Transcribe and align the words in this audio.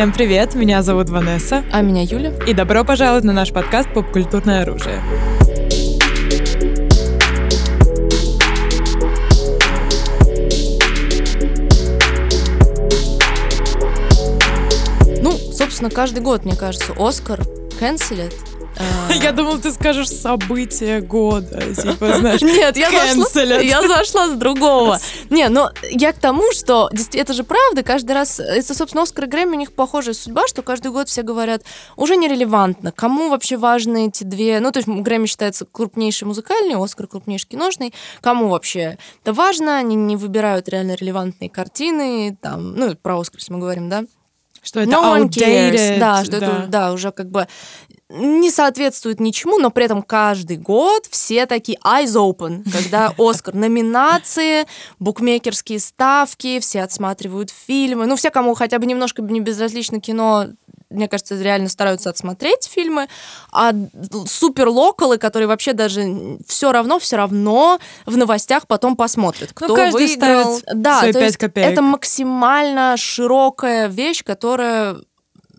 Всем 0.00 0.14
привет, 0.14 0.54
меня 0.54 0.82
зовут 0.82 1.10
Ванесса. 1.10 1.62
А 1.70 1.82
меня 1.82 2.00
Юля. 2.00 2.32
И 2.46 2.54
добро 2.54 2.84
пожаловать 2.84 3.22
на 3.22 3.34
наш 3.34 3.52
подкаст 3.52 3.92
«Попкультурное 3.92 4.62
оружие». 4.62 5.02
Ну, 15.22 15.32
собственно, 15.52 15.90
каждый 15.90 16.20
год, 16.20 16.46
мне 16.46 16.56
кажется, 16.56 16.94
Оскар 16.96 17.42
канцелят 17.78 18.32
а. 18.32 18.49
Я 19.22 19.32
думал, 19.32 19.58
ты 19.58 19.72
скажешь 19.72 20.08
событие 20.08 21.00
года. 21.00 21.60
Типа, 21.74 22.16
знаешь, 22.16 22.40
Нет, 22.42 22.76
я 22.76 22.90
зашла, 22.90 23.44
я 23.60 23.86
зашла 23.86 24.28
с 24.28 24.32
другого. 24.32 24.98
Не, 25.28 25.48
но 25.48 25.70
я 25.90 26.12
к 26.12 26.18
тому, 26.18 26.52
что 26.52 26.90
это 27.12 27.32
же 27.32 27.44
правда, 27.44 27.82
каждый 27.82 28.12
раз, 28.12 28.40
это, 28.40 28.74
собственно, 28.74 29.02
Оскар 29.02 29.24
и 29.24 29.28
Грэмми, 29.28 29.56
у 29.56 29.58
них 29.58 29.72
похожая 29.72 30.14
судьба, 30.14 30.46
что 30.46 30.62
каждый 30.62 30.90
год 30.90 31.08
все 31.08 31.22
говорят, 31.22 31.62
уже 31.96 32.16
нерелевантно, 32.16 32.92
кому 32.92 33.28
вообще 33.28 33.56
важны 33.56 34.08
эти 34.08 34.24
две, 34.24 34.60
ну, 34.60 34.72
то 34.72 34.78
есть 34.78 34.88
Грэмми 34.88 35.26
считается 35.26 35.66
крупнейший 35.66 36.26
музыкальный, 36.26 36.82
Оскар 36.82 37.06
крупнейший 37.06 37.48
киношный, 37.48 37.92
кому 38.20 38.48
вообще 38.48 38.98
это 39.22 39.32
важно, 39.32 39.78
они 39.78 39.96
не 39.96 40.16
выбирают 40.16 40.68
реально 40.68 40.94
релевантные 40.94 41.50
картины, 41.50 42.36
там, 42.40 42.74
ну, 42.74 42.94
про 42.96 43.20
Оскар, 43.20 43.38
если 43.38 43.52
мы 43.52 43.58
говорим, 43.60 43.88
да, 43.88 44.04
что 44.62 44.80
это 44.80 44.90
no 44.90 45.16
outdated. 45.16 45.98
Да, 45.98 46.24
что 46.24 46.38
да. 46.38 46.46
это 46.46 46.66
да, 46.68 46.92
уже 46.92 47.12
как 47.12 47.30
бы 47.30 47.46
не 48.10 48.50
соответствует 48.50 49.20
ничему, 49.20 49.58
но 49.58 49.70
при 49.70 49.84
этом 49.84 50.02
каждый 50.02 50.56
год 50.56 51.06
все 51.10 51.46
такие 51.46 51.78
eyes 51.78 52.14
open, 52.16 52.64
когда 52.70 53.14
Оскар 53.18 53.54
номинации, 53.54 54.66
букмекерские 54.98 55.78
ставки, 55.78 56.58
все 56.58 56.82
отсматривают 56.82 57.50
фильмы. 57.50 58.06
Ну, 58.06 58.16
все, 58.16 58.30
кому 58.30 58.54
хотя 58.54 58.78
бы 58.78 58.86
немножко 58.86 59.22
не 59.22 59.40
безразлично 59.40 60.00
кино, 60.00 60.48
мне 60.90 61.08
кажется, 61.08 61.40
реально 61.40 61.68
стараются 61.68 62.10
отсмотреть 62.10 62.68
фильмы, 62.68 63.06
а 63.52 63.72
супер 64.26 64.68
локалы, 64.68 65.18
которые 65.18 65.46
вообще 65.46 65.72
даже 65.72 66.38
все 66.46 66.72
равно, 66.72 66.98
все 66.98 67.16
равно 67.16 67.78
в 68.06 68.16
новостях 68.16 68.66
потом 68.66 68.96
посмотрят, 68.96 69.50
ну, 69.60 69.66
кто 69.66 69.76
ну, 69.76 69.90
выиграл. 69.92 70.60
Да, 70.74 70.98
свои 70.98 71.12
то 71.12 71.20
есть 71.20 71.36
копеек. 71.36 71.68
это 71.68 71.80
максимально 71.80 72.96
широкая 72.96 73.86
вещь, 73.86 74.24
которая 74.24 74.96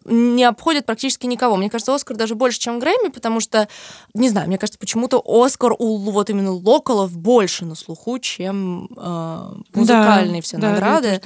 не 0.06 0.44
обходит 0.44 0.86
практически 0.86 1.26
никого. 1.26 1.56
Мне 1.56 1.70
кажется, 1.70 1.94
Оскар 1.94 2.18
даже 2.18 2.36
больше, 2.36 2.60
чем 2.60 2.80
Грэмми, 2.80 3.10
потому 3.10 3.40
что, 3.40 3.68
не 4.14 4.30
знаю, 4.30 4.48
мне 4.48 4.58
кажется, 4.58 4.80
почему-то 4.80 5.22
Оскар 5.26 5.74
у 5.78 5.98
вот 5.98 6.30
именно 6.30 6.52
локалов 6.52 7.16
больше 7.18 7.66
на 7.66 7.76
слуху, 7.76 8.20
чем 8.20 8.90
э, 8.96 9.54
музыкальные 9.74 10.42
да, 10.42 10.46
все 10.46 10.58
да, 10.58 10.70
награды 10.72 11.22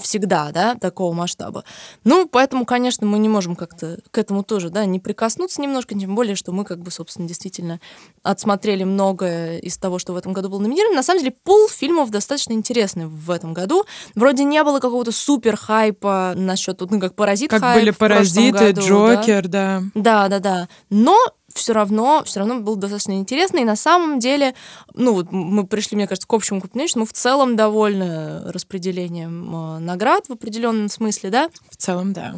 всегда, 0.00 0.50
да, 0.52 0.74
такого 0.74 1.12
масштаба. 1.12 1.64
Ну, 2.04 2.26
поэтому, 2.26 2.64
конечно, 2.64 3.06
мы 3.06 3.18
не 3.18 3.28
можем 3.28 3.56
как-то 3.56 3.98
к 4.10 4.18
этому 4.18 4.42
тоже, 4.42 4.70
да, 4.70 4.84
не 4.84 5.00
прикоснуться 5.00 5.60
немножко, 5.60 5.98
тем 5.98 6.14
более, 6.14 6.34
что 6.34 6.52
мы, 6.52 6.64
как 6.64 6.80
бы, 6.80 6.90
собственно, 6.90 7.28
действительно 7.28 7.80
отсмотрели 8.22 8.84
многое 8.84 9.58
из 9.58 9.76
того, 9.78 9.98
что 9.98 10.12
в 10.12 10.16
этом 10.16 10.32
году 10.32 10.48
было 10.48 10.60
номинировано. 10.60 10.96
На 10.96 11.02
самом 11.02 11.20
деле, 11.20 11.34
пул 11.44 11.68
фильмов 11.68 12.10
достаточно 12.10 12.52
интересный 12.52 13.06
в 13.06 13.30
этом 13.30 13.54
году. 13.54 13.84
Вроде 14.14 14.44
не 14.44 14.62
было 14.62 14.80
какого-то 14.80 15.12
супер 15.12 15.56
хайпа 15.56 16.34
насчет, 16.36 16.80
ну, 16.80 17.00
как 17.00 17.14
«Паразит» 17.14 17.50
Как 17.50 17.74
были 17.74 17.90
«Паразиты», 17.90 18.72
году, 18.72 18.80
«Джокер», 18.80 19.48
да. 19.48 19.82
Да, 19.94 20.28
да, 20.28 20.38
да. 20.38 20.68
Но 20.90 21.16
все 21.56 21.72
равно, 21.72 22.22
все 22.24 22.40
равно 22.40 22.60
было 22.60 22.76
достаточно 22.76 23.12
интересно. 23.12 23.58
И 23.58 23.64
на 23.64 23.76
самом 23.76 24.18
деле, 24.18 24.54
ну, 24.94 25.12
вот 25.12 25.32
мы 25.32 25.66
пришли, 25.66 25.96
мне 25.96 26.06
кажется, 26.06 26.28
к 26.28 26.32
общему 26.32 26.60
что 26.86 26.98
мы 27.00 27.06
в 27.06 27.12
целом 27.12 27.56
довольны 27.56 28.50
распределением 28.50 29.54
э, 29.54 29.78
наград 29.78 30.26
в 30.28 30.32
определенном 30.32 30.88
смысле, 30.88 31.30
да? 31.30 31.50
В 31.70 31.76
целом, 31.76 32.12
да. 32.12 32.36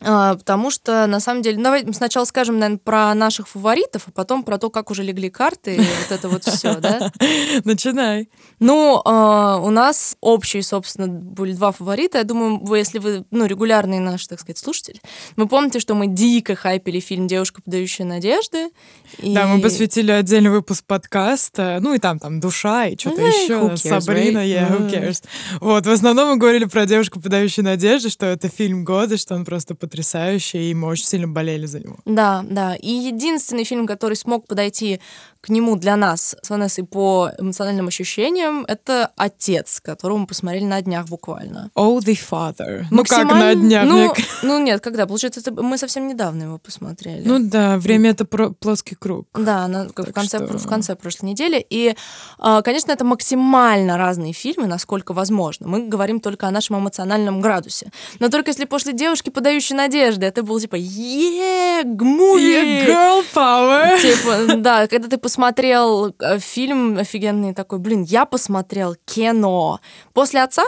А, 0.00 0.36
потому 0.36 0.70
что, 0.70 1.06
на 1.06 1.20
самом 1.20 1.42
деле, 1.42 1.62
давайте 1.62 1.92
сначала 1.92 2.24
скажем, 2.24 2.58
наверное, 2.58 2.78
про 2.78 3.14
наших 3.14 3.48
фаворитов, 3.48 4.04
а 4.06 4.10
потом 4.12 4.44
про 4.44 4.58
то, 4.58 4.70
как 4.70 4.90
уже 4.90 5.02
легли 5.02 5.30
карты, 5.30 5.76
и 5.76 5.78
вот 5.78 6.10
это 6.10 6.28
вот 6.28 6.44
все, 6.44 6.76
да? 6.76 7.10
Начинай. 7.64 8.28
Ну, 8.60 9.00
а, 9.04 9.58
у 9.58 9.70
нас 9.70 10.16
общие, 10.20 10.62
собственно, 10.62 11.08
были 11.08 11.52
два 11.52 11.72
фаворита. 11.72 12.18
Я 12.18 12.24
думаю, 12.24 12.58
вы, 12.58 12.78
если 12.78 12.98
вы, 12.98 13.24
ну, 13.30 13.46
регулярный 13.46 13.98
наш, 13.98 14.26
так 14.26 14.40
сказать, 14.40 14.58
слушатель, 14.58 15.00
вы 15.36 15.48
помните, 15.48 15.80
что 15.80 15.94
мы 15.94 16.06
дико 16.06 16.54
хайпили 16.54 17.00
фильм 17.00 17.26
«Девушка, 17.26 17.60
подающая 17.62 18.06
надежды». 18.06 18.70
Да, 19.18 19.46
мы 19.46 19.60
посвятили 19.60 20.12
отдельный 20.12 20.50
выпуск 20.50 20.84
подкаста, 20.86 21.78
ну, 21.80 21.94
и 21.94 21.98
там, 21.98 22.18
там, 22.18 22.40
душа 22.40 22.86
и 22.86 22.96
что-то 22.96 23.20
ну, 23.22 23.26
еще, 23.26 23.76
Сабрина, 23.76 24.46
yeah, 24.46 24.70
who 24.70 24.90
cares. 24.90 25.24
Вот, 25.60 25.86
в 25.86 25.90
основном 25.90 26.30
мы 26.30 26.36
говорили 26.36 26.66
про 26.66 26.86
«Девушку, 26.86 27.20
подающую 27.20 27.64
надежды», 27.64 28.10
что 28.10 28.26
это 28.26 28.48
фильм 28.48 28.84
года, 28.84 29.16
что 29.16 29.34
он 29.34 29.44
просто 29.44 29.74
потрясающий, 29.88 30.70
и 30.70 30.74
мы 30.74 30.88
очень 30.88 31.04
сильно 31.04 31.28
болели 31.28 31.66
за 31.66 31.80
него. 31.80 31.96
Да, 32.04 32.44
да. 32.48 32.76
И 32.76 32.90
единственный 32.90 33.64
фильм, 33.64 33.86
который 33.86 34.14
смог 34.14 34.46
подойти 34.46 35.00
к 35.40 35.50
нему 35.50 35.76
для 35.76 35.96
нас 35.96 36.36
с 36.42 36.50
Ванессой 36.50 36.84
по 36.84 37.30
эмоциональным 37.38 37.88
ощущениям, 37.88 38.64
это 38.66 39.12
«Отец», 39.16 39.80
которого 39.80 40.18
мы 40.18 40.26
посмотрели 40.26 40.64
на 40.64 40.82
днях 40.82 41.06
буквально. 41.06 41.70
Oh, 41.76 41.98
the 41.98 42.18
Father. 42.30 42.84
Ну, 42.90 43.04
как 43.04 43.24
на 43.24 43.54
днях? 43.54 43.86
Ну, 43.86 44.14
ну, 44.42 44.58
нет, 44.58 44.80
когда? 44.80 45.06
Получается, 45.06 45.40
это 45.40 45.52
мы 45.62 45.78
совсем 45.78 46.08
недавно 46.08 46.44
его 46.44 46.58
посмотрели. 46.58 47.22
Ну 47.24 47.38
да, 47.38 47.78
время— 47.78 48.10
это 48.12 48.24
про 48.24 48.50
плоский 48.50 48.96
круг. 48.96 49.28
Да, 49.34 49.68
на, 49.68 49.88
в, 49.88 50.12
конце, 50.12 50.38
что... 50.44 50.58
в 50.58 50.66
конце 50.66 50.96
прошлой 50.96 51.30
недели. 51.30 51.64
И, 51.70 51.94
а, 52.38 52.62
конечно, 52.62 52.90
это 52.90 53.04
максимально 53.04 53.96
разные 53.96 54.32
фильмы, 54.32 54.66
насколько 54.66 55.12
возможно. 55.12 55.68
Мы 55.68 55.86
говорим 55.86 56.20
только 56.20 56.48
о 56.48 56.50
нашем 56.50 56.78
эмоциональном 56.78 57.40
градусе. 57.40 57.92
Но 58.18 58.28
только 58.28 58.50
если 58.50 58.64
после 58.64 58.92
«Девушки, 58.92 59.30
подающей 59.30 59.76
надежды» 59.76 60.26
это 60.26 60.42
было 60.42 60.60
типа 60.60 60.76
«Yeah, 60.76 61.84
гмуви!» 61.84 62.86
Girl 62.86 63.24
power! 63.32 64.00
Типа, 64.00 64.56
да, 64.56 64.86
когда 64.88 65.08
ты 65.08 65.18
посмотрел 65.28 66.14
э, 66.20 66.38
фильм 66.38 66.96
офигенный 66.96 67.52
такой, 67.52 67.78
блин, 67.80 68.02
я 68.02 68.24
посмотрел 68.24 68.96
кино. 69.04 69.78
После 70.14 70.42
отца? 70.42 70.64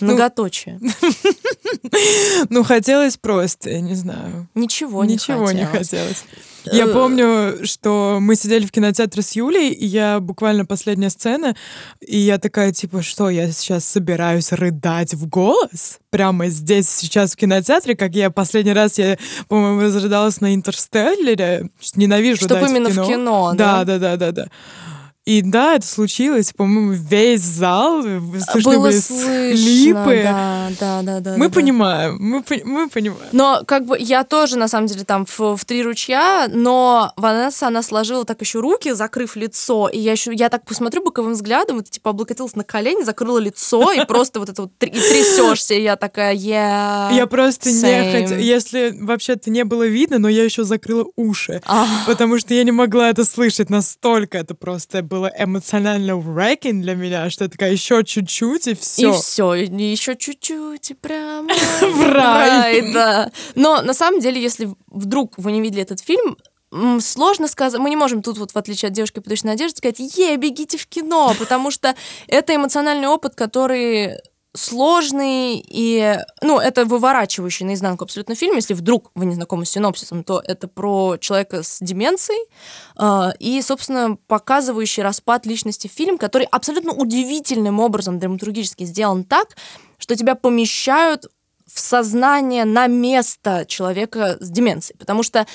Ну, 0.00 0.08
Многоточие. 0.08 0.80
Ну, 2.50 2.64
хотелось 2.64 3.16
просто, 3.16 3.70
я 3.70 3.80
не 3.80 3.94
знаю. 3.94 4.48
Ничего 4.54 5.04
не 5.04 5.14
Ничего 5.14 5.50
не 5.52 5.64
хотелось. 5.64 6.24
Я 6.72 6.84
э, 6.86 6.92
помню, 6.92 7.66
что 7.66 8.18
мы 8.20 8.36
сидели 8.36 8.64
в 8.64 8.72
кинотеатре 8.72 9.22
с 9.22 9.32
Юлей, 9.32 9.70
и 9.70 9.84
я 9.84 10.20
буквально 10.20 10.64
последняя 10.64 11.10
сцена, 11.10 11.54
и 12.00 12.16
я 12.16 12.38
такая, 12.38 12.72
типа, 12.72 13.02
что, 13.02 13.28
я 13.28 13.50
сейчас 13.52 13.84
собираюсь 13.84 14.50
рыдать 14.52 15.14
в 15.14 15.28
голос? 15.28 15.98
Прямо 16.10 16.48
здесь, 16.48 16.88
сейчас 16.88 17.32
в 17.32 17.36
кинотеатре, 17.36 17.96
как 17.96 18.14
я 18.14 18.30
последний 18.30 18.72
раз, 18.72 18.98
я, 18.98 19.18
по-моему, 19.48 19.82
разрыдалась 19.82 20.40
на 20.40 20.54
«Интерстеллере», 20.54 21.68
ненавижу 21.96 22.44
Чтобы 22.44 22.66
именно 22.68 22.88
в 22.88 22.94
кино. 22.94 23.04
в 23.04 23.08
кино, 23.08 23.52
да? 23.54 23.84
Да, 23.84 23.98
да, 23.98 23.98
да, 23.98 24.16
да, 24.16 24.32
да. 24.32 24.48
И 25.24 25.40
да, 25.40 25.76
это 25.76 25.86
случилось, 25.86 26.52
по-моему, 26.52 26.92
весь 26.92 27.40
зал, 27.40 28.02
слышны 28.02 28.74
Было 28.74 28.82
были 28.82 28.98
слышно, 28.98 29.54
липы. 29.54 30.20
Да, 30.22 30.68
да, 30.78 31.02
да, 31.02 31.20
да. 31.20 31.36
Мы 31.38 31.48
да, 31.48 31.54
понимаем, 31.54 32.18
мы, 32.20 32.44
мы 32.64 32.90
понимаем. 32.90 33.28
Но 33.32 33.62
как 33.66 33.86
бы 33.86 33.96
я 33.98 34.24
тоже, 34.24 34.58
на 34.58 34.68
самом 34.68 34.86
деле, 34.86 35.04
там 35.04 35.24
в, 35.24 35.56
в 35.56 35.64
три 35.64 35.82
ручья, 35.82 36.46
но 36.52 37.14
Ванесса, 37.16 37.68
она 37.68 37.82
сложила 37.82 38.26
так 38.26 38.42
еще 38.42 38.60
руки, 38.60 38.92
закрыв 38.92 39.34
лицо, 39.34 39.88
и 39.88 39.98
я 39.98 40.12
еще, 40.12 40.30
я 40.34 40.50
так 40.50 40.66
посмотрю 40.66 41.02
боковым 41.02 41.32
взглядом, 41.32 41.78
это 41.78 41.90
типа 41.90 42.10
облокотилась 42.10 42.54
на 42.54 42.64
колени, 42.64 43.02
закрыла 43.02 43.38
лицо, 43.38 43.92
и 43.92 44.04
просто 44.06 44.40
вот 44.40 44.50
это 44.50 44.62
вот 44.62 44.76
трясешься, 44.76 45.72
и 45.72 45.82
я 45.82 45.96
такая, 45.96 46.34
yeah, 46.34 47.14
Я 47.14 47.26
просто 47.26 47.70
не 47.70 48.12
хотела, 48.12 48.38
если 48.38 48.94
вообще-то 49.00 49.48
не 49.48 49.64
было 49.64 49.86
видно, 49.86 50.18
но 50.18 50.28
я 50.28 50.44
еще 50.44 50.64
закрыла 50.64 51.06
уши, 51.16 51.62
потому 52.06 52.38
что 52.38 52.52
я 52.52 52.62
не 52.62 52.72
могла 52.72 53.08
это 53.08 53.24
слышать 53.24 53.70
настолько, 53.70 54.36
это 54.36 54.54
просто 54.54 55.02
было 55.02 55.13
эмоционально 55.16 56.12
wrecking 56.12 56.80
для 56.80 56.94
меня, 56.94 57.30
что 57.30 57.44
я 57.44 57.50
такая 57.50 57.72
еще 57.72 58.04
чуть-чуть 58.04 58.66
и 58.68 58.74
все. 58.74 59.10
И 59.10 59.12
все, 59.12 59.54
и 59.54 59.66
еще 59.66 60.16
чуть-чуть 60.16 60.90
и 60.90 60.94
прямо 60.94 61.48
в 61.80 62.12
рай. 62.12 62.92
Да. 62.92 63.30
Но 63.54 63.82
на 63.82 63.94
самом 63.94 64.20
деле, 64.20 64.40
если 64.40 64.68
вдруг 64.90 65.34
вы 65.38 65.52
не 65.52 65.60
видели 65.60 65.82
этот 65.82 66.00
фильм, 66.00 66.36
сложно 67.00 67.48
сказать, 67.48 67.80
мы 67.80 67.90
не 67.90 67.96
можем 67.96 68.22
тут 68.22 68.38
вот 68.38 68.52
в 68.52 68.56
отличие 68.56 68.88
от 68.88 68.94
девушки 68.94 69.20
подушной 69.20 69.52
надежды 69.52 69.78
сказать, 69.78 70.00
е, 70.00 70.36
бегите 70.36 70.76
в 70.76 70.86
кино, 70.86 71.34
потому 71.38 71.70
что 71.70 71.94
это 72.26 72.54
эмоциональный 72.54 73.08
опыт, 73.08 73.34
который 73.34 74.18
сложный 74.54 75.64
и, 75.66 76.18
ну, 76.40 76.60
это 76.60 76.84
выворачивающий 76.84 77.66
наизнанку 77.66 78.04
абсолютно 78.04 78.34
фильм. 78.34 78.54
Если 78.54 78.74
вдруг 78.74 79.10
вы 79.14 79.26
не 79.26 79.34
знакомы 79.34 79.66
с 79.66 79.70
синопсисом, 79.70 80.22
то 80.22 80.40
это 80.44 80.68
про 80.68 81.16
человека 81.18 81.62
с 81.62 81.78
деменцией 81.80 82.48
э, 82.98 83.32
и, 83.40 83.60
собственно, 83.62 84.16
показывающий 84.28 85.02
распад 85.02 85.44
личности 85.44 85.88
фильм, 85.88 86.18
который 86.18 86.46
абсолютно 86.46 86.92
удивительным 86.92 87.80
образом 87.80 88.18
драматургически 88.18 88.84
сделан 88.84 89.24
так, 89.24 89.56
что 89.98 90.14
тебя 90.14 90.36
помещают 90.36 91.26
в 91.66 91.80
сознание 91.80 92.64
на 92.64 92.86
место 92.86 93.64
человека 93.66 94.36
с 94.38 94.50
деменцией. 94.50 94.96
Потому 94.98 95.22
что 95.24 95.46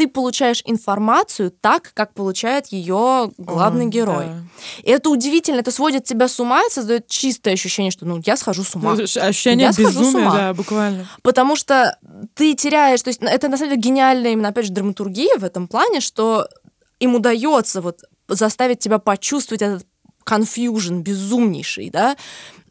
ты 0.00 0.08
получаешь 0.08 0.62
информацию 0.64 1.50
так, 1.50 1.92
как 1.92 2.14
получает 2.14 2.68
ее 2.68 3.30
главный 3.36 3.84
О, 3.84 3.88
герой. 3.88 4.24
да. 4.28 4.42
И 4.82 4.90
это 4.90 5.10
удивительно, 5.10 5.60
это 5.60 5.70
сводит 5.70 6.04
тебя 6.04 6.26
с 6.26 6.40
ума 6.40 6.62
и 6.62 6.70
создает 6.70 7.06
чистое 7.06 7.52
ощущение, 7.52 7.90
что 7.90 8.06
ну 8.06 8.18
я 8.24 8.38
схожу 8.38 8.64
с 8.64 8.74
ума. 8.74 8.92
Ощущение 8.92 9.66
Я 9.66 9.72
схожу 9.74 9.90
с 9.90 9.96
безумия, 9.96 10.28
ума. 10.28 10.34
да, 10.34 10.54
буквально. 10.54 11.06
Потому 11.20 11.54
что 11.54 11.98
ты 12.32 12.54
теряешь, 12.54 13.02
то 13.02 13.08
есть 13.08 13.20
это 13.22 13.48
на 13.48 13.58
самом 13.58 13.72
деле 13.72 13.82
гениальная 13.82 14.32
именно, 14.32 14.48
опять 14.48 14.64
же, 14.64 14.72
драматургия 14.72 15.36
в 15.36 15.44
этом 15.44 15.68
плане, 15.68 16.00
что 16.00 16.48
им 16.98 17.14
удается 17.14 17.82
вот 17.82 18.00
заставить 18.26 18.78
тебя 18.78 18.98
почувствовать 18.98 19.60
этот 19.60 19.86
конфьюжн 20.24 21.00
безумнейший, 21.00 21.90
да. 21.90 22.16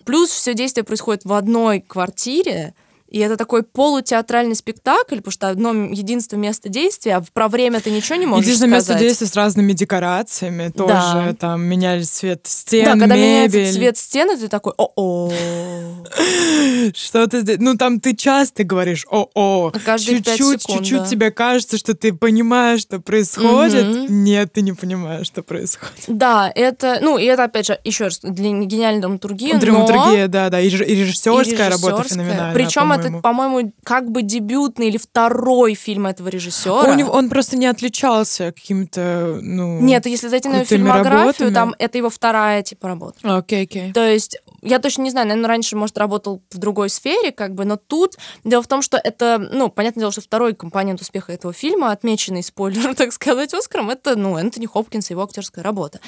Плюс 0.03 0.31
все 0.31 0.55
действие 0.55 0.83
происходит 0.83 1.25
в 1.25 1.33
одной 1.33 1.79
квартире, 1.81 2.73
и 3.09 3.19
это 3.19 3.37
такой 3.37 3.63
полутеатральный 3.63 4.55
спектакль, 4.55 5.17
потому 5.17 5.31
что 5.31 5.49
одно 5.49 5.71
единственное 5.73 6.43
место 6.43 6.69
действия, 6.69 7.15
а 7.17 7.23
про 7.33 7.47
время 7.47 7.79
ты 7.79 7.89
ничего 7.91 8.15
не 8.17 8.25
можешь 8.25 8.45
Единственное 8.45 8.75
место 8.75 8.91
сказать. 8.93 9.01
действия 9.01 9.27
с 9.27 9.35
разными 9.35 9.73
декорациями. 9.73 10.69
Тоже 10.69 10.91
Да. 10.93 11.35
там 11.39 11.61
меняли 11.63 12.03
цвет 12.03 12.41
стен, 12.45 12.85
да, 12.85 12.91
когда 12.91 13.15
мебель. 13.15 13.49
меняется 13.59 13.73
цвет 13.79 13.97
стены, 13.97 14.37
ты 14.37 14.47
такой, 14.47 14.73
о-о. 14.77 15.31
Что-то 16.95 17.41
здесь... 17.41 17.57
Ну, 17.59 17.75
там 17.75 17.99
ты 17.99 18.15
часто 18.15 18.63
говоришь 18.63 19.05
«о-о». 19.09 19.71
Пять 19.71 20.05
Чуть-чуть, 20.05 20.65
чуть-чуть 20.65 21.05
тебе 21.09 21.31
кажется, 21.31 21.77
что 21.77 21.93
ты 21.95 22.13
понимаешь, 22.13 22.81
что 22.81 22.99
происходит. 22.99 24.09
Нет, 24.09 24.53
ты 24.53 24.61
не 24.61 24.73
понимаешь, 24.73 25.27
что 25.27 25.41
происходит. 25.43 26.03
Да, 26.07 26.51
это, 26.53 26.99
ну, 27.01 27.17
и 27.17 27.25
это, 27.25 27.43
опять 27.45 27.67
же, 27.67 27.79
еще 27.83 28.05
раз, 28.05 28.19
для 28.21 28.49
гениальной 28.51 29.01
драматургии, 29.01 29.53
но- 29.53 29.59
Драматургия, 29.59 30.27
да, 30.27 30.49
да. 30.49 30.59
И 30.61 30.69
реж- 30.69 30.85
и 30.85 30.93
и 30.93 30.95
режиссерская 30.95 31.69
работа 31.69 32.03
феноменальная, 32.03 32.53
Причем 32.53 32.91
это, 32.99 33.19
по-моему. 33.19 33.73
как 33.83 34.11
бы 34.11 34.21
дебютный 34.21 34.87
или 34.87 34.97
второй 34.97 35.73
фильм 35.73 36.07
этого 36.07 36.27
режиссера. 36.29 36.95
Него- 36.95 37.11
он 37.11 37.29
просто 37.29 37.57
не 37.57 37.65
отличался 37.67 38.51
каким-то, 38.51 39.39
ну... 39.41 39.79
Нет, 39.79 40.05
если 40.05 40.27
зайти 40.27 40.49
на 40.49 40.55
его 40.57 40.65
фильмографию, 40.65 41.19
работами. 41.19 41.53
там 41.53 41.75
это 41.79 41.97
его 41.97 42.09
вторая 42.09 42.63
типа 42.63 42.87
работа. 42.87 43.37
Окей, 43.37 43.63
окей. 43.63 43.93
То 43.93 44.05
есть 44.05 44.37
я 44.61 44.79
точно 44.79 45.03
не 45.03 45.11
знаю, 45.11 45.27
наверное, 45.27 45.47
раньше, 45.47 45.75
может, 45.75 45.97
работал 45.97 46.41
в 46.51 46.57
другой 46.57 46.89
сфере, 46.89 47.31
как 47.31 47.53
бы, 47.53 47.65
но 47.65 47.77
тут 47.77 48.17
дело 48.43 48.61
в 48.61 48.67
том, 48.67 48.81
что 48.81 48.97
это, 48.97 49.37
ну, 49.39 49.69
понятное 49.69 50.01
дело, 50.01 50.11
что 50.11 50.21
второй 50.21 50.53
компонент 50.53 51.01
успеха 51.01 51.31
этого 51.31 51.53
фильма, 51.53 51.91
отмеченный 51.91 52.43
спойлер, 52.43 52.95
так 52.95 53.13
сказать, 53.13 53.53
Оскаром, 53.53 53.89
это, 53.89 54.15
ну, 54.15 54.37
Энтони 54.37 54.65
Хопкинс 54.65 55.09
и 55.09 55.13
его 55.13 55.23
актерская 55.23 55.63
работа. 55.63 55.99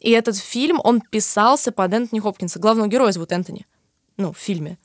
И 0.00 0.10
этот 0.10 0.36
фильм, 0.36 0.80
он 0.82 1.00
писался 1.00 1.72
под 1.72 1.92
Энтони 1.92 2.20
Хопкинса. 2.20 2.58
Главного 2.58 2.88
героя 2.88 3.12
зовут 3.12 3.32
Энтони, 3.32 3.66
ну, 4.16 4.32
в 4.32 4.38
фильме. 4.38 4.78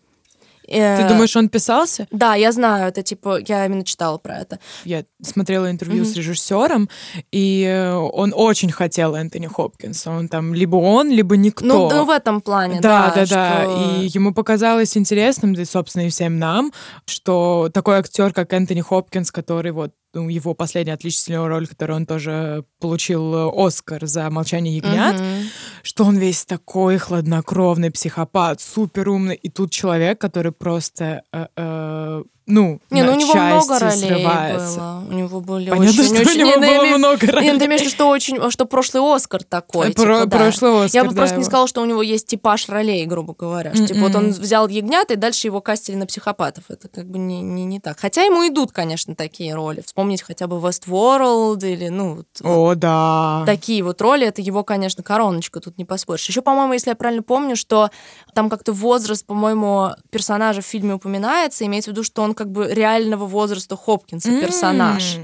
Э, 0.73 0.97
Ты 1.01 1.07
думаешь, 1.07 1.35
он 1.35 1.49
писался? 1.49 2.07
Да, 2.11 2.35
я 2.35 2.51
знаю, 2.51 2.87
это 2.89 3.03
типа, 3.03 3.39
я 3.47 3.65
именно 3.65 3.83
читала 3.85 4.17
про 4.17 4.37
это. 4.39 4.59
Я 4.85 5.03
смотрела 5.21 5.69
интервью 5.69 6.03
Мгм. 6.03 6.11
с 6.11 6.15
режиссером, 6.15 6.89
и 7.31 7.63
э, 7.63 7.93
он 7.95 8.33
очень 8.35 8.71
хотел 8.71 9.15
Энтони 9.15 9.47
Хопкинса. 9.47 10.11
Он 10.11 10.27
там 10.27 10.53
либо 10.53 10.75
он, 10.77 11.09
либо 11.09 11.37
никто. 11.37 11.65
Ну, 11.65 11.89
ну, 11.89 12.05
в 12.05 12.09
этом 12.09 12.41
плане, 12.41 12.79
Да, 12.81 13.11
да. 13.15 13.25
да, 13.25 13.25
да. 13.25 13.63
что- 13.63 14.01
И 14.01 14.07
ему 14.13 14.33
показалось 14.33 14.97
интересным, 14.97 15.53
да 15.55 15.63
собственно, 15.65 16.05
и 16.05 16.09
всем 16.09 16.39
нам, 16.39 16.71
что 17.05 17.69
такой 17.73 17.95
актер, 17.97 18.33
как 18.33 18.51
Энтони 18.53 18.81
Хопкинс, 18.81 19.31
который 19.31 19.71
вот 19.71 19.91
ну, 20.13 20.29
его 20.29 20.53
последняя 20.53 20.93
отличительная 20.93 21.47
роль, 21.47 21.67
которую 21.67 21.97
он 21.97 22.05
тоже 22.05 22.65
получил 22.79 23.33
э, 23.35 23.51
Оскар 23.65 24.05
за 24.05 24.29
«Молчание 24.29 24.77
ягнят», 24.77 25.19
Мгм. 25.19 25.43
что 25.81 26.05
он 26.05 26.17
весь 26.17 26.45
такой 26.45 26.97
хладнокровный 26.97 27.91
психопат, 27.91 28.61
супер 28.61 29.09
умный, 29.09 29.35
и 29.35 29.49
тут 29.49 29.71
человек, 29.71 30.21
который 30.21 30.51
просто, 30.51 31.23
э, 31.31 31.47
э, 31.55 32.23
ну, 32.45 32.79
Не, 32.89 33.03
ну 33.03 33.13
у 33.13 33.15
него 33.15 33.33
много 33.33 33.79
ролей 33.79 33.97
срывается. 33.97 34.77
было. 34.79 35.03
У 35.09 35.13
него 35.13 35.41
были 35.41 35.69
Понятно, 35.69 35.89
очень, 36.01 36.03
что 36.03 36.21
очень... 36.21 36.43
у 36.43 36.45
него 36.45 36.49
Не, 36.49 36.55
ну, 36.57 36.63
я 36.65 36.77
было 36.77 36.83
имею- 36.85 36.97
много 36.97 37.25
Не, 37.25 37.31
ну, 37.31 37.37
ролей. 37.37 37.59
ты 37.59 37.65
имеешь 37.65 37.81
в 37.81 37.83
виду, 37.85 37.91
что 37.95 38.07
очень, 38.09 38.51
что 38.51 38.65
прошлый 38.65 39.15
Оскар 39.15 39.43
такой. 39.43 39.93
Про- 39.93 40.01
типа, 40.03 40.25
да. 40.25 40.37
прошлый 40.37 40.85
Оскар, 40.85 41.01
Я 41.01 41.03
бы 41.03 41.09
да, 41.11 41.15
просто 41.15 41.35
не 41.35 41.41
его. 41.41 41.49
сказала, 41.49 41.67
что 41.67 41.81
у 41.81 41.85
него 41.85 42.01
есть 42.01 42.27
типаж 42.27 42.67
ролей, 42.69 43.05
грубо 43.05 43.33
говоря. 43.33 43.73
Что, 43.73 43.87
типа, 43.87 43.99
вот 44.01 44.15
он 44.15 44.23
Мгм. 44.25 44.33
взял 44.41 44.67
ягнят, 44.67 45.11
и 45.11 45.15
дальше 45.15 45.47
его 45.47 45.61
кастили 45.61 45.95
на 45.95 46.05
психопатов. 46.05 46.65
Это 46.69 46.87
как 46.89 47.05
бы 47.09 47.17
не, 47.19 47.41
не, 47.41 47.65
не 47.65 47.79
так. 47.79 47.99
Хотя 47.99 48.23
ему 48.23 48.45
идут, 48.47 48.71
конечно, 48.71 49.15
такие 49.15 49.53
роли. 49.53 49.81
Вспомнить 49.85 50.21
хотя 50.21 50.47
бы 50.47 50.57
Westworld 50.57 51.65
или, 51.67 51.87
ну, 51.89 52.15
вот, 52.15 52.27
О, 52.43 52.75
да. 52.75 53.43
такие 53.45 53.83
вот 53.83 54.01
роли, 54.01 54.27
это 54.27 54.41
его, 54.41 54.63
конечно, 54.63 55.03
короночка, 55.03 55.59
тут 55.59 55.77
не 55.77 55.85
поспоришь. 55.85 56.27
Еще, 56.27 56.41
по-моему, 56.41 56.73
если 56.73 56.89
я 56.89 56.95
правильно 56.95 57.23
помню, 57.23 57.55
что 57.55 57.89
там 58.33 58.49
как-то 58.49 58.73
возраст, 58.73 59.25
по-моему, 59.25 59.89
персонажа 60.09 60.61
в 60.61 60.65
фильме 60.65 60.93
упоминается, 60.95 61.65
имеется 61.65 61.91
в 61.91 61.93
виду, 61.93 62.03
что 62.03 62.21
он 62.21 62.32
как 62.33 62.51
бы 62.51 62.67
реального 62.67 63.25
возраста 63.25 63.75
Хопкинса 63.75 64.29
персонаж. 64.41 65.17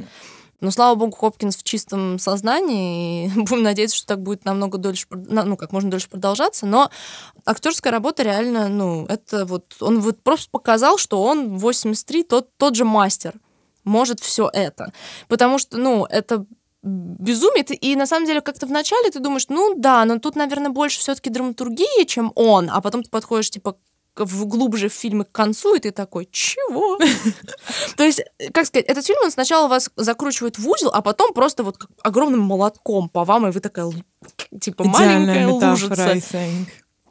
Но, 0.61 0.71
слава 0.71 0.95
богу, 0.95 1.15
Хопкинс 1.15 1.55
в 1.55 1.63
чистом 1.63 2.19
сознании, 2.19 3.27
и 3.27 3.29
будем 3.35 3.63
надеяться, 3.63 3.95
что 3.95 4.07
так 4.07 4.21
будет 4.21 4.45
намного 4.45 4.77
дольше, 4.77 5.07
ну, 5.09 5.55
как 5.55 5.71
можно 5.71 5.89
дольше 5.89 6.09
продолжаться, 6.09 6.65
но 6.65 6.89
актерская 7.45 7.91
работа 7.91 8.23
реально, 8.23 8.67
ну, 8.67 9.05
это 9.05 9.45
вот, 9.45 9.75
он 9.79 10.01
вот 10.01 10.21
просто 10.21 10.49
показал, 10.51 10.97
что 10.97 11.23
он 11.23 11.55
в 11.55 11.59
83 11.59 12.23
тот, 12.23 12.49
тот 12.57 12.75
же 12.75 12.83
мастер, 12.83 13.35
может 13.85 14.19
все 14.19 14.49
это. 14.51 14.91
Потому 15.29 15.59
что, 15.59 15.77
ну, 15.77 16.05
это 16.05 16.45
безумие, 16.81 17.63
и 17.63 17.95
на 17.95 18.05
самом 18.05 18.25
деле 18.25 18.41
как-то 18.41 18.65
вначале 18.65 19.11
ты 19.11 19.19
думаешь, 19.19 19.47
ну 19.49 19.75
да, 19.75 20.05
но 20.05 20.19
тут, 20.19 20.35
наверное, 20.35 20.71
больше 20.71 20.99
все-таки 20.99 21.29
драматургии, 21.29 22.05
чем 22.05 22.31
он, 22.35 22.69
а 22.69 22.81
потом 22.81 23.03
ты 23.03 23.09
подходишь, 23.09 23.49
типа, 23.49 23.77
в 24.25 24.45
глубже 24.45 24.89
в 24.89 24.93
фильме 24.93 25.23
к 25.23 25.31
концу, 25.31 25.75
и 25.75 25.79
ты 25.79 25.91
такой, 25.91 26.27
чего? 26.31 26.97
То 27.97 28.03
есть, 28.03 28.21
э, 28.39 28.51
как 28.51 28.65
сказать, 28.65 28.85
этот 28.85 29.05
фильм, 29.05 29.19
он 29.23 29.31
сначала 29.31 29.67
вас 29.67 29.89
закручивает 29.95 30.57
в 30.57 30.67
узел, 30.67 30.89
а 30.93 31.01
потом 31.01 31.33
просто 31.33 31.63
вот 31.63 31.77
огромным 32.03 32.41
молотком 32.41 33.09
по 33.09 33.23
вам, 33.25 33.47
и 33.47 33.51
вы 33.51 33.59
такая, 33.59 33.91
типа, 34.59 34.83
маленькая 34.83 35.47
лужица. 35.47 36.15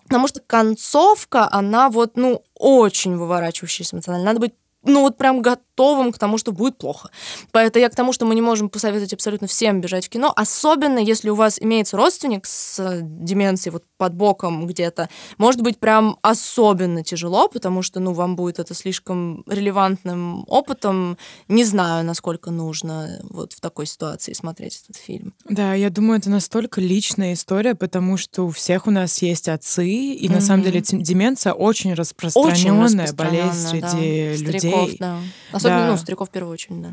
Потому 0.05 0.27
что 0.27 0.41
концовка, 0.41 1.49
она 1.51 1.91
вот, 1.91 2.17
ну, 2.17 2.43
очень 2.55 3.17
выворачивающаяся 3.17 3.95
эмоционально. 3.95 4.25
Надо 4.25 4.41
быть 4.41 4.55
ну 4.83 5.03
вот 5.03 5.17
прям 5.17 5.43
готовым 5.79 6.13
к 6.13 6.19
тому, 6.19 6.39
что 6.39 6.53
будет 6.53 6.77
плохо. 6.79 7.11
Поэтому 7.53 7.83
я 7.83 7.89
к 7.89 7.95
тому, 7.95 8.13
что 8.13 8.27
мы 8.27 8.35
не 8.35 8.43
можем 8.43 8.69
посоветовать 8.69 9.13
абсолютно 9.13 9.47
всем 9.47 9.81
бежать 9.81 10.07
в 10.07 10.09
кино, 10.09 10.33
особенно 10.37 10.99
если 10.99 11.31
у 11.31 11.35
вас 11.35 11.59
имеется 11.61 11.97
родственник 11.97 12.47
с 12.47 12.81
э, 12.81 13.01
деменцией 13.03 13.73
вот 13.73 13.85
под 13.97 14.15
боком 14.15 14.67
где-то. 14.67 15.09
Может 15.39 15.63
быть, 15.63 15.79
прям 15.79 16.19
особенно 16.23 17.05
тяжело, 17.05 17.49
потому 17.49 17.83
что, 17.83 18.01
ну, 18.01 18.13
вам 18.13 18.37
будет 18.37 18.59
это 18.59 18.75
слишком 18.75 19.45
релевантным 19.47 20.45
опытом. 20.49 21.17
Не 21.49 21.65
знаю, 21.65 22.05
насколько 22.05 22.51
нужно 22.51 23.21
вот 23.31 23.53
в 23.53 23.61
такой 23.61 23.87
ситуации 23.87 24.33
смотреть 24.33 24.83
этот 24.85 24.97
фильм. 25.01 25.33
Да, 25.49 25.75
я 25.75 25.91
думаю, 25.91 26.19
это 26.19 26.31
настолько 26.31 26.81
личная 26.81 27.35
история, 27.35 27.75
потому 27.75 28.17
что 28.17 28.47
у 28.47 28.51
всех 28.51 28.87
у 28.87 28.91
нас 28.91 29.23
есть 29.23 29.49
отцы, 29.49 29.87
и 29.87 30.29
на 30.29 30.41
самом 30.41 30.65
деле 30.65 30.81
деменция 30.81 31.53
очень 31.53 31.79
Очень 31.79 31.95
распространенная 31.95 33.13
болезнь 33.13 33.69
среди 33.69 33.81
да. 33.81 34.45
людей. 34.45 34.59
Стариков, 34.59 34.91
да. 34.99 35.19
Особенно, 35.53 35.68
Да. 35.69 35.91
ну, 35.91 35.97
стариков 35.97 36.29
в 36.29 36.33
первую 36.33 36.53
очередь, 36.53 36.81
да. 36.83 36.93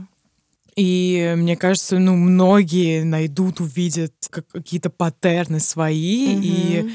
И 0.75 1.33
мне 1.37 1.55
кажется, 1.55 1.99
ну, 1.99 2.15
многие 2.15 3.03
найдут, 3.03 3.61
увидят 3.61 4.13
как- 4.29 4.47
какие-то 4.47 4.89
паттерны 4.89 5.59
свои, 5.61 6.35
и 6.41 6.81
Мгм. 6.81 6.91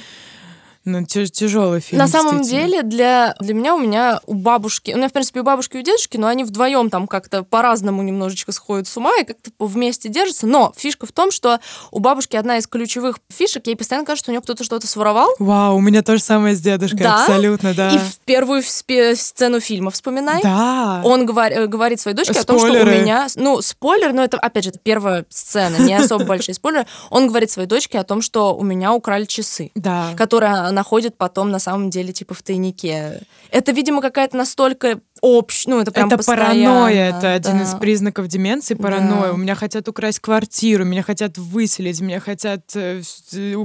Ну, 0.93 1.05
тяжелый 1.05 1.81
фильм. 1.81 1.99
На 1.99 2.09
самом 2.09 2.43
деле, 2.43 2.83
для, 2.83 3.35
для 3.41 3.55
меня, 3.55 3.75
у 3.75 3.79
меня, 3.79 4.21
у 4.27 4.35
бабушки, 4.35 4.93
у 4.93 4.97
меня, 4.97 5.09
в 5.09 5.13
принципе, 5.13 5.41
у 5.41 5.43
бабушки 5.43 5.77
и 5.77 5.81
у 5.81 5.83
дедушки, 5.83 6.17
но 6.17 6.27
они 6.27 6.45
вдвоем 6.45 6.91
там 6.91 7.07
как-то 7.07 7.43
по-разному 7.43 8.03
немножечко 8.03 8.53
сходят 8.53 8.87
с 8.89 8.97
ума 8.97 9.13
и 9.21 9.25
как-то 9.25 9.51
вместе 9.59 10.09
держатся. 10.09 10.47
Но 10.47 10.73
фишка 10.77 11.07
в 11.07 11.13
том, 11.13 11.31
что 11.31 11.59
у 11.91 11.99
бабушки 12.01 12.37
одна 12.37 12.59
из 12.59 12.67
ключевых 12.67 13.19
фишек, 13.31 13.67
ей 13.67 13.77
постоянно 13.77 14.07
кажется, 14.07 14.25
что 14.25 14.31
у 14.31 14.33
нее 14.33 14.43
кто-то 14.43 14.65
что-то 14.65 14.87
своровал. 14.87 15.29
Вау, 15.39 15.77
у 15.77 15.81
меня 15.81 16.03
то 16.03 16.17
же 16.17 16.23
самое 16.23 16.55
с 16.57 16.61
дедушкой, 16.61 17.01
Да? 17.01 17.21
абсолютно, 17.25 17.75
да. 17.75 17.91
И 17.91 17.99
в 17.99 18.19
первую 18.25 18.63
сцену 18.63 19.61
фильма 19.61 19.91
вспоминай. 19.91 20.43
Да. 20.43 21.01
Он 21.05 21.27
говор- 21.27 21.53
э, 21.53 21.67
говорит 21.67 22.01
своей 22.01 22.17
дочке 22.17 22.33
о 22.39 22.45
том, 22.45 22.59
что 22.59 22.67
у 22.69 22.71
Спойлеры. 22.71 23.01
меня... 23.03 23.27
Ну, 23.37 23.61
спойлер, 23.63 24.13
но 24.13 24.23
это, 24.25 24.39
опять 24.39 24.65
же, 24.65 24.71
это 24.71 24.79
первая 24.79 25.25
сцена, 25.29 25.77
не 25.79 25.95
особо 25.95 26.25
большие 26.25 26.55
спойлеры. 26.55 26.87
Он 27.11 27.27
говорит 27.29 27.51
своей 27.51 27.69
дочке 27.69 27.99
о 27.99 28.05
том, 28.05 28.23
что 28.23 28.55
у 28.57 28.63
меня 28.65 28.93
украли 28.93 29.25
часы 29.25 29.71
Да. 29.75 30.09
которые 30.17 30.53
она 30.53 30.80
находит 30.81 31.19
потом 31.19 31.51
на 31.51 31.59
самом 31.59 31.91
деле 31.91 32.11
типа 32.11 32.33
в 32.33 32.41
тайнике. 32.41 33.21
Это, 33.51 33.73
видимо, 33.73 34.01
какая-то 34.01 34.35
настолько 34.35 35.01
общ, 35.21 35.67
ну 35.67 35.81
это 35.81 35.91
прям 35.91 36.09
это 36.09 36.23
паранойя, 36.23 37.17
это 37.17 37.33
один 37.35 37.59
да. 37.59 37.65
из 37.65 37.75
признаков 37.75 38.29
деменции, 38.29 38.75
паранойя. 38.75 39.29
Да. 39.29 39.33
У 39.33 39.37
меня 39.37 39.55
хотят 39.55 39.89
украсть 39.89 40.21
квартиру, 40.21 40.85
меня 40.85 41.03
хотят 41.03 41.39
выселить, 41.39 42.01
меня 42.01 42.21
хотят, 42.21 42.63
э, 42.75 43.03
э, 43.33 43.57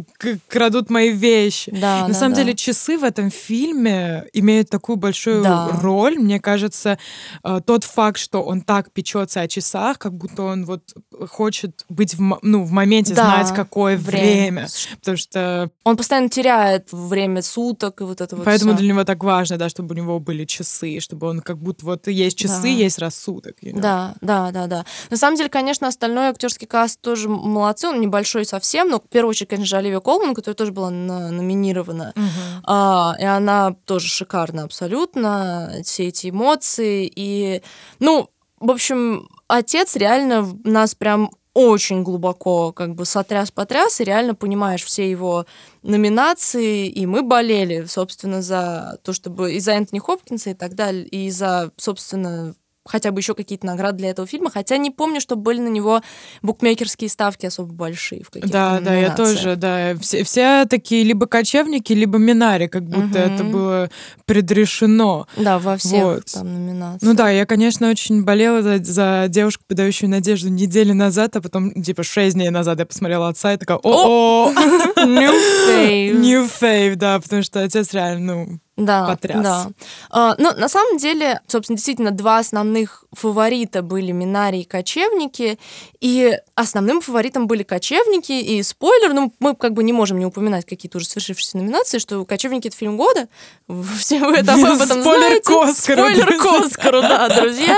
крадут 0.47 0.89
мои 0.89 1.11
вещи. 1.11 1.71
Да, 1.71 2.01
На 2.01 2.07
да, 2.09 2.13
самом 2.13 2.33
да. 2.35 2.41
деле 2.41 2.55
часы 2.55 2.97
в 2.97 3.03
этом 3.03 3.29
фильме 3.29 4.25
имеют 4.33 4.69
такую 4.69 4.97
большую 4.97 5.43
Да. 5.43 5.69
роль. 5.81 6.17
Мне 6.17 6.39
кажется, 6.39 6.97
э, 7.43 7.61
тот 7.65 7.83
факт, 7.83 8.17
что 8.19 8.41
он 8.43 8.61
так 8.61 8.91
печется 8.91 9.41
о 9.41 9.47
часах, 9.47 9.97
как 9.99 10.13
будто 10.13 10.43
он 10.43 10.65
вот 10.65 10.93
хочет 11.29 11.85
быть 11.89 12.15
в, 12.15 12.39
ну, 12.41 12.63
в 12.63 12.71
моменте, 12.71 13.13
Да, 13.13 13.23
знать, 13.43 13.55
какое 13.55 13.97
время. 13.97 14.67
Потому 14.99 15.17
что 15.17 15.69
Он 15.83 15.97
постоянно 15.97 16.29
теряет 16.29 16.89
время 16.91 17.41
суток 17.41 18.01
и 18.01 18.03
вот 18.03 18.21
это 18.21 18.35
вот 18.35 18.45
поэтому 18.45 18.71
всё. 18.71 18.79
для 18.79 18.89
него 18.89 19.03
так 19.03 19.23
важно, 19.23 19.57
да, 19.57 19.69
чтобы 19.69 19.93
у 19.93 19.97
него 19.97 20.19
были 20.19 20.45
часы, 20.45 20.99
чтобы 20.99 21.27
он 21.27 21.41
как 21.45 21.59
будто 21.59 21.85
вот 21.85 22.07
есть 22.07 22.37
часы, 22.37 22.63
Да. 22.63 22.67
есть 22.67 22.97
рассудок. 22.97 23.55
you 23.61 23.71
know. 23.73 23.79
Да, 23.79 24.15
да, 24.21 24.51
да, 24.51 24.65
да. 24.67 24.85
На 25.11 25.17
самом 25.17 25.37
деле, 25.37 25.47
конечно, 25.49 25.87
остальной 25.87 26.27
актерский 26.29 26.65
каст 26.67 26.99
тоже 26.99 27.29
молодцы, 27.29 27.87
он 27.87 28.01
небольшой 28.01 28.45
совсем, 28.45 28.89
но 28.89 28.99
в 28.99 29.07
первую 29.07 29.29
очередь, 29.29 29.49
конечно 29.49 29.67
же, 29.67 29.77
Оливия 29.77 29.99
Колман, 29.99 30.33
которая 30.33 30.55
тоже 30.55 30.71
была 30.71 30.89
на- 30.89 31.31
номинирована. 31.31 32.13
Мгм. 32.15 32.27
А, 32.65 33.15
и 33.19 33.23
она 33.23 33.75
тоже 33.85 34.07
шикарна 34.07 34.63
абсолютно, 34.63 35.71
все 35.83 36.07
эти 36.07 36.31
эмоции. 36.31 37.11
И, 37.15 37.61
ну, 37.99 38.29
в 38.59 38.71
общем, 38.71 39.29
отец 39.47 39.95
реально 39.95 40.57
нас 40.63 40.95
прям 40.95 41.29
очень 41.55 42.03
глубоко 42.03 42.73
как 42.73 42.95
бы 42.95 43.05
сотряс-потряс, 43.05 44.01
и 44.01 44.03
реально 44.03 44.35
понимаешь 44.35 44.83
все 44.83 45.09
его 45.09 45.45
номинации, 45.83 46.87
и 46.87 47.05
мы 47.05 47.23
болели, 47.23 47.85
собственно, 47.85 48.41
за 48.41 48.99
то, 49.03 49.13
чтобы 49.13 49.53
и 49.53 49.59
за 49.59 49.71
Энтони 49.71 49.99
Хопкинса 49.99 50.51
и 50.51 50.53
так 50.53 50.75
далее, 50.75 51.07
и 51.07 51.31
за, 51.31 51.71
собственно, 51.77 52.55
хотя 52.85 53.11
бы 53.11 53.19
еще 53.19 53.33
какие-то 53.33 53.65
награды 53.65 53.97
для 53.97 54.09
этого 54.11 54.27
фильма, 54.27 54.49
хотя 54.51 54.77
не 54.77 54.91
помню, 54.91 55.19
что 55.19 55.35
были 55.35 55.59
на 55.59 55.69
него 55.69 56.01
букмекерские 56.41 57.09
ставки 57.09 57.45
особо 57.45 57.73
большие 57.73 58.23
в 58.23 58.29
каких-то 58.29 58.51
Да, 58.51 58.79
да, 58.79 58.95
я 58.95 59.15
тоже, 59.15 59.55
да. 59.55 59.95
Все, 59.99 60.23
все 60.23 60.65
такие 60.69 61.03
либо 61.03 61.25
кочевники, 61.25 61.93
либо 61.93 62.17
минари, 62.17 62.67
как 62.67 62.83
будто 62.87 63.19
это 63.19 63.43
Мгм. 63.43 63.51
было 63.51 63.89
предрешено. 64.25 65.27
Да, 65.37 65.59
во 65.59 65.77
всех 65.77 66.03
Вот. 66.03 66.25
там 66.25 66.53
номинациях. 66.53 67.01
Ну 67.01 67.13
да, 67.13 67.29
я, 67.29 67.45
конечно, 67.45 67.89
очень 67.89 68.23
болела 68.23 68.61
за, 68.61 68.83
за 68.83 69.25
девушку, 69.29 69.63
подающую 69.67 70.09
надежду 70.09 70.49
недели 70.49 70.91
назад, 70.91 71.35
а 71.35 71.41
потом, 71.41 71.71
типа, 71.81 72.03
шесть 72.03 72.35
дней 72.35 72.49
назад 72.49 72.79
я 72.79 72.85
посмотрела 72.85 73.29
отца 73.29 73.53
и 73.53 73.57
такая, 73.57 73.79
о 73.81 74.51
New 74.97 75.33
fave. 75.67 76.13
New 76.13 76.45
fave, 76.61 76.95
да, 76.95 77.19
потому 77.19 77.41
что 77.43 77.63
отец 77.63 77.93
реально, 77.93 78.35
ну, 78.35 78.59
Да, 78.77 79.07
потряс. 79.07 79.41
да. 79.41 79.67
А, 80.09 80.35
ну, 80.37 80.51
на 80.51 80.67
самом 80.67 80.97
деле, 80.97 81.39
собственно, 81.47 81.77
действительно, 81.77 82.11
два 82.11 82.39
основных 82.39 83.05
фаворита 83.13 83.81
были 83.81 84.11
Минари 84.11 84.61
и 84.61 84.63
Кочевники, 84.65 85.57
и 86.01 86.37
основным 86.55 86.99
фаворитом 86.99 87.47
были 87.47 87.63
Кочевники, 87.63 88.33
и 88.33 88.61
спойлер, 88.63 89.13
ну, 89.13 89.33
мы 89.39 89.55
как 89.55 89.73
бы 89.73 89.83
не 89.83 89.93
можем 89.93 90.19
не 90.19 90.25
упоминать 90.25 90.65
какие-то 90.65 90.97
уже 90.97 91.07
свершившиеся 91.07 91.57
номинации, 91.57 91.99
что 91.99 92.25
Кочевники— 92.25 92.67
это 92.69 92.75
фильм 92.75 92.97
года, 92.97 93.29
все 93.97 94.19
вы 94.19 94.37
это, 94.37 94.53
об 94.53 94.81
этом 94.81 95.01
Спойлер 95.01 95.27
знаете. 95.27 95.41
к 95.41 95.51
Оскару, 95.51 96.01
Спойлер 96.01 96.37
к. 96.37 96.45
Оскару, 96.45 97.01
да, 97.01 97.29
друзья. 97.29 97.77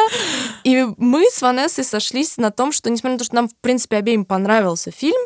И 0.64 0.84
мы 0.98 1.30
с 1.30 1.42
Ванессой 1.44 1.84
сошлись 1.84 2.38
на 2.38 2.50
том, 2.50 2.72
что, 2.72 2.90
несмотря 2.90 3.14
на 3.14 3.20
то, 3.20 3.26
что 3.26 3.36
нам, 3.36 3.48
в 3.50 3.56
принципе, 3.62 3.98
обеим 3.98 4.26
понравился 4.26 4.90
фильм, 4.90 5.22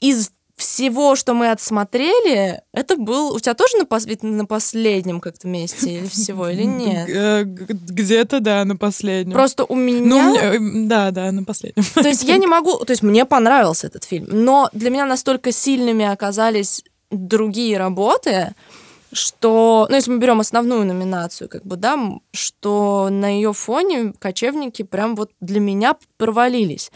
из 0.00 0.30
всего, 0.58 1.14
что 1.14 1.34
мы 1.34 1.50
отсмотрели, 1.50 2.60
это 2.72 2.96
был... 2.96 3.32
У 3.32 3.38
тебя 3.38 3.54
тоже 3.54 3.76
на, 3.78 3.84
пос- 3.84 4.18
на 4.26 4.44
последнем 4.44 5.20
как-то 5.20 5.46
месте 5.48 5.98
или 5.98 6.06
всего, 6.08 6.48
или 6.48 6.64
нет? 6.64 7.08
Э, 7.08 7.44
Где-то, 7.44 8.40
да, 8.40 8.64
на 8.64 8.76
последнем. 8.76 9.32
Просто 9.34 9.64
у 9.64 9.74
меня... 9.76 10.00
Ну, 10.00 10.30
мне- 10.30 10.40
э, 10.40 10.86
да, 10.88 11.10
да, 11.12 11.30
на 11.32 11.44
последнем. 11.44 11.84
То 11.94 12.08
есть 12.08 12.24
я 12.24 12.36
не 12.36 12.46
могу... 12.48 12.76
То 12.84 12.90
есть 12.90 13.02
мне 13.02 13.24
понравился 13.24 13.86
этот 13.86 14.02
фильм, 14.04 14.26
но 14.30 14.68
для 14.72 14.90
меня 14.90 15.06
настолько 15.06 15.52
сильными 15.52 16.04
оказались 16.04 16.82
другие 17.10 17.78
работы, 17.78 18.54
что, 19.12 19.86
ну, 19.88 19.94
если 19.96 20.10
мы 20.10 20.18
берем 20.18 20.40
основную 20.40 20.84
номинацию, 20.84 21.48
как 21.48 21.64
бы, 21.64 21.76
да, 21.76 21.98
что 22.32 23.08
на 23.10 23.26
ее 23.34 23.52
фоне 23.52 24.12
кочевники 24.18 24.82
прям 24.82 25.14
вот 25.14 25.30
для 25.40 25.60
меня 25.60 25.96
провалились. 26.16 26.90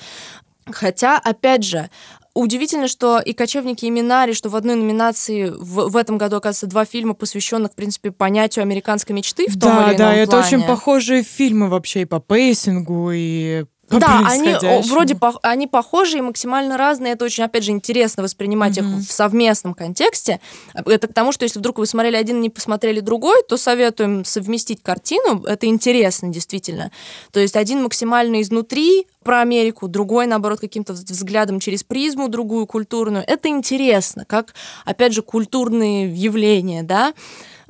Хотя, 0.70 1.18
опять 1.18 1.64
же, 1.64 1.90
удивительно, 2.34 2.88
что 2.88 3.18
и 3.18 3.32
«Кочевники», 3.32 3.84
и 3.84 3.90
«Минари», 3.90 4.32
что 4.32 4.48
в 4.48 4.56
одной 4.56 4.76
номинации 4.76 5.50
в, 5.50 5.90
в 5.90 5.96
этом 5.96 6.18
году, 6.18 6.36
оказывается, 6.36 6.66
два 6.66 6.84
фильма, 6.84 7.14
посвященных, 7.14 7.72
в 7.72 7.74
принципе, 7.74 8.10
понятию 8.10 8.62
американской 8.62 9.14
мечты 9.14 9.46
в 9.48 9.58
том 9.58 9.76
Да, 9.76 9.90
или 9.90 9.98
да, 9.98 10.14
ином 10.14 10.24
это 10.24 10.38
очень 10.38 10.62
похожие 10.62 11.22
фильмы 11.22 11.68
вообще 11.68 12.02
и 12.02 12.04
по 12.04 12.20
пейсингу, 12.20 13.10
и 13.12 13.64
по 13.88 13.98
Да, 13.98 14.22
они 14.26 14.54
вроде 14.88 15.14
пох- 15.14 15.38
они 15.42 15.66
похожи 15.66 16.18
и 16.18 16.20
максимально 16.22 16.78
разные. 16.78 17.12
Это 17.12 17.24
очень, 17.26 17.44
опять 17.44 17.64
же, 17.64 17.72
интересно 17.72 18.22
воспринимать 18.22 18.78
Мгм. 18.80 19.00
их 19.00 19.08
в 19.08 19.12
совместном 19.12 19.74
контексте. 19.74 20.40
Это 20.72 21.08
к 21.08 21.12
тому, 21.12 21.32
что 21.32 21.42
если 21.44 21.58
вдруг 21.58 21.78
вы 21.78 21.86
смотрели 21.86 22.16
один 22.16 22.38
и 22.38 22.40
не 22.40 22.50
посмотрели 22.50 23.00
другой, 23.00 23.42
то 23.48 23.56
советуем 23.56 24.24
совместить 24.24 24.82
картину. 24.82 25.42
Это 25.44 25.66
интересно, 25.66 26.28
действительно. 26.28 26.90
То 27.32 27.40
есть 27.40 27.56
один 27.56 27.82
максимально 27.82 28.40
изнутри 28.40 29.06
про 29.24 29.40
Америку, 29.42 29.88
другой, 29.88 30.26
наоборот, 30.26 30.60
каким-то 30.60 30.94
вз- 30.94 31.04
взглядом 31.12 31.60
через 31.60 31.84
призму, 31.84 32.28
другую 32.28 32.66
культурную. 32.66 33.24
Это 33.26 33.48
интересно, 33.48 34.24
как, 34.24 34.54
опять 34.84 35.12
же, 35.12 35.22
культурные 35.22 36.12
явления, 36.14 36.82
да. 36.82 37.12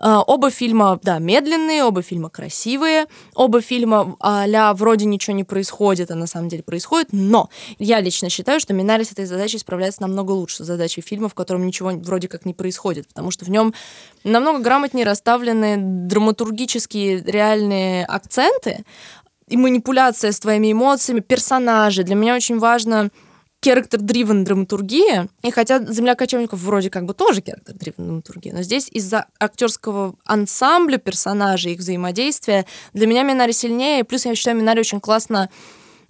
А, 0.04 0.20
Оба 0.20 0.50
фильма, 0.50 0.98
да, 1.00 1.20
медленные, 1.20 1.84
оба 1.84 2.02
фильма 2.02 2.28
красивые, 2.28 3.06
оба 3.36 3.60
фильма 3.60 4.16
а 4.18 4.74
вроде 4.74 5.04
ничего 5.04 5.36
не 5.36 5.44
происходит, 5.44 6.10
а 6.10 6.16
на 6.16 6.26
самом 6.26 6.48
деле 6.48 6.64
происходит, 6.64 7.10
но 7.12 7.48
я 7.78 8.00
лично 8.00 8.28
считаю, 8.28 8.58
что 8.58 8.74
Минари 8.74 9.04
с 9.04 9.12
этой 9.12 9.26
задачей 9.26 9.58
справляется 9.58 10.02
намного 10.02 10.32
лучше 10.32 10.64
задачей 10.64 11.02
фильма, 11.02 11.28
в 11.28 11.34
котором 11.34 11.64
ничего 11.64 11.90
вроде 11.90 12.26
как 12.26 12.44
не 12.44 12.52
происходит, 12.52 13.06
потому 13.06 13.30
что 13.30 13.44
в 13.44 13.50
нем 13.50 13.74
намного 14.24 14.58
грамотнее 14.58 15.06
расставлены 15.06 15.76
драматургические 15.78 17.22
реальные 17.22 18.04
акценты 18.04 18.84
и 19.46 19.56
манипуляция 19.56 20.32
с 20.32 20.40
твоими 20.40 20.72
эмоциями, 20.72 21.20
персонажи. 21.20 22.02
Для 22.02 22.16
меня 22.16 22.34
очень 22.34 22.58
важно 22.58 23.10
character-driven 23.62 24.44
драматургия. 24.44 25.28
И 25.42 25.50
хотя 25.50 25.78
«Земля 25.84 26.14
кочевников» 26.14 26.60
вроде 26.60 26.90
как 26.90 27.04
бы 27.06 27.14
тоже 27.14 27.40
character-driven 27.40 27.94
драматургия, 27.96 28.52
но 28.52 28.62
здесь 28.62 28.88
из-за 28.90 29.26
актерского 29.38 30.16
ансамбля 30.24 30.98
персонажей, 30.98 31.72
их 31.72 31.78
взаимодействия, 31.78 32.66
для 32.92 33.06
меня 33.06 33.22
Минари 33.22 33.52
сильнее. 33.52 34.04
Плюс 34.04 34.26
я 34.26 34.34
считаю, 34.34 34.56
Минари 34.56 34.80
очень 34.80 35.00
классно 35.00 35.48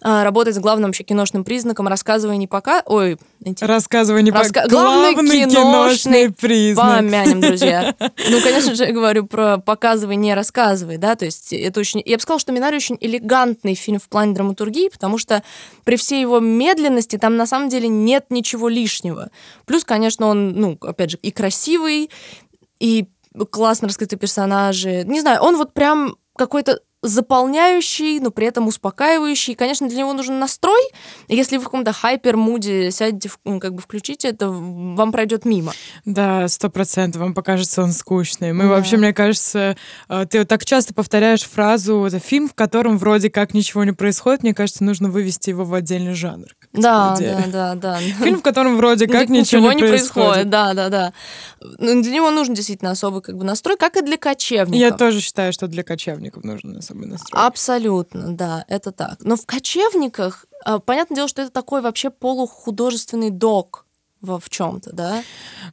а, 0.02 0.24
работает 0.24 0.56
с 0.56 0.58
главным 0.58 0.88
вообще 0.88 1.04
киношным 1.04 1.44
признаком 1.44 1.86
рассказывай 1.86 2.36
не 2.36 2.46
пока... 2.46 2.82
Ой, 2.86 3.18
эти- 3.44 3.62
Рассказывай 3.62 4.22
не 4.22 4.30
Раска- 4.30 4.68
главный 4.68 5.14
Главный 5.14 5.40
киношный 5.44 5.50
киношный 5.50 6.32
признак. 6.32 6.96
Помянем, 6.96 7.40
друзья. 7.40 7.94
Ну, 8.30 8.40
конечно 8.40 8.74
же, 8.74 8.84
я 8.84 8.92
говорю 8.92 9.26
про 9.26 9.58
показывай, 9.58 10.16
не 10.16 10.34
рассказывай, 10.34 10.96
да, 10.96 11.14
то 11.14 11.24
есть 11.24 11.52
это 11.52 11.80
очень... 11.80 12.02
Я 12.04 12.16
бы 12.16 12.22
сказала, 12.22 12.40
что 12.40 12.52
Минари 12.52 12.76
очень 12.76 12.96
элегантный 13.00 13.74
фильм 13.74 13.98
в 14.00 14.08
плане 14.08 14.34
драматургии, 14.34 14.88
потому 14.88 15.18
что 15.18 15.42
при 15.84 15.96
всей 15.96 16.20
его 16.20 16.40
медленности 16.40 17.16
там 17.16 17.36
на 17.36 17.46
самом 17.46 17.68
деле 17.68 17.88
нет 17.88 18.26
ничего 18.30 18.68
лишнего. 18.68 19.30
Плюс, 19.66 19.84
конечно, 19.84 20.26
он, 20.26 20.52
ну, 20.52 20.78
опять 20.80 21.10
же, 21.12 21.18
и 21.22 21.30
красивый, 21.30 22.10
и 22.80 23.06
классно 23.50 23.88
раскрыты 23.88 24.16
персонажи. 24.16 25.04
Не 25.04 25.20
знаю, 25.20 25.40
он 25.42 25.56
вот 25.56 25.72
прям 25.74 26.16
какой-то 26.36 26.80
заполняющий, 27.02 28.20
но 28.20 28.30
при 28.30 28.46
этом 28.46 28.68
успокаивающий. 28.68 29.54
Конечно, 29.54 29.88
для 29.88 29.98
него 29.98 30.12
нужен 30.12 30.38
настрой. 30.38 30.80
Если 31.28 31.56
вы 31.56 31.62
в 31.62 31.64
каком-то 31.66 31.92
хайпер-муде 31.92 32.90
сядете, 32.90 33.30
как 33.60 33.74
бы 33.74 33.82
включите 33.82 34.28
это, 34.28 34.48
вам 34.48 35.12
пройдет 35.12 35.44
мимо. 35.44 35.72
Да, 36.04 36.46
сто 36.48 36.70
процентов. 36.70 37.20
Вам 37.20 37.34
покажется 37.34 37.82
он 37.82 37.92
скучный. 37.92 38.52
Мы 38.52 38.64
Да. 38.64 38.70
вообще, 38.70 38.96
мне 38.96 39.12
кажется, 39.12 39.76
э, 40.08 40.26
ты 40.30 40.38
вот 40.40 40.48
так 40.48 40.64
часто 40.64 40.94
повторяешь 40.94 41.42
фразу 41.42 42.04
«это 42.04 42.18
фильм, 42.20 42.48
в 42.48 42.54
котором 42.54 42.98
вроде 42.98 43.30
как 43.30 43.54
ничего 43.54 43.84
не 43.84 43.92
происходит». 43.92 44.42
Мне 44.42 44.54
кажется, 44.54 44.84
нужно 44.84 45.10
вывести 45.10 45.50
его 45.50 45.64
в 45.64 45.74
отдельный 45.74 46.14
жанр. 46.14 46.46
Да, 46.72 47.16
да, 47.18 47.44
да, 47.48 47.74
да. 47.74 47.98
Фильм, 47.98 48.38
в 48.38 48.42
котором 48.42 48.76
вроде 48.76 49.06
как 49.06 49.28
Ник- 49.28 49.42
ничего, 49.42 49.72
не 49.72 49.80
происходит. 49.82 50.48
Да, 50.48 50.72
да, 50.72 50.88
да. 50.88 51.12
Ну, 51.60 52.02
Для 52.02 52.12
него 52.12 52.30
нужен 52.30 52.54
действительно 52.54 52.92
особый 52.92 53.20
как 53.22 53.36
бы 53.36 53.44
настрой, 53.44 53.76
как 53.76 53.96
и 53.96 54.02
для 54.02 54.16
кочевников. 54.16 54.76
Я 54.80 54.90
тоже 54.92 55.20
считаю, 55.20 55.52
что 55.52 55.66
для 55.66 55.82
кочевников 55.82 56.44
нужен 56.44 56.78
особый 56.92 57.08
настрой. 57.08 57.46
Абсолютно, 57.46 58.36
да, 58.36 58.64
это 58.68 58.92
так. 58.92 59.18
Но 59.20 59.36
в 59.36 59.46
кочевниках, 59.46 60.46
а, 60.64 60.78
понятное 60.78 61.16
дело, 61.16 61.28
что 61.28 61.42
это 61.42 61.50
такой 61.50 61.80
вообще 61.80 62.10
полухудожественный 62.10 63.30
док 63.30 63.81
во 64.22 64.38
в 64.38 64.48
чем-то, 64.48 64.92
да? 64.92 65.22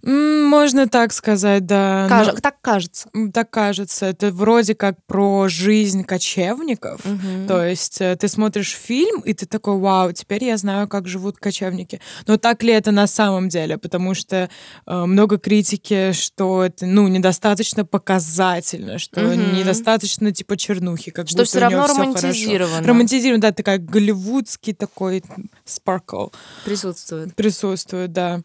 Можно 0.03 0.88
так 0.88 1.13
сказать, 1.13 1.65
да. 1.65 2.08
но- 2.10 2.10
Каже- 2.10 2.41
Так 2.41 2.56
кажется. 2.62 3.10
Так 3.34 3.50
кажется. 3.51 4.08
Это 4.08 4.32
вроде 4.32 4.75
как 4.75 4.96
про 5.06 5.48
жизнь 5.48 6.03
кочевников. 6.03 7.06
Мгм. 7.06 7.48
То 7.48 7.63
есть 7.63 8.01
э, 8.01 8.15
ты 8.15 8.27
смотришь 8.27 8.72
фильм, 8.75 9.22
и 9.22 9.34
ты 9.34 9.46
такой, 9.46 9.77
вау, 9.77 10.12
теперь 10.12 10.44
я 10.44 10.58
знаю, 10.58 10.88
как 10.88 11.08
живут 11.08 11.38
кочевники. 11.38 12.01
Но 12.27 12.38
так 12.38 12.63
ли 12.63 12.74
это 12.74 12.91
на 12.91 13.08
самом 13.08 13.50
деле? 13.50 13.77
Потому 13.77 14.13
что 14.15 14.50
э, 14.88 15.06
много 15.06 15.38
критики, 15.38 16.12
что 16.13 16.63
это, 16.63 16.86
ну, 16.86 17.08
недостаточно 17.08 17.86
показательно, 17.86 18.98
что 19.00 19.22
Мгм. 19.22 19.53
недостаточно, 19.56 20.32
типа, 20.32 20.58
чернухи, 20.58 21.12
как 21.12 21.27
Что 21.27 21.38
будто 21.38 21.46
все 21.50 21.60
равно 21.60 21.86
романтизировано 21.88 22.88
Романтизировано, 22.88 23.41
да, 23.41 23.51
такая 23.51 23.77
голливудский 23.77 24.74
такой 24.74 25.24
спаркл 25.65 26.27
присутствует. 26.65 27.36
присутствует, 27.36 28.12
да. 28.12 28.38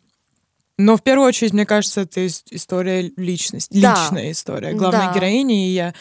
Но 0.77 0.97
в 0.97 1.03
первую 1.03 1.29
очередь, 1.29 1.53
мне 1.53 1.67
кажется, 1.67 2.01
это 2.01 2.27
история 2.27 3.13
личности, 3.17 3.79
Да. 3.81 3.95
личная 3.95 4.33
история 4.33 4.73
главной 4.73 5.07
Да. 5.07 5.13
героини. 5.15 5.69
И 5.69 5.73
я 5.75 5.95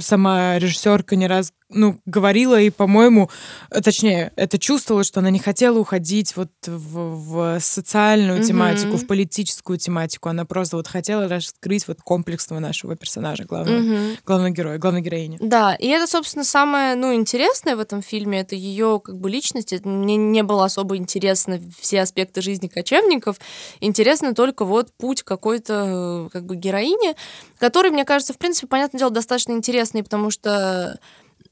сама 0.00 0.58
режиссерка 0.58 1.14
не 1.16 1.26
раз 1.26 1.52
ну, 1.70 1.98
говорила 2.06 2.60
и, 2.60 2.70
по-моему, 2.70 3.30
э, 3.70 3.80
точнее, 3.80 4.32
это 4.36 4.58
чувствовала, 4.58 5.02
что 5.04 5.20
она 5.20 5.30
не 5.30 5.38
хотела 5.38 5.78
уходить 5.78 6.36
вот 6.36 6.50
в, 6.66 7.56
в 7.56 7.60
социальную 7.60 8.38
Мгм. 8.38 8.46
тематику, 8.46 8.96
в 8.96 9.06
политическую 9.06 9.78
тематику. 9.78 10.28
Она 10.28 10.44
просто 10.44 10.76
вот 10.76 10.86
хотела 10.88 11.26
раскрыть 11.28 11.88
вот 11.88 12.00
комплексного 12.02 12.60
нашего 12.60 12.96
персонажа, 12.96 13.44
главного, 13.44 13.78
Мгм. 13.80 14.16
главного 14.26 14.50
героя, 14.50 14.78
главной 14.78 15.00
героини. 15.00 15.38
Да, 15.40 15.74
и 15.74 15.86
это, 15.88 16.06
собственно, 16.06 16.44
самое, 16.44 16.94
ну, 16.94 17.14
интересное 17.14 17.76
в 17.76 17.80
этом 17.80 18.02
фильме, 18.02 18.40
это 18.40 18.54
ее, 18.54 19.00
как 19.02 19.18
бы, 19.18 19.30
личность. 19.30 19.72
Это 19.72 19.88
Мне 19.88 20.16
не 20.16 20.42
было 20.42 20.64
особо 20.66 20.96
интересно 20.96 21.60
все 21.80 22.00
аспекты 22.02 22.42
жизни 22.42 22.68
кочевников. 22.68 23.36
Интересно 23.80 24.34
только 24.34 24.64
вот 24.64 24.92
путь 24.96 25.22
какой-то, 25.22 26.26
э, 26.26 26.28
как 26.32 26.44
бы, 26.46 26.56
героини, 26.56 27.14
который, 27.58 27.90
мне 27.90 28.04
кажется, 28.04 28.32
в 28.34 28.38
принципе, 28.38 28.66
понятное 28.66 28.98
дело, 28.98 29.10
достаточно 29.10 29.52
интересный, 29.52 30.02
потому 30.02 30.30
что 30.30 30.98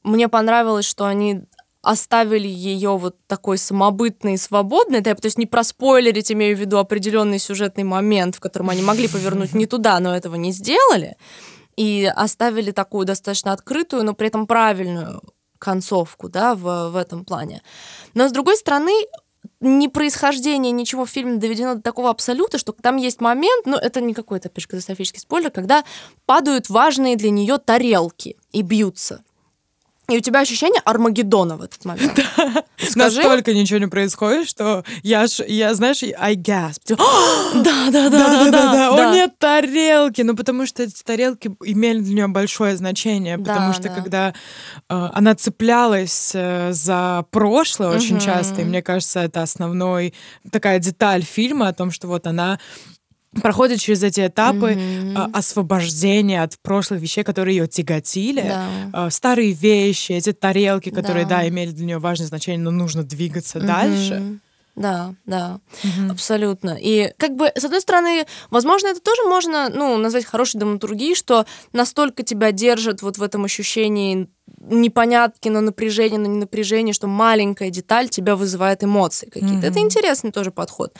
мне 0.02 0.28
понравилось, 0.28 0.84
что 0.84 1.06
они 1.06 1.42
оставили 1.82 2.46
ее 2.46 2.96
вот 2.96 3.16
такой 3.26 3.58
самобытной 3.58 4.34
и 4.34 4.38
свободной, 4.38 5.02
я 5.04 5.14
пытаюсь 5.14 5.36
не 5.36 5.46
проспойлерить, 5.46 6.30
имею 6.30 6.56
в 6.56 6.60
виду 6.60 6.78
определенный 6.78 7.40
сюжетный 7.40 7.84
момент, 7.84 8.36
в 8.36 8.40
котором 8.40 8.70
они 8.70 8.82
могли 8.82 9.08
повернуть 9.08 9.52
не 9.52 9.66
туда, 9.66 9.98
но 9.98 10.14
этого 10.14 10.36
не 10.36 10.52
сделали, 10.52 11.16
и 11.76 12.10
оставили 12.14 12.70
такую 12.70 13.04
достаточно 13.04 13.52
открытую, 13.52 14.04
но 14.04 14.14
при 14.14 14.28
этом 14.28 14.46
правильную 14.46 15.22
концовку, 15.58 16.28
да, 16.28 16.54
в, 16.54 16.90
в 16.90 16.96
этом 16.96 17.24
плане. 17.24 17.62
Но, 18.14 18.28
с 18.28 18.32
другой 18.32 18.56
стороны, 18.56 18.92
ни 19.60 19.86
происхождение 19.88 20.72
ничего 20.72 21.04
в 21.04 21.10
фильме 21.10 21.36
доведено 21.36 21.74
до 21.74 21.82
такого 21.82 22.10
абсолюта, 22.10 22.58
что 22.58 22.72
там 22.72 22.96
есть 22.96 23.20
момент, 23.20 23.66
ну, 23.66 23.76
это 23.76 24.00
не 24.00 24.14
какой-то, 24.14 24.48
опять 24.48 24.68
же, 24.68 25.18
спойлер, 25.18 25.50
когда 25.50 25.84
падают 26.26 26.68
важные 26.68 27.16
для 27.16 27.30
нее 27.30 27.58
тарелки 27.58 28.36
и 28.52 28.62
бьются. 28.62 29.24
И 30.12 30.18
у 30.18 30.20
тебя 30.20 30.40
ощущение 30.40 30.82
Армагеддона 30.84 31.56
в 31.56 31.62
этот 31.62 31.84
момент. 31.86 32.12
Скажи. 32.76 33.22
Настолько 33.22 33.54
ничего 33.54 33.78
не 33.78 33.86
происходит, 33.86 34.46
что 34.48 34.84
я, 35.02 35.24
я 35.46 35.74
знаешь, 35.74 36.02
I 36.02 36.34
gasp. 36.36 36.80
Типа, 36.84 37.02
Да, 37.54 37.90
да, 37.90 38.10
Да-да-да, 38.10 39.10
о 39.10 39.14
нет, 39.14 39.38
тарелки! 39.38 40.20
Ну, 40.22 40.36
потому 40.36 40.66
что 40.66 40.82
эти 40.82 41.02
тарелки 41.02 41.50
имели 41.64 42.00
для 42.00 42.14
нее 42.14 42.28
большое 42.28 42.76
значение, 42.76 43.38
потому 43.38 43.68
Да, 43.68 43.72
что 43.72 43.82
да. 43.84 43.94
когда 43.94 44.28
э, 44.28 44.32
она 44.88 45.34
цеплялась 45.34 46.32
э, 46.34 46.72
за 46.72 47.24
прошлое 47.30 47.96
очень 47.96 48.20
часто, 48.20 48.60
и 48.60 48.64
мне 48.64 48.82
кажется, 48.82 49.20
это 49.20 49.42
основной 49.42 50.12
такая 50.50 50.78
деталь 50.78 51.22
фильма 51.22 51.68
о 51.68 51.72
том, 51.72 51.90
что 51.90 52.06
вот 52.08 52.26
она 52.26 52.58
проходит 53.40 53.80
через 53.80 54.02
эти 54.02 54.26
этапы 54.26 54.72
э, 54.78 55.14
освобождения 55.32 56.42
от 56.42 56.58
прошлых 56.60 57.00
вещей, 57.00 57.24
которые 57.24 57.56
ее 57.56 57.66
тяготили. 57.66 58.42
Да. 58.42 59.06
Э, 59.06 59.10
Старые 59.10 59.52
вещи, 59.52 60.12
эти 60.12 60.32
тарелки, 60.32 60.90
которые, 60.90 61.24
Да. 61.24 61.38
да, 61.40 61.48
имели 61.48 61.70
для 61.70 61.86
нее 61.86 61.98
важное 61.98 62.26
значение, 62.26 62.60
но 62.62 62.70
нужно 62.70 63.02
двигаться 63.04 63.58
Мгм. 63.58 63.66
дальше. 63.66 64.38
Да, 64.74 65.14
да, 65.26 65.60
абсолютно. 66.10 66.78
И 66.80 67.12
как 67.18 67.36
бы, 67.36 67.52
с 67.54 67.62
одной 67.64 67.82
стороны, 67.82 68.26
возможно, 68.50 68.86
это 68.88 69.00
тоже 69.00 69.22
можно, 69.24 69.68
ну, 69.68 69.98
назвать 69.98 70.24
хорошей 70.24 70.58
драматургией, 70.58 71.14
что 71.14 71.44
настолько 71.72 72.22
тебя 72.22 72.52
держит 72.52 73.02
вот 73.02 73.18
в 73.18 73.22
этом 73.22 73.44
ощущении 73.44 74.28
непонятки, 74.58 75.48
но 75.48 75.60
напряжение, 75.60 76.18
не 76.18 76.38
напряжение, 76.38 76.94
что 76.94 77.06
маленькая 77.06 77.70
деталь 77.70 78.08
тебя 78.08 78.34
вызывает 78.34 78.82
эмоции 78.82 79.26
какие-то. 79.26 79.66
Это 79.66 79.78
Мгм. 79.78 79.86
интересный 79.88 80.32
тоже 80.32 80.50
подход. 80.50 80.94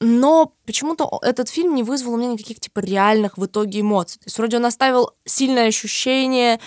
Но 0.00 0.52
почему-то 0.66 1.18
этот 1.22 1.48
фильм 1.48 1.74
не 1.74 1.82
вызвал 1.82 2.14
у 2.14 2.16
меня 2.16 2.28
никаких 2.32 2.60
типа 2.60 2.80
реальных 2.80 3.38
в 3.38 3.46
итоге 3.46 3.80
эмоций. 3.80 4.18
То 4.18 4.26
есть 4.26 4.36
вроде 4.38 4.56
он 4.58 4.66
оставил 4.66 5.12
сильное 5.24 5.68
ощущение, 5.68 6.60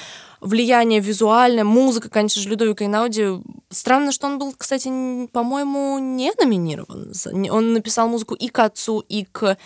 влияние 0.47 0.99
визуальное, 0.99 1.63
музыка, 1.63 2.09
конечно 2.09 2.41
же, 2.41 2.49
Людовика 2.49 2.85
Инауди. 2.85 3.41
Странно, 3.69 4.11
что 4.11 4.27
он 4.27 4.39
был, 4.39 4.53
кстати, 4.57 4.87
по-моему, 5.27 5.97
не 5.99 6.31
номинирован. 6.39 7.11
Он 7.51 7.73
написал 7.73 8.07
музыку 8.07 8.33
и 8.35 8.47
к 8.47 8.59
отцу, 8.59 8.99
и 8.99 9.25
к 9.31 9.57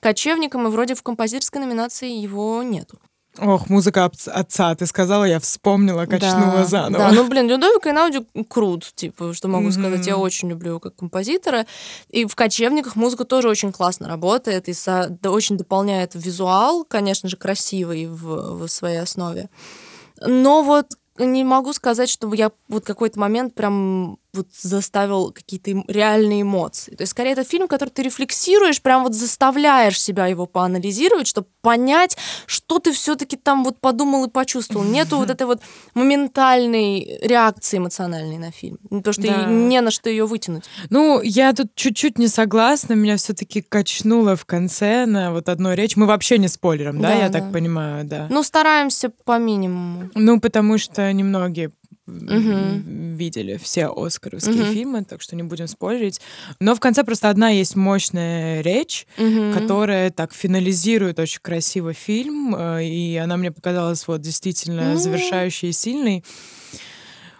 кочевникам, 0.00 0.66
и 0.66 0.70
вроде 0.70 0.94
в 0.94 1.02
композиторской 1.02 1.60
номинации 1.60 2.10
его 2.10 2.62
нету. 2.62 2.98
Ох, 3.38 3.68
музыка 3.68 4.06
отц- 4.10 4.30
отца, 4.30 4.74
ты 4.74 4.86
сказала, 4.86 5.24
я 5.24 5.38
вспомнила, 5.40 6.06
качнула 6.06 6.52
Да, 6.60 6.64
заново. 6.64 7.04
Да, 7.04 7.12
ну, 7.12 7.28
блин, 7.28 7.46
Людовик 7.48 7.86
Инауди 7.86 8.20
крут, 8.48 8.90
типа, 8.94 9.34
что 9.34 9.48
могу 9.48 9.64
Мгм. 9.68 9.72
сказать. 9.72 10.06
Я 10.06 10.16
очень 10.16 10.48
люблю 10.48 10.70
его 10.70 10.80
как 10.80 10.96
композитора. 10.96 11.66
И 12.08 12.24
в 12.24 12.34
«Кочевниках» 12.34 12.96
музыка 12.96 13.24
тоже 13.26 13.50
очень 13.50 13.72
классно 13.72 14.08
работает 14.08 14.70
и 14.70 14.72
со- 14.72 15.08
да, 15.20 15.30
очень 15.30 15.58
дополняет 15.58 16.12
визуал, 16.14 16.84
конечно 16.84 17.28
же, 17.28 17.36
красивый 17.36 18.06
в, 18.06 18.56
в 18.64 18.68
своей 18.68 19.00
основе. 19.02 19.50
Но 20.20 20.62
вот 20.62 20.96
не 21.18 21.44
могу 21.44 21.72
сказать, 21.72 22.08
чтобы 22.08 22.36
я 22.36 22.52
вот 22.68 22.84
какой-то 22.84 23.18
момент 23.18 23.54
прям 23.54 24.18
вот 24.36 24.48
заставил 24.60 25.32
какие-то 25.32 25.70
эм- 25.72 25.84
реальные 25.88 26.42
эмоции. 26.42 26.94
То 26.94 27.02
есть, 27.02 27.10
скорее, 27.12 27.32
это 27.32 27.44
фильм, 27.44 27.66
который 27.68 27.90
ты 27.90 28.02
рефлексируешь, 28.02 28.80
прям 28.82 29.02
вот 29.02 29.14
заставляешь 29.14 30.00
себя 30.00 30.26
его 30.26 30.46
поанализировать, 30.46 31.26
чтобы 31.26 31.48
понять, 31.62 32.16
что 32.46 32.78
ты 32.78 32.92
все-таки 32.92 33.36
там 33.36 33.64
вот 33.64 33.80
подумал 33.80 34.24
и 34.26 34.30
почувствовал. 34.30 34.84
Нету 34.84 35.16
вот 35.18 35.30
этой 35.30 35.46
вот 35.46 35.60
моментальной 35.94 37.18
реакции 37.22 37.78
эмоциональной 37.78 38.38
на 38.38 38.50
фильм. 38.50 38.78
Ну, 38.90 38.98
Потому 39.02 39.12
что 39.12 39.22
Да. 39.22 39.46
не 39.46 39.80
на 39.80 39.90
что 39.90 40.08
ее 40.10 40.26
вытянуть. 40.26 40.64
Ну, 40.90 41.20
я 41.22 41.52
тут 41.52 41.74
чуть-чуть 41.74 42.18
не 42.18 42.28
согласна, 42.28 42.94
меня 42.94 43.16
все-таки 43.16 43.60
качнуло 43.62 44.36
в 44.36 44.44
конце 44.44 45.06
на 45.06 45.32
вот 45.32 45.48
одну 45.48 45.74
речь. 45.74 45.96
Мы 45.96 46.06
вообще 46.06 46.38
не 46.38 46.48
спойлером, 46.48 47.00
да, 47.00 47.08
Да, 47.08 47.14
я 47.14 47.28
да. 47.28 47.40
так 47.40 47.52
понимаю, 47.52 48.04
да. 48.04 48.26
Ну, 48.30 48.42
стараемся 48.42 49.10
по 49.24 49.38
минимуму. 49.38 50.10
Ну, 50.14 50.40
потому 50.40 50.78
что 50.78 51.12
немногие 51.12 51.70
Мгм. 52.06 53.16
видели 53.16 53.56
все 53.56 53.86
оскаровские 53.88 54.62
Мгм. 54.64 54.72
фильмы, 54.72 55.04
так 55.04 55.20
что 55.22 55.34
не 55.36 55.42
будем 55.42 55.66
спойлерить. 55.66 56.20
Но 56.60 56.74
в 56.74 56.80
конце 56.80 57.02
просто 57.02 57.28
одна 57.30 57.48
есть 57.50 57.74
мощная 57.76 58.60
речь, 58.60 59.06
Мгм. 59.18 59.52
которая 59.52 60.10
так 60.10 60.32
финализирует 60.32 61.18
очень 61.18 61.40
красиво 61.42 61.92
фильм, 61.92 62.54
э, 62.56 62.84
и 62.84 63.16
она 63.16 63.36
мне 63.36 63.50
показалась 63.50 64.06
вот 64.06 64.20
действительно 64.20 64.92
Ну. 64.92 64.98
завершающей 64.98 65.70
и 65.70 65.72
сильной. 65.72 66.24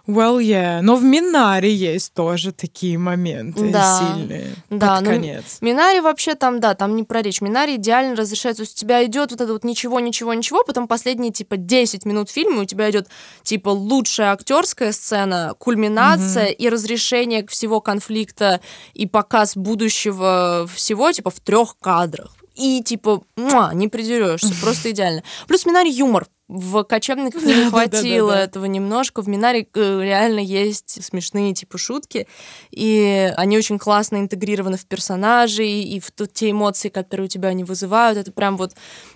Well, 0.06 0.38
yeah. 0.38 0.80
Но 0.82 0.96
в 0.96 1.02
Минаре 1.02 1.74
есть 1.74 2.14
тоже 2.14 2.52
такие 2.52 2.96
моменты 2.96 3.70
Да. 3.70 3.98
сильные. 3.98 4.54
Да, 4.70 4.96
Под 4.96 5.04
ну, 5.04 5.10
конец. 5.10 5.58
Минари 5.60 6.00
вообще 6.00 6.34
там, 6.34 6.60
да, 6.60 6.74
там 6.74 6.94
не 6.94 7.02
про 7.02 7.22
речь. 7.22 7.40
Минари 7.40 7.76
идеально 7.76 8.14
разрешается. 8.14 8.62
То 8.62 8.66
есть 8.66 8.76
у 8.76 8.80
тебя 8.80 9.04
идет 9.04 9.32
вот 9.32 9.40
это 9.40 9.52
вот 9.52 9.64
ничего, 9.64 9.98
ничего, 9.98 10.32
ничего, 10.32 10.62
потом 10.64 10.86
последние 10.86 11.32
типа 11.32 11.56
10 11.56 12.04
минут 12.04 12.30
фильма 12.30 12.62
у 12.62 12.64
тебя 12.64 12.88
идет 12.90 13.08
типа 13.42 13.70
лучшая 13.70 14.32
актерская 14.32 14.92
сцена, 14.92 15.54
кульминация 15.58 16.46
и 16.46 16.68
разрешение 16.68 17.44
всего 17.48 17.80
конфликта 17.80 18.60
и 18.94 19.06
показ 19.06 19.56
будущего 19.56 20.68
всего 20.72 21.10
типа 21.10 21.30
в 21.30 21.40
трех 21.40 21.76
кадрах. 21.78 22.35
И 22.56 22.82
типа, 22.82 23.22
муа, 23.36 23.72
не 23.74 23.88
придерешься, 23.88 24.54
просто 24.62 24.90
идеально. 24.90 25.22
Плюс 25.46 25.66
Минари 25.66 25.90
юмор. 25.90 26.26
В 26.48 26.84
кочевниках 26.84 27.42
не 27.44 27.68
хватило 27.70 28.30
этого 28.30 28.66
немножко. 28.66 29.20
В 29.20 29.28
Минаре 29.28 29.66
э, 29.74 30.00
реально 30.02 30.38
есть 30.38 31.04
смешные 31.04 31.54
типа 31.54 31.76
шутки, 31.76 32.28
и 32.70 33.32
они 33.36 33.58
очень 33.58 33.78
классно 33.78 34.18
интегрированы 34.18 34.76
в 34.76 34.86
персонажей 34.86 35.82
и 35.82 36.00
в 36.00 36.12
те 36.32 36.52
эмоции, 36.52 36.88
которые 36.88 37.26
у 37.26 37.28
тебя 37.28 37.48
они 37.48 37.64
вызывают. 37.64 38.18
Это 38.18 38.30
прям 38.30 38.56
вот... 38.56 38.74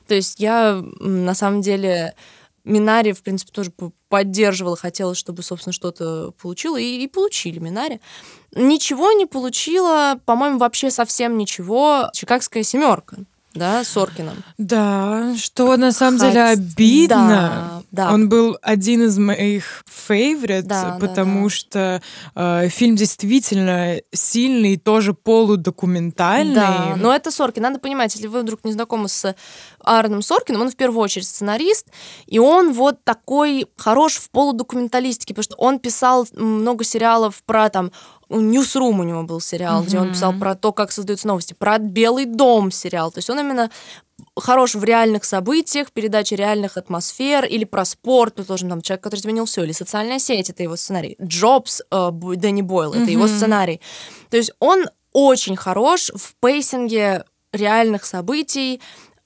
То 0.09 0.15
есть 0.15 0.41
я 0.41 0.83
на 0.99 1.35
самом 1.35 1.61
деле 1.61 2.15
Минари, 2.65 3.13
в 3.13 3.23
принципе, 3.23 3.53
тоже 3.53 3.73
поддерживала, 4.09 4.77
хотела, 4.77 5.15
чтобы, 5.15 5.43
собственно, 5.43 5.73
что-то 5.73 6.33
получила, 6.33 6.77
и, 6.77 7.03
и 7.03 7.07
получили 7.07 7.59
Минари. 7.59 8.01
Ничего 8.55 9.13
не 9.13 9.27
получила, 9.27 10.21
по-моему, 10.27 10.59
вообще 10.59 10.91
совсем 10.91 11.39
ничего. 11.39 12.11
Чикагская 12.13 12.63
семерка, 12.63 13.19
да, 13.55 13.83
с 13.85 13.97
Оркином. 13.97 14.37
Да, 14.59 15.35
что 15.37 15.77
на 15.77 15.93
самом 15.93 16.19
Хот- 16.21 16.29
деле 16.29 16.43
обидно. 16.45 17.83
Да, 17.91 18.07
да. 18.07 18.15
Он 18.15 18.29
был 18.29 18.57
один 18.63 19.03
из 19.03 19.19
моих 19.19 19.83
фейворит, 19.87 20.67
Да, 20.67 20.97
да, 20.99 21.07
потому 21.07 21.45
да. 21.45 21.51
что 21.51 22.03
э, 22.37 22.69
фильм 22.69 22.95
действительно 22.97 23.97
сильный, 24.13 24.77
тоже 24.77 25.15
полудокументальный. 25.15 26.55
Да, 26.55 26.95
но 26.97 27.15
это 27.15 27.31
Соркин. 27.31 27.63
Надо 27.63 27.79
понимать, 27.79 28.15
если 28.15 28.27
вы 28.29 28.43
вдруг 28.43 28.65
не 28.65 28.73
знакомы 28.73 29.09
с 29.09 29.35
Аароном 29.83 30.23
Соркиным, 30.23 30.63
он 30.63 30.71
в 30.71 30.77
первую 30.77 31.03
очередь 31.03 31.27
сценарист, 31.27 31.87
и 32.27 32.39
он 32.39 32.73
вот 32.73 33.03
такой 33.05 33.67
хорош 33.77 34.15
в 34.15 34.31
полудокументалистике, 34.31 35.35
потому 35.35 35.43
что 35.45 35.57
он 35.57 35.79
писал 35.79 36.27
много 36.35 36.85
сериалов 36.85 37.43
про 37.45 37.69
там 37.69 37.91
Ньюсрум 38.31 39.01
у 39.01 39.03
него 39.03 39.23
был 39.25 39.41
сериал, 39.41 39.83
где 39.83 39.99
он 39.99 40.13
писал 40.13 40.33
про 40.33 40.55
то, 40.55 40.73
как 40.73 40.93
создаются 40.93 41.27
новости, 41.27 41.53
про 41.53 41.79
Белый 41.79 42.25
дом 42.25 42.71
сериал. 42.71 43.11
То 43.11 43.19
есть 43.19 43.29
он 43.29 43.41
именно 43.41 43.71
хорош 44.37 44.75
в 44.75 44.85
реальных 44.85 45.25
событиях, 45.25 45.93
передаче 45.93 46.37
реальных 46.37 46.77
атмосфер, 46.77 47.45
или 47.45 47.65
про 47.65 47.85
спорт, 47.85 48.37
тут 48.37 48.47
тоже 48.47 48.69
там 48.69 48.83
человек, 48.83 49.03
который 49.03 49.21
изменил 49.21 49.45
все, 49.47 49.65
или 49.65 49.73
социальная 49.73 50.19
сеть, 50.19 50.51
это 50.51 50.63
его 50.63 50.77
сценарий. 50.77 51.17
Джобс, 51.23 51.83
э, 51.91 52.11
Дэнни 52.13 52.63
Бойл, 52.63 52.93
это 52.93 53.11
его 53.11 53.27
сценарий. 53.27 53.81
То 54.31 54.37
есть 54.37 54.53
он 54.61 54.87
очень 55.13 55.57
хорош 55.57 56.11
в 56.15 56.35
пейсинге 56.41 57.25
реальных 57.53 58.05
событий, 58.05 58.81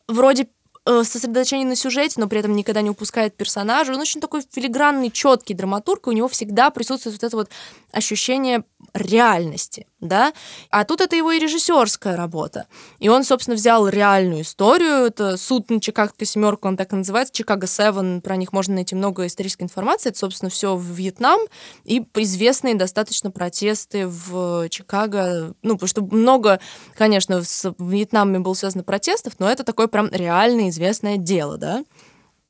вроде 0.09 0.49
э, 0.87 1.03
сосредоточение 1.05 1.67
на 1.67 1.77
сюжете, 1.77 2.15
но 2.19 2.27
при 2.27 2.41
этом 2.41 2.57
никогда 2.57 2.81
не 2.81 2.91
упускает 2.91 3.37
персонажа. 3.37 3.93
Он 3.93 4.01
очень 4.01 4.21
такой 4.21 4.43
филигранный, 4.51 5.11
четкий 5.11 5.55
драматург, 5.55 6.07
и 6.07 6.11
у 6.11 6.13
него 6.13 6.29
всегда 6.29 6.71
присутствует 6.71 7.17
вот 7.17 7.27
это 7.27 7.37
вот 7.37 7.51
ощущение 7.95 8.65
реальности, 8.93 9.87
да, 10.01 10.33
а 10.71 10.85
тут 10.85 11.01
это 11.01 11.17
его 11.17 11.33
и 11.33 11.39
режиссерская 11.39 12.17
работа. 12.17 12.67
И 13.01 13.09
он, 13.09 13.25
собственно, 13.25 13.57
взял 13.57 13.89
реальную 13.89 14.43
историю, 14.43 15.07
это 15.07 15.37
суд 15.37 15.71
на 15.71 15.81
Чикагской 15.81 16.27
семерку, 16.27 16.69
он 16.69 16.77
так 16.77 16.93
и 16.93 16.97
называется, 16.97 17.35
Чикаго 17.35 17.67
Севен, 17.67 18.21
про 18.21 18.37
них 18.37 18.53
можно 18.53 18.75
найти 18.75 18.95
много 18.95 19.27
исторической 19.27 19.65
информации, 19.65 20.11
это, 20.11 20.19
собственно, 20.19 20.51
все 20.51 20.77
в 20.77 20.85
Вьетнам, 20.85 21.41
и 21.85 22.07
известные 22.17 22.75
достаточно 22.75 23.31
протесты 23.31 24.07
в 24.07 24.69
Чикаго, 24.69 25.55
ну, 25.63 25.75
потому 25.75 25.89
что 25.89 26.03
много, 26.03 26.61
конечно, 26.97 27.43
с 27.43 27.75
Вьетнамом 27.79 28.43
было 28.43 28.55
связано 28.55 28.85
протестов, 28.85 29.35
но 29.39 29.51
это 29.51 29.65
такое 29.65 29.89
прям 29.89 30.09
реальное 30.13 30.69
известное 30.69 31.17
дело, 31.17 31.59
да. 31.59 31.85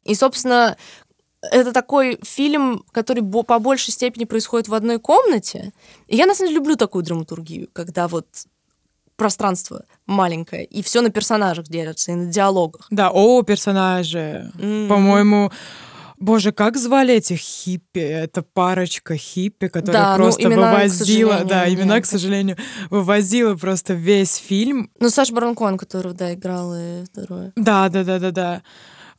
И, 0.05 0.15
собственно, 0.15 0.77
это 1.51 1.73
такой 1.73 2.19
фильм, 2.23 2.85
который 2.93 3.23
по 3.23 3.59
большей 3.59 3.93
степени 3.93 4.25
происходит 4.25 4.69
в 4.69 4.75
одной 4.75 4.99
комнате. 4.99 5.73
И 6.09 6.17
я, 6.17 6.27
на 6.27 6.35
самом 6.35 6.49
деле, 6.49 6.61
люблю 6.61 6.77
такую 6.77 7.05
драматургию, 7.05 7.69
когда 7.73 8.09
вот 8.09 8.27
пространство 9.17 9.85
маленькое, 10.07 10.65
и 10.65 10.83
все 10.83 11.01
на 11.01 11.11
персонажах 11.11 11.67
держится, 11.67 12.13
и 12.13 12.15
на 12.15 12.27
диалогах. 12.27 12.87
Да, 12.91 13.11
о, 13.13 13.43
персонажи. 13.43 14.51
Mm-hmm. 14.57 14.89
По-моему, 14.89 15.53
Боже, 16.19 16.53
как 16.53 16.77
звали 16.77 17.15
этих 17.15 17.39
хиппи? 17.39 17.99
Это 17.99 18.43
парочка 18.43 19.17
хиппи, 19.17 19.69
которая 19.69 20.03
да, 20.03 20.17
ну, 20.17 20.25
просто 20.25 20.43
ну, 20.43 20.55
имена, 20.55 20.75
вывозила, 20.75 21.45
да, 21.45 21.69
имена, 21.69 21.97
нет. 21.97 22.05
к 22.05 22.07
сожалению, 22.07 22.57
вывозила 22.89 23.57
просто 23.57 23.95
весь 23.95 24.37
фильм. 24.37 24.91
Ну, 25.01 25.11
Саша 25.11 25.35
Барон 25.35 25.55
Коэн, 25.55 25.77
который, 25.77 26.15
да, 26.15 26.33
играл 26.33 26.73
и 26.75 27.05
второе. 27.05 27.53
Да, 27.57 27.89
да, 27.89 28.05
да, 28.05 28.19
да, 28.19 28.31
да. 28.31 28.63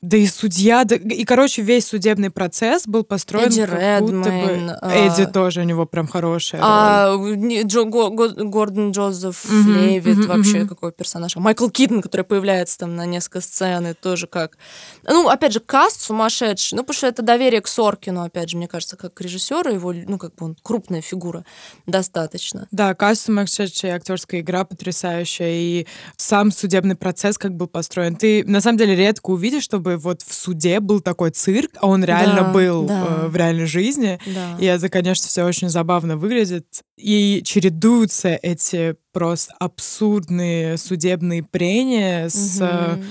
Да 0.05 0.17
и 0.17 0.27
судья, 0.27 0.83
да, 0.83 0.97
и, 0.97 1.25
короче, 1.25 1.63
весь 1.63 1.87
судебный 1.87 2.29
процесс 2.29 2.85
был 2.85 3.03
построен 3.03 3.47
Эдди 3.47 3.65
как 3.65 4.01
будто 4.03 4.29
бы... 4.29 4.77
А... 4.79 4.93
Эдди 4.93 5.25
тоже, 5.25 5.61
у 5.61 5.63
него 5.63 5.87
прям 5.87 6.07
хорошая 6.07 6.61
а, 6.63 7.15
Джо, 7.63 7.85
Го, 7.85 8.11
Гордон 8.11 8.91
Джозеф 8.91 9.45
mm-hmm, 9.45 9.73
Левит, 9.73 10.17
mm-hmm, 10.17 10.27
вообще 10.27 10.57
mm-hmm. 10.59 10.67
какой 10.67 10.91
персонаж. 10.91 11.35
Майкл 11.37 11.69
Китон, 11.69 12.03
который 12.03 12.21
появляется 12.21 12.77
там 12.77 12.95
на 12.95 13.07
несколько 13.07 13.41
сцен, 13.41 13.87
и 13.87 13.93
тоже 13.95 14.27
как... 14.27 14.59
Ну, 15.07 15.27
опять 15.27 15.53
же, 15.53 15.59
каст 15.59 16.01
сумасшедший, 16.01 16.75
ну, 16.75 16.83
потому 16.83 16.97
что 16.97 17.07
это 17.07 17.23
доверие 17.23 17.61
к 17.61 17.67
Соркину, 17.67 18.21
опять 18.21 18.51
же, 18.51 18.57
мне 18.57 18.67
кажется, 18.67 18.97
как 18.97 19.15
к 19.15 19.21
режиссеру, 19.21 19.73
его, 19.73 19.91
ну, 19.91 20.19
как 20.19 20.35
бы 20.35 20.45
он 20.45 20.57
крупная 20.61 21.01
фигура 21.01 21.45
достаточно. 21.87 22.67
Да, 22.69 22.93
каст 22.93 23.25
сумасшедшая, 23.25 23.95
актерская 23.95 24.41
игра 24.41 24.65
потрясающая, 24.65 25.49
и 25.49 25.87
сам 26.15 26.51
судебный 26.51 26.95
процесс 26.95 27.39
как 27.39 27.55
был 27.55 27.65
построен. 27.65 28.15
Ты, 28.15 28.43
на 28.45 28.61
самом 28.61 28.77
деле, 28.77 28.95
редко 28.95 29.31
увидишь, 29.31 29.63
чтобы 29.63 29.94
вот 29.97 30.21
в 30.21 30.33
суде 30.33 30.79
был 30.79 31.01
такой 31.01 31.31
цирк, 31.31 31.71
а 31.79 31.87
он 31.87 32.03
реально 32.03 32.41
да, 32.41 32.51
был 32.51 32.85
да. 32.85 33.05
Э, 33.07 33.27
в 33.27 33.35
реальной 33.35 33.65
жизни. 33.65 34.19
Да. 34.25 34.57
И 34.59 34.65
это, 34.65 34.89
конечно, 34.89 35.27
все 35.27 35.43
очень 35.43 35.69
забавно 35.69 36.17
выглядит. 36.17 36.65
И 36.97 37.41
чередуются 37.43 38.39
эти 38.41 38.95
просто 39.11 39.53
абсурдные 39.59 40.77
судебные 40.77 41.43
прения 41.43 42.29
с... 42.29 42.61
Угу 42.61 43.03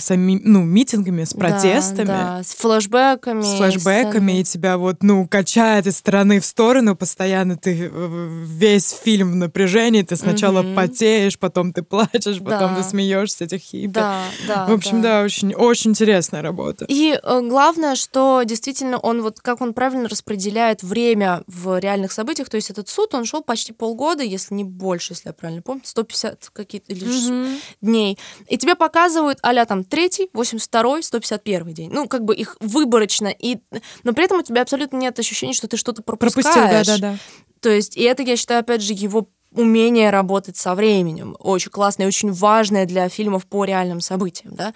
сами, 0.00 0.40
ну, 0.42 0.62
митингами, 0.62 1.24
с 1.24 1.34
протестами. 1.34 2.06
Да, 2.06 2.36
да, 2.38 2.42
с 2.42 2.54
флэшбэками. 2.54 3.42
С 3.42 3.56
флэшбэками, 3.56 4.40
и 4.40 4.44
тебя 4.44 4.78
вот, 4.78 5.02
ну, 5.02 5.26
качает 5.28 5.86
из 5.86 5.98
стороны 5.98 6.40
в 6.40 6.44
сторону 6.44 6.96
постоянно. 6.96 7.56
Ты 7.56 7.90
весь 7.92 8.90
фильм 8.90 9.32
в 9.32 9.36
напряжении, 9.36 10.02
ты 10.02 10.16
сначала 10.16 10.60
угу. 10.60 10.74
потеешь, 10.74 11.38
потом 11.38 11.72
ты 11.72 11.82
плачешь, 11.82 12.38
потом 12.38 12.74
да. 12.74 12.76
ты 12.76 12.88
смеешься 12.88 13.44
этих 13.44 13.60
хиппи. 13.60 13.92
Да, 13.92 14.22
да, 14.48 14.66
В 14.66 14.72
общем, 14.72 15.02
да, 15.02 15.20
да 15.20 15.24
очень, 15.24 15.54
очень 15.54 15.90
интересная 15.90 16.42
работа. 16.42 16.86
И 16.88 17.18
э, 17.22 17.40
главное, 17.42 17.94
что 17.94 18.42
действительно 18.44 18.98
он 18.98 19.22
вот, 19.22 19.40
как 19.40 19.60
он 19.60 19.74
правильно 19.74 20.08
распределяет 20.08 20.82
время 20.82 21.42
в 21.46 21.78
реальных 21.78 22.12
событиях, 22.12 22.48
то 22.48 22.56
есть 22.56 22.70
этот 22.70 22.88
суд, 22.88 23.14
он 23.14 23.24
шел 23.24 23.42
почти 23.42 23.72
полгода, 23.72 24.22
если 24.22 24.54
не 24.54 24.64
больше, 24.64 25.12
если 25.12 25.28
я 25.28 25.32
правильно 25.32 25.62
помню, 25.62 25.82
150 25.84 26.50
какие-то 26.52 26.92
лишь 26.92 27.26
угу. 27.26 27.46
дней. 27.80 28.18
И 28.48 28.58
тебе 28.58 28.74
показывают 28.74 29.38
а 29.42 29.64
там 29.66 29.84
83, 29.90 30.30
82, 30.32 31.02
151 31.02 31.74
день. 31.74 31.90
Ну, 31.92 32.08
как 32.08 32.24
бы 32.24 32.34
их 32.34 32.56
выборочно, 32.60 33.28
и... 33.28 33.58
но 34.04 34.12
при 34.12 34.24
этом 34.24 34.38
у 34.38 34.42
тебя 34.42 34.62
абсолютно 34.62 34.96
нет 34.96 35.18
ощущения, 35.18 35.52
что 35.52 35.68
ты 35.68 35.76
что-то 35.76 36.02
пропускаешь. 36.02 36.44
Пропустил, 36.44 36.96
да-да-да. 36.96 37.18
То 37.60 37.70
есть, 37.70 37.96
и 37.96 38.02
это, 38.02 38.22
я 38.22 38.36
считаю, 38.36 38.60
опять 38.60 38.82
же, 38.82 38.94
его 38.94 39.28
умение 39.54 40.10
работать 40.10 40.56
со 40.56 40.74
временем. 40.74 41.36
Очень 41.38 41.70
классное, 41.70 42.06
очень 42.06 42.32
важное 42.32 42.86
для 42.86 43.08
фильмов 43.08 43.46
по 43.46 43.64
реальным 43.64 44.00
событиям, 44.00 44.54
да. 44.54 44.72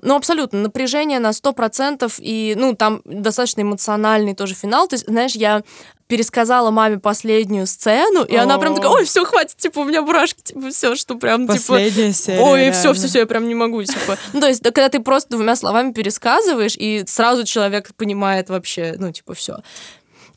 Ну, 0.00 0.16
абсолютно, 0.16 0.60
напряжение 0.60 1.18
на 1.18 1.30
100%, 1.30 2.14
и, 2.18 2.54
ну, 2.56 2.74
там 2.74 3.02
достаточно 3.04 3.60
эмоциональный 3.60 4.34
тоже 4.34 4.54
финал. 4.54 4.88
То 4.88 4.94
есть, 4.94 5.06
знаешь, 5.06 5.32
я 5.32 5.62
пересказала 6.06 6.70
маме 6.70 6.98
последнюю 6.98 7.66
сцену, 7.66 8.24
и 8.24 8.36
она 8.36 8.58
прям 8.58 8.74
такая, 8.74 8.92
ой, 8.92 9.04
все, 9.04 9.24
хватит, 9.24 9.56
типа, 9.56 9.80
у 9.80 9.84
меня 9.84 10.02
бурашки, 10.02 10.42
типа, 10.42 10.70
все, 10.70 10.94
что 10.96 11.16
прям, 11.16 11.42
типа... 11.42 11.54
Последняя 11.54 12.12
серия, 12.12 12.40
Ой, 12.40 12.70
все, 12.72 12.92
все, 12.92 13.08
все, 13.08 13.18
я 13.20 13.26
прям 13.26 13.48
не 13.48 13.54
могу, 13.54 13.82
типа. 13.82 14.18
Ну, 14.32 14.40
то 14.40 14.48
есть, 14.48 14.62
когда 14.62 14.88
ты 14.88 15.00
просто 15.00 15.30
двумя 15.30 15.56
словами 15.56 15.92
пересказываешь, 15.92 16.76
и 16.76 17.04
сразу 17.06 17.44
человек 17.44 17.94
понимает 17.94 18.48
вообще, 18.50 18.94
ну, 18.98 19.12
типа, 19.12 19.34
все. 19.34 19.58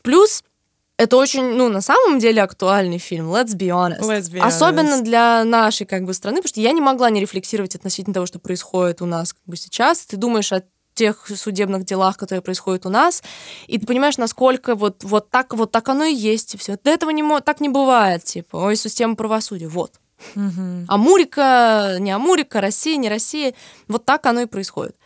Плюс 0.02 0.42
это 0.98 1.16
очень, 1.16 1.54
ну, 1.54 1.68
на 1.68 1.80
самом 1.80 2.18
деле 2.18 2.42
актуальный 2.42 2.98
фильм, 2.98 3.32
let's 3.32 3.56
be 3.56 3.68
honest. 3.68 4.00
Let's 4.00 4.30
be 4.30 4.40
honest. 4.40 4.48
Особенно 4.48 5.00
для 5.00 5.44
нашей, 5.44 5.86
как 5.86 6.04
бы, 6.04 6.12
страны, 6.12 6.38
потому 6.38 6.48
что 6.48 6.60
я 6.60 6.72
не 6.72 6.80
могла 6.80 7.08
не 7.08 7.20
рефлексировать 7.20 7.76
относительно 7.76 8.12
того, 8.12 8.26
что 8.26 8.40
происходит 8.40 9.00
у 9.00 9.06
нас, 9.06 9.32
как 9.32 9.42
бы, 9.46 9.56
сейчас. 9.56 10.00
Ты 10.00 10.16
думаешь 10.16 10.52
о 10.52 10.64
тех 10.94 11.28
судебных 11.28 11.84
делах, 11.84 12.16
которые 12.16 12.42
происходят 12.42 12.84
у 12.84 12.88
нас, 12.88 13.22
и 13.68 13.78
ты 13.78 13.86
понимаешь, 13.86 14.18
насколько 14.18 14.74
вот, 14.74 15.04
вот 15.04 15.30
так 15.30 15.54
вот 15.54 15.70
так 15.70 15.88
оно 15.88 16.04
и 16.04 16.12
есть, 16.12 16.54
и 16.54 16.58
все. 16.58 16.76
До 16.82 16.90
этого 16.90 17.10
не, 17.10 17.40
так 17.42 17.60
не 17.60 17.68
бывает, 17.68 18.24
типа, 18.24 18.56
ой, 18.56 18.74
система 18.74 19.14
правосудия, 19.14 19.68
вот. 19.68 19.92
Угу. 20.34 20.86
Амурика, 20.88 21.98
не 22.00 22.10
Амурика, 22.10 22.60
Россия, 22.60 22.96
не 22.96 23.08
Россия, 23.08 23.54
вот 23.86 24.04
так 24.04 24.26
оно 24.26 24.40
и 24.40 24.46
происходит. 24.46 24.96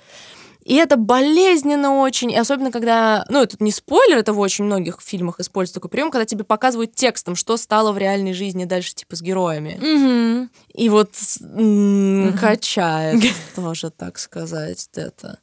И 0.65 0.75
это 0.75 0.97
болезненно 0.97 2.01
очень, 2.01 2.31
и 2.31 2.37
особенно 2.37 2.71
когда, 2.71 3.25
ну, 3.29 3.43
это 3.43 3.57
не 3.61 3.73
спойлер, 3.73 4.19
это 4.19 4.33
в 4.33 4.39
очень 4.39 4.65
многих 4.65 5.01
фильмах 5.01 5.41
используется 5.41 5.81
такой 5.81 5.91
прием, 5.91 6.11
когда 6.11 6.25
тебе 6.25 6.45
показывают 6.45 6.95
текстом, 6.95 7.35
что 7.35 7.57
стало 7.57 7.93
в 7.93 7.99
реальной 7.99 8.33
жизни 8.33 8.65
дальше, 8.65 8.95
типа, 8.95 9.17
с 9.17 9.23
героями. 9.23 9.79
Угу. 9.79 10.49
И 10.75 10.89
вот 10.89 11.11
м- 11.41 12.29
угу. 12.29 12.39
качает 12.39 13.23
тоже, 13.57 13.91
так 13.91 14.19
сказать, 14.19 14.89
это. 14.95 15.39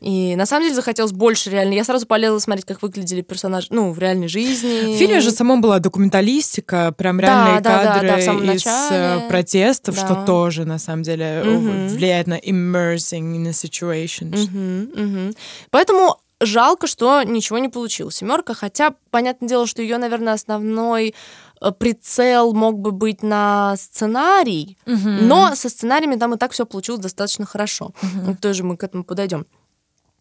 И 0.00 0.34
на 0.36 0.46
самом 0.46 0.64
деле 0.64 0.74
захотелось 0.74 1.12
больше 1.12 1.50
реально. 1.50 1.74
Я 1.74 1.84
сразу 1.84 2.06
полезла 2.06 2.38
смотреть, 2.38 2.64
как 2.64 2.80
выглядели 2.82 3.20
персонажи, 3.20 3.68
ну, 3.70 3.92
в 3.92 3.98
реальной 3.98 4.28
жизни. 4.28 4.94
В 4.94 4.98
фильме 4.98 5.20
же 5.20 5.30
самом 5.30 5.60
была 5.60 5.78
документалистика, 5.78 6.92
прям 6.96 7.20
реальные 7.20 7.60
да, 7.60 7.84
кадры 7.84 8.08
да, 8.08 8.16
да, 8.16 8.46
да, 8.46 8.54
из 8.54 8.66
э, 8.66 9.28
протестов, 9.28 9.96
да. 9.96 10.00
что 10.06 10.24
тоже, 10.24 10.64
на 10.64 10.78
самом 10.78 11.02
деле, 11.02 11.42
угу. 11.44 11.94
влияет 11.94 12.26
на 12.26 12.38
immersing 12.38 13.36
in 13.36 13.48
a 13.48 13.50
situation. 13.50 14.30
Угу, 14.30 15.02
угу. 15.02 15.34
Поэтому 15.70 16.16
жалко, 16.40 16.86
что 16.86 17.22
ничего 17.22 17.58
не 17.58 17.68
получилось. 17.68 18.16
Семерка, 18.16 18.54
хотя, 18.54 18.94
понятное 19.10 19.48
дело, 19.48 19.66
что 19.66 19.82
ее, 19.82 19.98
наверное, 19.98 20.32
основной 20.32 21.14
э, 21.60 21.72
прицел 21.72 22.54
мог 22.54 22.78
бы 22.78 22.92
быть 22.92 23.22
на 23.22 23.76
сценарий, 23.76 24.78
угу. 24.86 24.96
но 25.08 25.54
со 25.54 25.68
сценариями 25.68 26.16
там 26.16 26.34
и 26.34 26.38
так 26.38 26.52
все 26.52 26.64
получилось 26.64 27.02
достаточно 27.02 27.44
хорошо. 27.44 27.92
Угу. 28.02 28.36
Тоже 28.40 28.64
мы 28.64 28.76
к 28.76 28.84
этому 28.84 29.04
подойдем. 29.04 29.46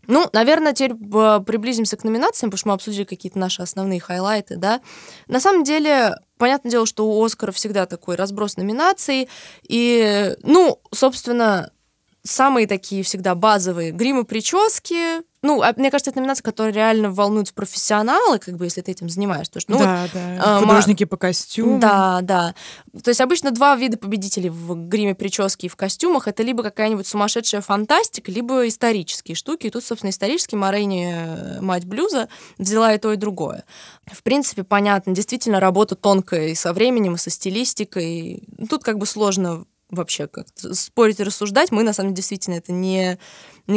Ну, 0.10 0.28
наверное, 0.34 0.74
теперь 0.74 0.93
э, 0.93 1.39
приблизимся 1.45 1.95
к 1.95 2.04
номинациям, 2.04 2.50
потому 2.50 2.58
что 2.58 2.67
мы 2.69 2.74
обсудили 2.74 3.04
какие-то 3.04 3.38
наши 3.38 3.62
основные 3.62 4.00
хайлайты, 4.00 4.56
да. 4.58 4.82
На 5.28 5.39
самом 5.39 5.63
деле, 5.63 6.15
понятное 6.39 6.72
дело, 6.72 6.88
что 6.88 7.06
у 7.06 7.24
Оскара 7.24 7.52
всегда 7.52 7.86
такой 7.86 8.15
разброс 8.15 8.58
номинаций, 8.58 9.30
и, 9.67 10.36
ну, 10.41 10.82
собственно, 10.91 11.72
самые 12.24 12.65
такие 12.65 13.04
всегда 13.04 13.36
базовые 13.36 13.91
гримы, 13.91 14.24
прически, 14.24 15.22
ну, 15.41 15.62
а 15.62 15.73
мне 15.78 15.89
кажется, 15.89 16.12
это 16.12 16.19
номинация, 16.19 16.43
которая 16.43 16.73
реально 16.73 17.12
волнует 17.12 17.54
профессионалы, 17.54 18.39
как 18.39 18.58
бы, 18.58 18.65
если 18.65 18.82
ты 18.82 18.91
этим 18.91 19.10
занимаешься. 19.10 19.54
То, 19.54 19.60
что, 19.62 19.71
ну, 19.71 19.80
да, 19.80 20.02
вот, 20.02 20.12
да. 20.13 20.58
Э, 20.58 20.60
Художники 20.60 21.06
по 21.06 21.15
костюмам. 21.15 21.80
Да, 21.80 22.19
да. 22.21 22.56
То 23.02 23.10
есть 23.10 23.21
обычно 23.21 23.52
два 23.52 23.75
вида 23.78 23.97
победителей 23.97 24.49
в 24.49 24.75
гриме, 24.75 25.15
прическе 25.15 25.67
и 25.67 25.69
в 25.69 25.78
костюмах. 25.78 26.28
Это 26.28 26.43
либо 26.43 26.62
какая-нибудь 26.62 27.08
сумасшедшая 27.08 27.62
фантастика, 27.62 28.32
либо 28.32 28.67
исторические 28.67 29.36
штуки. 29.36 29.67
И 29.67 29.69
тут, 29.69 29.84
собственно, 29.86 30.10
исторический 30.10 30.58
Морейни, 30.58 31.13
э, 31.13 31.62
мать 31.62 31.86
блюза, 31.86 32.28
взяла 32.58 32.93
и 32.93 32.97
то, 32.97 33.13
и 33.13 33.15
другое. 33.15 33.63
В 34.12 34.23
принципе, 34.23 34.63
понятно, 34.63 35.13
действительно, 35.13 35.62
работа 35.62 35.95
тонкая 35.95 36.49
и 36.49 36.56
со 36.56 36.73
временем, 36.73 37.15
и 37.15 37.17
со 37.17 37.30
стилистикой. 37.30 38.43
Тут 38.69 38.84
как 38.84 38.97
бы 38.97 39.06
сложно 39.06 39.65
вообще 39.89 40.28
как-то 40.28 40.73
спорить 40.75 41.19
и 41.19 41.23
рассуждать. 41.23 41.71
Мы, 41.71 41.84
на 41.84 41.93
самом 41.93 42.10
деле, 42.10 42.17
действительно 42.17 42.56
это 42.56 42.71
не 42.71 43.17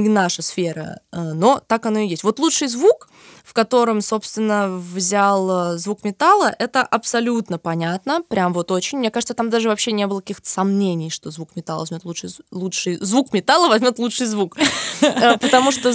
не 0.01 0.09
наша 0.09 0.43
сфера, 0.43 1.01
э, 1.13 1.21
но 1.21 1.61
так 1.67 1.87
оно 1.87 2.01
и 2.01 2.07
есть. 2.07 2.25
Вот 2.25 2.39
лучший 2.39 2.69
звук, 2.69 3.09
в 3.45 3.53
котором, 3.55 4.01
собственно, 4.01 4.69
взял 4.69 5.75
э, 5.75 5.79
звук 5.79 6.05
металла, 6.05 6.55
это 6.59 6.83
абсолютно 6.83 7.59
понятно, 7.59 8.23
прям 8.23 8.53
вот 8.53 8.71
очень. 8.71 8.99
Мне 8.99 9.11
кажется, 9.11 9.35
там 9.35 9.51
даже 9.51 9.69
вообще 9.69 9.93
не 9.93 10.07
было 10.07 10.21
каких-то 10.21 10.49
сомнений, 10.49 11.11
что 11.11 11.31
звук 11.31 11.57
металла 11.57 11.81
возьмет 11.81 12.05
лучший, 12.05 12.31
лучший 12.51 12.99
звук 13.01 13.33
металла 13.33 13.69
возьмет 13.69 13.99
лучший 13.99 14.27
звук, 14.27 14.57
Э, 15.03 15.37
потому 15.39 15.73
что 15.73 15.93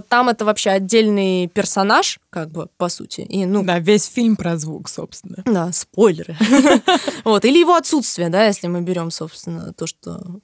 там 0.00 0.28
это 0.28 0.44
вообще 0.44 0.70
отдельный 0.70 1.48
персонаж, 1.48 2.18
как 2.30 2.50
бы 2.50 2.68
по 2.76 2.88
сути, 2.88 3.20
и 3.20 3.44
ну 3.44 3.62
Да, 3.62 3.78
весь 3.78 4.06
фильм 4.06 4.36
про 4.36 4.56
звук, 4.56 4.88
собственно. 4.88 5.42
да, 5.44 5.72
спойлеры. 5.72 6.36
вот. 7.24 7.44
Или 7.44 7.58
его 7.58 7.74
отсутствие, 7.74 8.28
да, 8.28 8.44
если 8.46 8.66
мы 8.66 8.80
берем, 8.80 9.10
собственно, 9.10 9.72
то, 9.72 9.86
что 9.86 10.40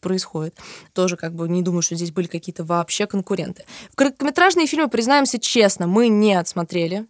происходит. 0.00 0.54
Тоже 0.92 1.16
как 1.16 1.34
бы 1.34 1.48
не 1.48 1.62
думаю, 1.62 1.82
что 1.82 1.94
здесь 1.94 2.12
были 2.12 2.26
какие-то 2.46 2.64
вообще 2.64 3.06
конкуренты. 3.06 3.64
В 3.90 3.96
короткометражные 3.96 4.66
фильмы, 4.66 4.88
признаемся 4.88 5.38
честно, 5.38 5.88
мы 5.88 6.08
не 6.08 6.34
отсмотрели 6.34 7.06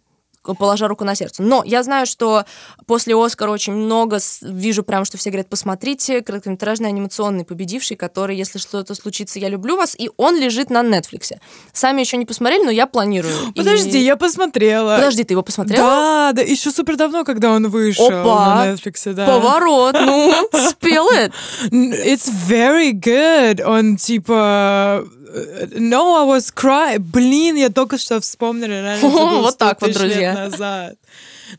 положа 0.55 0.87
руку 0.87 1.03
на 1.03 1.15
сердце. 1.15 1.43
Но 1.43 1.63
я 1.65 1.83
знаю, 1.83 2.05
что 2.05 2.45
после 2.85 3.15
Оскара 3.15 3.51
очень 3.51 3.73
много 3.73 4.19
вижу 4.41 4.83
прям, 4.83 5.05
что 5.05 5.17
все 5.17 5.29
говорят, 5.29 5.49
посмотрите, 5.49 6.21
короткометражный 6.21 6.89
анимационный 6.89 7.45
победивший, 7.45 7.97
который, 7.97 8.37
если 8.37 8.59
что-то 8.59 8.95
случится, 8.95 9.39
я 9.39 9.49
люблю 9.49 9.75
вас, 9.75 9.95
и 9.97 10.09
он 10.17 10.37
лежит 10.39 10.69
на 10.69 10.83
Нетфликсе. 10.83 11.39
Сами 11.73 12.01
еще 12.01 12.17
не 12.17 12.25
посмотрели, 12.25 12.63
но 12.63 12.71
я 12.71 12.87
планирую. 12.87 13.33
И- 13.53 13.59
Подожди, 13.59 13.99
я 13.99 14.15
посмотрела. 14.15 14.95
Подожди, 14.95 15.23
ты 15.23 15.33
его 15.33 15.43
посмотрела? 15.43 15.83
Да, 15.83 16.31
да, 16.33 16.41
еще 16.41 16.71
супер 16.71 16.95
давно, 16.95 17.23
когда 17.23 17.51
он 17.51 17.67
вышел 17.69 18.07
Опа! 18.07 18.65
на 18.65 18.73
Netflix, 18.73 19.13
да. 19.13 19.25
Поворот, 19.25 19.95
ну, 19.99 20.31
spill 20.53 21.07
it. 21.13 21.33
It's 21.71 22.29
very 22.47 22.91
good. 22.93 23.63
Он 23.63 23.97
типа... 23.97 25.05
э, 25.33 25.67
No, 25.79 26.15
I 26.15 26.25
was 26.37 26.51
crying. 26.53 26.99
Блин, 26.99 27.55
я 27.55 27.69
только 27.69 27.97
что 27.97 28.19
вспомнила. 28.21 28.67
реально, 28.69 29.01
было 29.09 29.41
Вот 29.41 29.53
100 29.53 29.57
так 29.65 29.81
вот, 29.81 29.93
друзья. 29.93 30.33
назад. 30.33 30.95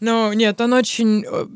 Но 0.00 0.32
нет, 0.34 0.60
он 0.60 0.72
очень 0.72 1.24
э, 1.26 1.46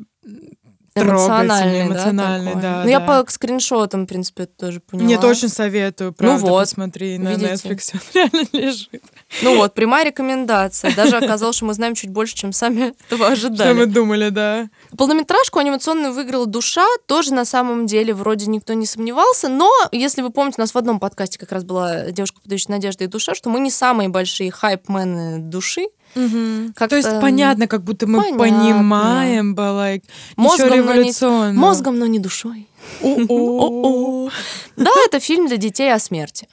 Эмоциональный, 0.94 1.86
эмоциональный, 1.86 2.52
такой. 2.52 2.62
да. 2.62 2.82
Ну, 2.84 2.90
я 2.90 3.00
да. 3.00 3.22
по 3.22 3.30
скриншотам, 3.30 4.04
в 4.04 4.06
принципе, 4.06 4.46
тоже 4.46 4.80
поняла. 4.80 5.08
Нет, 5.08 5.24
очень 5.24 5.48
советую, 5.48 6.12
правда, 6.12 6.46
вот, 6.46 6.60
посмотри 6.60 7.16
на 7.18 7.30
видите. 7.30 7.54
Netflix, 7.54 7.90
он 7.94 8.00
реально 8.14 8.46
лежит. 8.52 9.02
Ну 9.42 9.56
вот, 9.56 9.72
прямая 9.74 10.04
рекомендация. 10.04 10.94
Даже 10.94 11.16
оказалось, 11.16 11.56
что 11.56 11.64
мы 11.64 11.74
знаем 11.74 11.94
чуть 11.94 12.10
больше, 12.10 12.34
чем 12.34 12.52
сами 12.52 12.92
этого 13.06 13.34
Что 13.34 13.48
мы 13.48 13.52
ожидали. 13.52 13.84
думали, 13.86 14.28
да. 14.28 14.68
Полнометражку 14.96 15.58
анимационную 15.58 16.12
выиграла 16.12 16.46
«Душа». 16.46 16.86
Тоже 17.06 17.32
на 17.32 17.44
самом 17.44 17.86
деле 17.86 18.12
вроде 18.12 18.46
никто 18.46 18.74
не 18.74 18.84
сомневался. 18.86 19.48
Но, 19.48 19.70
если 19.92 20.20
вы 20.20 20.30
помните, 20.30 20.56
у 20.58 20.60
нас 20.60 20.74
в 20.74 20.78
одном 20.78 21.00
подкасте 21.00 21.38
как 21.38 21.52
раз 21.52 21.64
была 21.64 22.10
«Девушка, 22.10 22.40
подающая 22.42 22.72
надежды» 22.74 23.04
и 23.04 23.06
«Душа», 23.06 23.34
что 23.34 23.48
мы 23.48 23.60
не 23.60 23.70
самые 23.70 24.10
большие 24.10 24.50
хайпмены 24.50 25.38
души. 25.38 25.86
Как-то 26.14 26.88
То 26.88 26.96
есть 26.96 27.20
понятно, 27.20 27.66
как 27.66 27.82
будто 27.82 28.06
мы 28.06 28.18
понятно. 28.20 28.38
понимаем, 28.38 29.54
like, 29.54 30.02
Мозгом, 30.36 30.54
еще 30.66 30.68
но 30.68 30.74
не- 30.74 30.82
революционно. 30.82 31.60
Мозгом, 31.60 31.98
но 31.98 32.06
не 32.06 32.18
душой. 32.18 32.68
Да, 34.76 34.90
это 35.06 35.20
фильм 35.20 35.46
для 35.48 35.56
детей 35.56 35.92
о 35.92 35.98
смерти. 35.98 36.48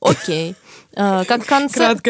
Окей. 0.00 0.54
Э, 0.96 1.24
Как 1.26 1.44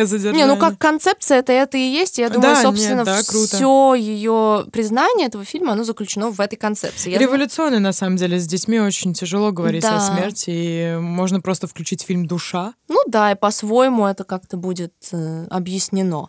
задержание. 0.07 0.45
Не, 0.45 0.47
ну 0.47 0.59
как 0.59 0.77
концепция 0.79 1.39
это 1.39 1.53
это 1.53 1.79
и 1.79 1.81
есть. 1.81 2.19
Я 2.19 2.29
думаю, 2.29 2.43
Да, 2.43 2.55
нет, 2.55 2.63
собственно, 2.63 3.05
да, 3.05 3.23
все 3.23 3.95
ее 3.95 4.67
признание 4.73 5.29
этого 5.29 5.45
фильма, 5.45 5.73
оно 5.73 5.85
заключено 5.85 6.31
в 6.31 6.39
этой 6.41 6.57
концепции. 6.57 7.11
Я 7.11 7.17
знаю- 7.17 7.31
Революционный, 7.31 7.79
на 7.79 7.93
самом 7.93 8.17
деле, 8.17 8.39
с 8.39 8.47
детьми 8.47 8.81
очень 8.81 9.15
тяжело 9.15 9.53
говорить 9.53 9.83
Да. 9.85 9.97
о 9.97 10.01
смерти, 10.01 10.51
и 10.51 10.97
можно 11.01 11.41
просто 11.41 11.67
включить 11.67 12.03
фильм 12.03 12.27
«Душа». 12.27 12.75
Да, 13.07 13.33
и 13.33 13.35
по-своему 13.35 14.07
это 14.07 14.25
как-то 14.25 14.57
будет 14.57 14.95
э, 15.13 15.47
объяснено. 15.51 16.27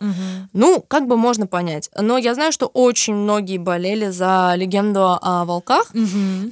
Ну, 0.52 0.84
как 0.86 1.06
бы 1.06 1.16
можно 1.16 1.46
понять. 1.46 1.90
Но 1.98 2.18
я 2.18 2.34
знаю, 2.34 2.52
что 2.52 2.66
очень 2.66 3.14
многие 3.14 3.58
болели 3.58 4.10
за 4.10 4.52
легенду 4.56 5.18
о 5.20 5.44
волках, 5.44 5.92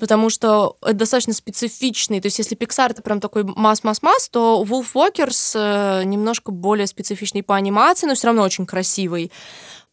потому 0.00 0.30
что 0.30 0.76
это 0.82 0.94
достаточно 0.94 1.32
специфичный. 1.32 2.20
То 2.20 2.26
есть, 2.26 2.38
если 2.38 2.56
Pixar 2.56 2.90
это 2.90 3.02
прям 3.02 3.20
такой 3.20 3.44
масс-масс-масс, 3.44 4.28
то 4.30 4.64
Wolf 4.68 4.86
Walkers 4.94 5.52
э, 5.54 6.04
немножко 6.04 6.52
более 6.52 6.86
специфичный 6.86 7.42
по 7.42 7.54
анимации, 7.56 8.06
но 8.06 8.14
все 8.14 8.28
равно 8.28 8.42
очень 8.42 8.66
красивый. 8.66 9.30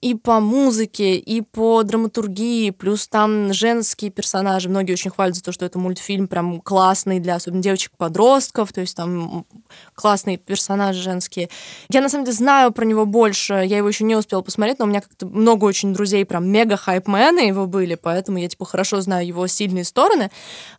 И 0.01 0.15
по 0.15 0.39
музыке, 0.39 1.15
и 1.15 1.41
по 1.41 1.83
драматургии, 1.83 2.71
плюс 2.71 3.07
там 3.07 3.53
женские 3.53 4.09
персонажи. 4.09 4.67
Многие 4.67 4.93
очень 4.93 5.11
хвалят 5.11 5.35
за 5.35 5.43
то, 5.43 5.51
что 5.51 5.63
это 5.63 5.77
мультфильм 5.77 6.27
прям 6.27 6.59
классный 6.59 7.19
для 7.19 7.35
особенно 7.35 7.61
девочек-подростков, 7.61 8.73
то 8.73 8.81
есть 8.81 8.97
там 8.97 9.45
классные 9.93 10.37
персонажи 10.37 11.01
женские. 11.01 11.49
Я 11.89 12.01
на 12.01 12.09
самом 12.09 12.25
деле 12.25 12.35
знаю 12.35 12.71
про 12.71 12.83
него 12.83 13.05
больше, 13.05 13.53
я 13.53 13.77
его 13.77 13.87
еще 13.87 14.03
не 14.03 14.15
успела 14.15 14.41
посмотреть, 14.41 14.79
но 14.79 14.85
у 14.85 14.87
меня 14.87 15.01
как-то 15.01 15.27
много 15.27 15.65
очень 15.65 15.93
друзей 15.93 16.25
прям 16.25 16.47
мега 16.47 16.77
хайпмены 16.77 17.41
его 17.41 17.67
были, 17.67 17.95
поэтому 17.95 18.39
я 18.39 18.49
типа 18.49 18.65
хорошо 18.65 19.01
знаю 19.01 19.27
его 19.27 19.45
сильные 19.45 19.83
стороны. 19.83 20.31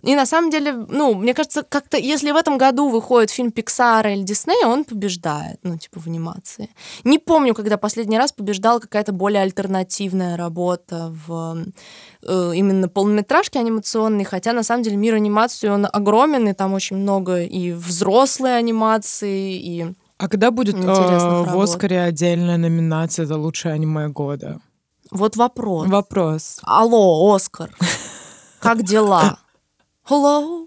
И 0.03 0.17
на 0.17 0.27
самом 0.27 0.51
деле, 0.51 0.73
ну, 0.73 1.15
мне 1.15 1.33
кажется, 1.33 1.63
как-то 1.63 1.97
если 1.97 2.33
в 2.33 2.37
этом 2.37 2.59
году 2.59 2.89
выходит 2.89 3.31
фильм 3.31 3.51
Pixar 3.51 4.13
или 4.13 4.25
Disney, 4.25 4.65
он 4.65 4.85
побеждает, 4.85 5.61
ну, 5.63 5.79
типа 5.79 6.01
в 6.01 6.07
анимации. 6.09 6.71
Не 7.05 7.19
помню, 7.19 7.55
когда 7.55 7.77
последний 7.77 8.19
раз 8.19 8.33
побеждала 8.33 8.81
какая-то 8.81 9.12
более 9.13 9.43
альтернативная 9.43 10.37
работа 10.37 11.13
в 11.27 11.65
э, 12.23 12.53
именно 12.55 12.89
полнометражке 12.89 13.59
анимационной, 13.59 14.25
хотя 14.25 14.53
на 14.53 14.63
самом 14.63 14.83
деле 14.83 14.97
мир 14.97 15.15
анимации, 15.15 15.69
он 15.69 15.87
огромен, 15.91 16.49
и 16.49 16.53
там 16.53 16.75
очень 16.75 16.97
много 16.97 17.43
и 17.43 17.73
взрослой 17.73 18.59
анимации, 18.59 19.57
и 19.57 19.95
А 20.19 20.29
когда 20.29 20.51
будет 20.51 20.77
э, 20.77 20.79
в. 20.81 21.61
Оскаре 21.61 22.01
отдельная 22.03 22.57
номинация 22.57 23.27
за 23.27 23.37
лучшее 23.37 23.75
аниме 23.75 24.09
года? 24.09 24.61
вот 25.11 25.37
вопрос. 25.37 25.89
Вопрос. 25.89 26.61
Алло, 26.63 27.35
Оскар, 27.35 27.71
как 28.61 28.83
дела? 28.83 29.39
Hello? 30.09 30.67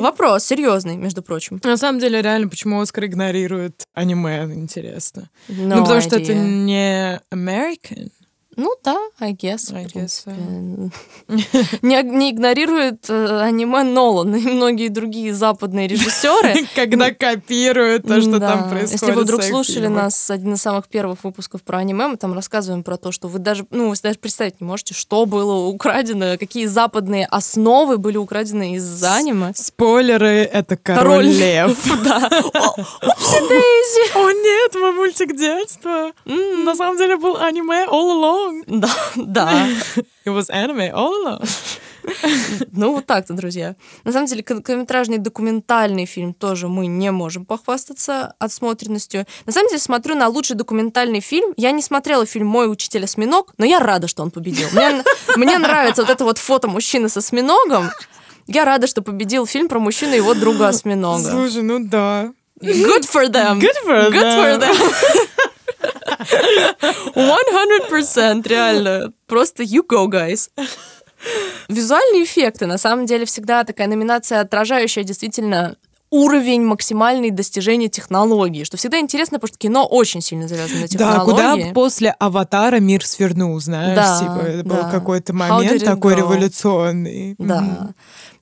Вопрос 0.00 0.44
серьезный, 0.44 0.96
между 0.96 1.22
прочим. 1.22 1.60
На 1.64 1.76
самом 1.76 1.98
деле, 2.00 2.22
реально, 2.22 2.48
почему 2.48 2.80
Оскар 2.80 3.04
игнорирует 3.06 3.84
аниме, 3.94 4.44
интересно. 4.44 5.30
No 5.48 5.76
ну, 5.76 5.82
потому 5.82 6.00
что 6.00 6.16
это 6.16 6.34
не 6.34 7.20
American. 7.30 8.10
Ну 8.56 8.74
да, 8.82 8.96
I 9.20 9.32
guess. 9.34 9.70
в 9.70 9.74
I 9.74 9.84
guess, 9.84 9.92
принципе. 9.92 10.32
Не, 11.82 12.02
не 12.02 12.30
игнорирует 12.30 13.04
э, 13.08 13.40
аниме 13.42 13.82
Нолан 13.82 14.34
и 14.34 14.40
многие 14.40 14.88
другие 14.88 15.34
западные 15.34 15.88
режиссеры. 15.88 16.66
Когда 16.74 17.12
копируют 17.12 18.06
то, 18.06 18.20
что 18.22 18.38
Да. 18.38 18.52
там 18.52 18.70
происходит. 18.70 19.02
Если 19.02 19.12
вы 19.12 19.22
вдруг 19.22 19.42
слушали 19.42 19.86
фильмах. 19.86 20.04
нас, 20.04 20.30
один 20.30 20.54
из 20.54 20.62
самых 20.62 20.88
первых 20.88 21.22
выпусков 21.24 21.62
про 21.62 21.78
аниме, 21.78 22.08
мы 22.08 22.16
там 22.16 22.32
рассказываем 22.32 22.82
про 22.82 22.96
то, 22.96 23.12
что 23.12 23.28
вы 23.28 23.38
даже, 23.40 23.66
ну, 23.70 23.90
вы 23.90 23.96
даже 24.02 24.18
представить 24.18 24.60
не 24.60 24.66
можете, 24.66 24.94
что 24.94 25.26
было 25.26 25.66
украдено, 25.66 26.38
какие 26.38 26.66
западные 26.66 27.26
основы 27.26 27.98
были 27.98 28.16
украдены 28.16 28.74
из 28.76 29.02
аниме. 29.04 29.52
Спойлеры— 29.54 30.28
это 30.52 30.76
король, 30.76 31.02
Король 31.02 31.26
лев. 31.26 31.76
Да. 32.06 32.30
О, 34.14 34.30
нет, 34.30 34.74
мой 34.76 34.92
мультик 34.92 35.36
детства. 35.36 36.12
На 36.24 36.74
самом 36.74 36.96
деле 36.98 37.16
был 37.16 37.36
аниме 37.36 37.84
all 37.86 38.12
along. 38.12 38.45
Да, 38.66 38.90
да. 39.16 39.68
It 40.24 40.34
was 40.34 40.50
anime 40.50 40.92
all 40.92 41.12
along. 41.24 41.48
Ну, 42.72 42.92
вот 42.92 43.06
так-то, 43.06 43.34
друзья. 43.34 43.74
На 44.04 44.12
самом 44.12 44.26
деле, 44.26 44.42
короткометражный 44.42 45.18
документальный 45.18 46.06
фильм 46.06 46.34
тоже 46.34 46.68
мы 46.68 46.86
не 46.86 47.10
можем 47.10 47.44
похвастаться 47.44 48.34
отсмотренностью. 48.38 49.26
На 49.44 49.52
самом 49.52 49.68
деле, 49.68 49.80
смотрю 49.80 50.14
на 50.14 50.28
лучший 50.28 50.56
документальный 50.56 51.20
фильм. 51.20 51.52
Я 51.56 51.72
не 51.72 51.82
смотрела 51.82 52.26
фильм 52.26 52.46
«Мой 52.46 52.70
учитель 52.70 53.04
осьминог», 53.04 53.54
но 53.58 53.64
я 53.64 53.78
рада, 53.80 54.08
что 54.08 54.22
он 54.22 54.30
победил. 54.30 54.68
Мне, 54.72 55.02
мне 55.36 55.58
нравится 55.58 56.02
вот 56.02 56.10
это 56.10 56.24
вот 56.24 56.38
фото 56.38 56.68
мужчины 56.68 57.08
со 57.08 57.20
осьминогом. 57.20 57.90
Я 58.46 58.64
рада, 58.64 58.86
что 58.86 59.02
победил 59.02 59.46
фильм 59.46 59.68
про 59.68 59.80
мужчину 59.80 60.12
и 60.12 60.16
его 60.16 60.34
друга 60.34 60.68
осьминога. 60.68 61.30
Слушай, 61.30 61.62
ну 61.62 61.80
да. 61.80 62.32
Good 62.60 63.10
for 63.12 63.28
them. 63.28 63.60
Good 63.60 63.84
for 63.84 64.10
Good 64.10 64.12
for 64.12 64.60
them. 64.60 64.76
them. 67.14 67.88
100% 67.90 68.48
реально. 68.48 69.12
Просто 69.26 69.62
you 69.62 69.82
go, 69.88 70.06
guys. 70.06 70.50
Визуальные 71.68 72.24
эффекты. 72.24 72.66
На 72.66 72.78
самом 72.78 73.06
деле 73.06 73.24
всегда 73.24 73.64
такая 73.64 73.88
номинация, 73.88 74.40
отражающая 74.40 75.02
действительно 75.02 75.76
уровень 76.10 76.62
максимальной 76.62 77.30
достижения 77.30 77.88
технологии, 77.88 78.62
что 78.64 78.76
всегда 78.76 79.00
интересно, 79.00 79.38
потому 79.38 79.48
что 79.48 79.58
кино 79.58 79.86
очень 79.86 80.20
сильно 80.20 80.46
завязано 80.46 80.82
на 80.82 80.86
Да, 80.86 80.88
технологии. 80.88 81.62
куда 81.62 81.72
после 81.74 82.10
«Аватара» 82.18 82.78
мир 82.78 83.04
свернул, 83.04 83.58
знаешь? 83.60 83.96
Да, 83.96 84.20
типа, 84.20 84.46
это 84.46 84.62
да. 84.62 84.74
был 84.82 84.90
какой-то 84.90 85.32
момент 85.32 85.84
такой 85.84 86.14
go? 86.14 86.18
революционный. 86.18 87.34
Да. 87.38 87.60
Мгм. 87.60 87.94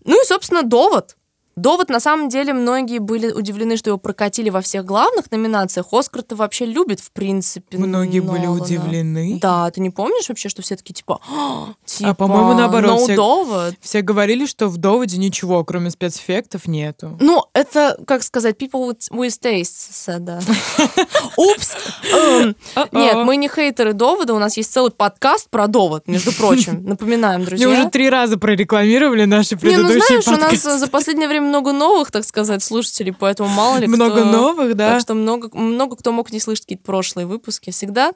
Ну 0.05 0.23
и, 0.23 0.27
собственно, 0.27 0.63
довод. 0.63 1.17
Довод, 1.57 1.89
на 1.89 2.01
самом 2.01 2.29
деле, 2.29 2.53
многие 2.53 2.99
были 2.99 3.31
удивлены, 3.31 3.77
что 3.77 3.91
его 3.91 3.99
прокатили 3.99 4.51
во 4.51 4.61
всех 4.61 4.85
главных 4.85 5.31
номинациях. 5.31 5.87
Оскар-то 5.93 6.35
вообще 6.37 6.67
любит, 6.67 7.01
в 7.01 7.11
принципе, 7.13 7.79
Многие 7.79 8.21
были 8.21 8.47
Нолана. 8.47 8.63
удивлены. 8.63 9.39
Да, 9.41 9.71
ты 9.71 9.81
не 9.81 9.91
помнишь 9.91 10.29
вообще, 10.29 10.49
что 10.49 10.63
все 10.63 10.77
таки 10.77 10.93
типа, 10.93 11.21
«А, 11.31 11.69
типа, 11.85 12.15
по-моему, 12.15 12.55
наоборот, 12.55 13.01
no 13.01 13.05
все- 13.05 13.17
довод. 13.17 13.75
Все 13.81 14.01
говорили, 14.03 14.47
что 14.47 14.69
в 14.69 14.77
доводе 14.79 15.17
ничего, 15.19 15.65
кроме 15.65 15.91
спецэффектов, 15.91 16.67
нету. 16.67 17.17
Ну, 17.21 17.45
это, 17.53 17.97
как 18.07 18.23
сказать, 18.23 18.57
people 18.61 18.91
with, 18.91 19.11
with 19.11 19.39
tastes, 19.41 20.07
that. 20.21 20.43
Упс. 21.37 21.75
Эм, 22.13 22.57
Нет, 22.93 23.17
мы 23.25 23.37
не 23.37 23.49
хейтеры 23.49 23.93
довода, 23.93 24.35
у 24.35 24.39
нас 24.39 24.57
есть 24.57 24.73
целый 24.73 24.91
подкаст 24.91 25.49
про 25.51 25.67
довод, 25.67 26.07
между 26.09 26.33
прочим. 26.33 26.85
Напоминаем, 26.87 27.41
Мне 27.41 27.47
друзья. 27.47 27.69
уже 27.69 27.89
три 27.91 28.09
раза 28.11 28.39
прорекламировали 28.39 29.25
наши 29.25 29.55
Не, 29.55 29.77
ну 29.77 29.85
предыдущие 29.89 30.23
знаешь, 30.23 30.27
у 30.29 30.31
нас 30.33 30.41
подкасты. 30.41 30.79
за 30.79 30.89
последнее 30.89 31.29
время 31.29 31.44
много 31.45 31.73
новых, 31.73 32.11
так 32.11 32.25
сказать, 32.25 32.63
слушателей, 32.63 33.13
поэтому 33.13 33.49
мало 33.49 33.79
ли 33.79 33.87
Много 33.87 34.17
кто- 34.23 34.25
новых, 34.25 34.75
да. 34.77 34.93
Так 34.93 35.01
что 35.01 35.15
много, 35.15 35.51
много 35.57 35.97
кто 35.97 36.13
мог 36.13 36.33
не 36.33 36.41
слышать 36.41 36.65
какие-то 36.65 36.85
прошлые 36.85 37.27
выпуски. 37.27 37.71
Всегда 37.71 38.13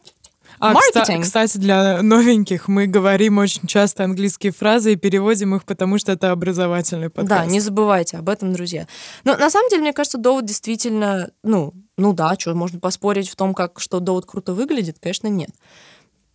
А, 0.61 0.73
маркетинг. 0.73 1.23
кстати, 1.25 1.59
для 1.59 2.03
новеньких 2.03 2.69
мы 2.69 2.87
говорим 2.87 3.39
очень 3.39 3.67
часто 3.69 4.05
английские 4.05 4.51
фразы 4.53 4.95
и 4.95 4.97
переводим 4.97 5.55
их, 5.55 5.65
потому 5.65 5.99
что 5.99 6.11
это 6.13 6.31
образовательный 6.33 7.11
подкаст. 7.11 7.45
Да, 7.45 7.47
не 7.47 7.61
забывайте 7.61 8.17
об 8.17 8.29
этом, 8.29 8.53
друзья. 8.53 8.87
Но 9.25 9.37
на 9.37 9.51
самом 9.51 9.69
деле, 9.69 9.83
мне 9.83 9.93
кажется, 9.93 10.19
довод 10.19 10.47
действительно, 10.47 11.31
ну, 11.43 11.75
ну 11.97 12.13
да, 12.13 12.35
что, 12.39 12.55
можно 12.55 12.81
поспорить 12.81 13.29
в 13.29 13.37
том, 13.37 13.55
как 13.55 13.79
что 13.79 14.01
довод 14.01 14.27
круто 14.27 14.53
выглядит, 14.55 14.97
конечно, 15.01 15.29
нет. 15.29 15.51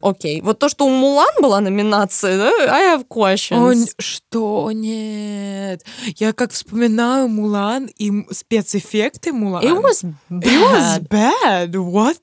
Окей. 0.04 0.42
Вот 0.42 0.60
то, 0.60 0.68
что 0.68 0.86
у 0.86 0.90
Мулан 0.90 1.34
была 1.42 1.62
номинация, 1.62 2.38
да, 2.38 2.52
I 2.74 2.96
have 2.98 3.06
questions. 3.08 3.58
О, 3.58 3.72
н- 3.74 3.88
что? 3.98 4.70
Нет. 4.74 5.86
Я 6.18 6.34
как 6.34 6.52
вспоминаю 6.52 7.28
Мулан 7.30 7.86
и 7.98 8.12
спецэффекты 8.34 9.32
Мулан. 9.32 9.64
It 9.64 9.82
was 9.82 10.04
It 10.30 10.62
was 10.62 11.00
bad. 11.08 11.08
bad. 11.10 11.72
What? 11.72 12.18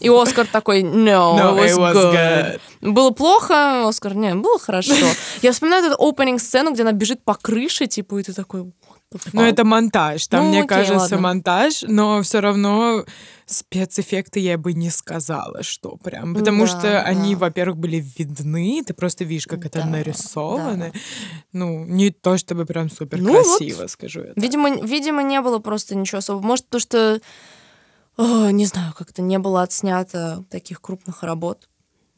И 0.00 0.08
Оскар 0.08 0.46
такой, 0.46 0.82
no, 0.82 1.36
No, 1.36 1.56
it 1.58 1.58
was, 1.58 1.70
it 1.72 1.78
was 1.78 1.94
good. 1.94 2.60
Было 2.80 3.10
плохо, 3.10 3.86
Оскар, 3.86 4.14
не, 4.14 4.34
было 4.34 4.58
хорошо. 4.58 4.94
Я 5.42 5.52
вспоминаю 5.52 5.84
эту 5.92 6.02
опенинг-сцену, 6.02 6.72
где 6.72 6.82
она 6.82 6.92
бежит 6.92 7.22
по 7.22 7.34
крыше, 7.34 7.86
типа, 7.86 8.18
и 8.18 8.22
ты 8.22 8.32
такой, 8.32 8.62
what 8.62 8.99
Ну, 9.32 9.42
это 9.42 9.64
монтаж. 9.64 10.26
Там, 10.28 10.44
Ну, 10.44 10.48
мне 10.50 10.58
окей, 10.60 10.68
кажется, 10.68 10.98
ладно. 10.98 11.18
монтаж, 11.18 11.82
но 11.88 12.22
все 12.22 12.40
равно 12.40 13.04
спецэффекты 13.44 14.38
я 14.38 14.56
бы 14.56 14.72
не 14.72 14.90
сказала, 14.90 15.62
что 15.64 15.96
прям. 15.96 16.34
Потому 16.34 16.66
Да, 16.66 16.66
что 16.68 17.02
они, 17.02 17.34
да. 17.34 17.40
во-первых, 17.40 17.76
были 17.78 18.04
видны, 18.16 18.84
ты 18.86 18.94
просто 18.94 19.24
видишь, 19.24 19.46
как 19.48 19.66
это 19.66 19.80
Да, 19.80 19.86
нарисовано. 19.86 20.92
Ну, 21.52 21.84
не 21.84 22.10
то 22.10 22.36
чтобы 22.38 22.64
прям 22.66 22.88
супер 22.88 23.18
Ну 23.20 23.32
вот. 23.32 23.58
красиво, 23.58 23.86
скажу 23.88 24.20
я. 24.20 24.26
так. 24.34 24.36
Видимо, 24.42 24.80
видимо, 24.82 25.22
не 25.24 25.40
было 25.40 25.58
просто 25.58 25.96
ничего 25.96 26.18
особого. 26.18 26.42
Может, 26.46 26.68
то, 26.68 26.78
что, 26.78 27.20
о, 28.16 28.50
не 28.50 28.66
знаю, 28.66 28.92
как-то 28.96 29.22
не 29.22 29.38
было 29.40 29.62
отснято 29.62 30.44
таких 30.50 30.80
крупных 30.80 31.24
работ. 31.24 31.68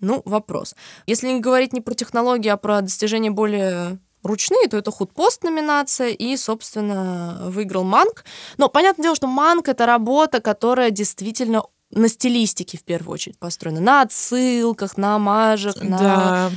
Ну, 0.00 0.20
вопрос. 0.26 0.74
Если 1.07 1.28
не 1.28 1.40
говорить 1.40 1.72
не 1.72 1.81
про 1.81 1.94
технологии, 1.94 2.48
а 2.48 2.57
про 2.59 2.83
достижения 2.83 3.31
более 3.31 3.98
ручные, 4.22 4.68
то 4.68 4.76
это 4.76 4.90
худпост 4.90 5.42
номинация, 5.44 6.08
и, 6.08 6.37
собственно, 6.37 7.44
выиграл 7.46 7.85
Манк. 7.85 8.24
Но 8.58 8.68
понятное 8.68 9.04
дело, 9.04 9.16
что 9.16 9.26
Манк— 9.26 9.68
это 9.68 9.87
работа, 9.87 10.40
которая 10.40 10.90
действительно 10.90 11.62
на 11.94 12.08
стилистике 12.08 12.78
в 12.78 12.85
первую 12.85 13.12
очередь 13.12 13.38
построена, 13.38 13.80
на 13.80 14.00
отсылках, 14.02 14.96
на 14.96 15.16
омажах, 15.16 15.76
на 15.82 15.98
Да. 15.98 16.50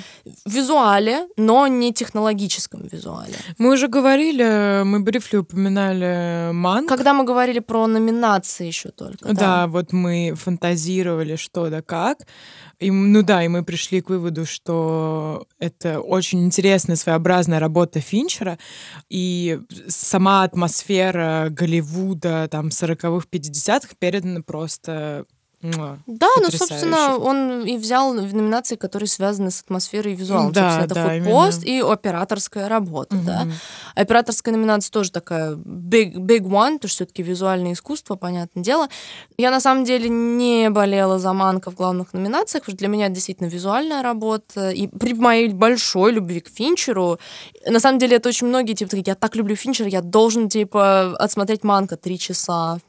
визуале, 0.46 1.28
но 1.38 1.68
не 1.68 1.92
технологическом 1.94 2.88
визуале. 2.88 3.34
Мы 3.58 3.74
уже 3.74 3.88
говорили, 3.88 4.84
мы 4.84 5.02
брифли 5.02 5.38
упоминали 5.38 6.52
Манк. 6.54 6.88
Когда 6.88 7.14
мы 7.14 7.26
говорили 7.26 7.60
про 7.60 7.86
номинации 7.88 8.66
еще 8.68 8.90
только. 8.90 9.34
Да. 9.34 9.68
вот 9.68 9.92
мы 9.92 10.34
фантазировали 10.36 11.36
что 11.36 11.70
да 11.70 11.82
как. 11.82 12.20
И, 12.80 12.92
ну 12.92 13.22
да, 13.22 13.44
и 13.44 13.48
мы 13.48 13.64
пришли 13.64 14.02
к 14.02 14.10
выводу, 14.10 14.46
что 14.46 15.48
это 15.60 16.00
очень 16.00 16.44
интересная, 16.44 16.96
своеобразная 16.96 17.60
работа 17.60 18.00
Финчера. 18.00 18.58
И 19.10 19.60
сама 19.88 20.44
атмосфера 20.44 21.48
Голливуда 21.50 22.48
там 22.50 22.68
40-х, 22.68 23.28
50-х 23.32 23.96
передана 24.00 24.42
просто... 24.42 25.26
Да, 26.06 26.28
ну, 26.38 26.44
Потрясающе. 26.44 26.58
собственно, 26.58 27.18
он 27.18 27.66
и 27.66 27.78
взял 27.78 28.14
в 28.14 28.34
номинации, 28.34 28.76
которые 28.76 29.08
связаны 29.08 29.52
с 29.52 29.62
атмосферой 29.62 30.14
и 30.14 30.16
визуалом. 30.16 30.52
Да, 30.52 30.62
собственно, 30.62 30.86
это 30.86 30.94
да, 30.96 31.16
именно. 31.16 31.52
и 31.64 31.82
операторская 31.82 32.70
работа, 32.70 33.16
да. 33.16 33.46
Мгм. 33.46 33.54
Операторская 33.96 34.54
номинация 34.54 34.92
тоже 34.92 35.12
такая 35.12 35.54
big, 35.54 36.16
big 36.16 36.42
one, 36.42 36.76
потому 36.76 36.80
что 36.80 36.88
все-таки 36.88 37.24
визуальное 37.24 37.74
искусство, 37.74 38.16
понятное 38.16 38.64
дело. 38.64 38.88
Я 39.38 39.52
на 39.52 39.60
самом 39.60 39.86
деле 39.86 40.10
не 40.10 40.70
болела 40.70 41.20
за 41.20 41.34
Манка 41.34 41.72
в 41.72 41.76
главных 41.76 42.14
номинациях, 42.14 42.64
потому 42.64 42.76
что 42.76 42.80
для 42.80 42.88
меня 42.88 43.06
это 43.06 43.16
действительно 43.16 43.48
визуальная 43.48 44.02
работа. 44.02 44.70
И 44.70 44.88
при 44.88 45.14
моей 45.14 45.50
большой 45.50 46.12
любви 46.12 46.40
к 46.40 46.50
Финчеру, 46.50 47.20
на 47.66 47.80
самом 47.80 48.00
деле 48.00 48.18
это 48.18 48.30
очень 48.30 48.48
многие, 48.48 48.74
типа, 48.74 48.92
такие, 48.92 49.04
я 49.08 49.16
так 49.16 49.36
люблю 49.36 49.56
Финчера, 49.56 49.90
я 49.90 50.02
должен, 50.02 50.50
типа, 50.50 51.16
отсмотреть 51.18 51.64
Манка 51.64 51.98
три 51.98 52.18
часа. 52.20 52.80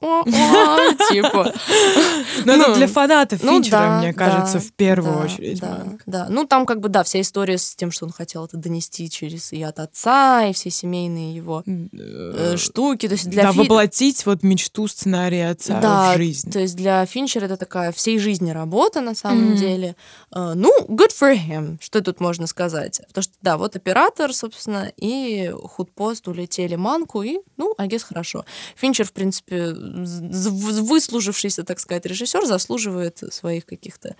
Типа. 0.00 1.52
Но 2.44 2.52
это 2.54 2.68
Ну, 2.68 2.74
для 2.74 2.86
фанатов 2.86 3.42
Ну 3.42 3.62
Финчера, 3.62 3.98
мне 3.98 4.14
кажется, 4.14 4.58
в 4.58 4.72
первую 4.72 5.24
очередь. 5.24 5.60
Да. 6.06 6.26
Ну, 6.30 6.46
там 6.46 6.64
как 6.64 6.80
бы, 6.80 6.88
да, 6.88 7.02
вся 7.02 7.20
история 7.20 7.58
с 7.58 7.74
тем, 7.74 7.90
что 7.90 8.06
он 8.06 8.12
хотел 8.12 8.46
это 8.46 8.56
донести 8.56 9.10
через 9.10 9.52
и 9.52 9.62
от 9.62 9.78
отца, 9.78 10.46
и 10.46 10.52
все 10.52 10.70
семейные 10.70 11.34
его 11.34 11.62
э, 11.66 12.56
штуки. 12.56 13.08
То 13.08 13.14
есть 13.14 13.28
для 13.28 13.44
да, 13.44 13.52
воплотить 13.52 14.24
вот 14.24 14.42
мечту 14.42 14.88
сценария 14.88 15.50
отца 15.50 16.14
в 16.14 16.16
жизнь. 16.16 16.50
то 16.50 16.60
есть 16.60 16.76
для 16.76 17.04
Финчера 17.04 17.44
это 17.44 17.56
такая 17.56 17.92
всей 17.92 18.18
жизни 18.18 18.50
работа 18.50 19.00
на 19.00 19.14
самом 19.14 19.56
деле. 19.56 19.96
Э, 20.34 20.54
ну, 20.54 20.72
good 20.88 21.10
for 21.18 21.36
him, 21.36 21.76
что 21.80 22.00
тут 22.00 22.20
можно 22.20 22.46
сказать. 22.46 23.02
Потому 23.08 23.22
что, 23.22 23.32
да, 23.42 23.58
вот 23.58 23.76
оператор, 23.76 24.32
собственно, 24.32 24.90
и 24.96 25.52
худпост 25.64 26.26
улетели 26.28 26.76
манку, 26.76 27.22
и, 27.22 27.38
ну, 27.58 27.74
guess, 27.90 28.04
хорошо. 28.06 28.44
Финчер, 28.76 29.04
в 29.06 29.12
принципе, 29.12 29.74
выслужившийся, 29.90 31.64
так 31.64 31.80
сказать, 31.80 32.06
режиссер, 32.06 32.46
заслуживает 32.46 33.22
своих 33.32 33.66
каких-то 33.66 34.16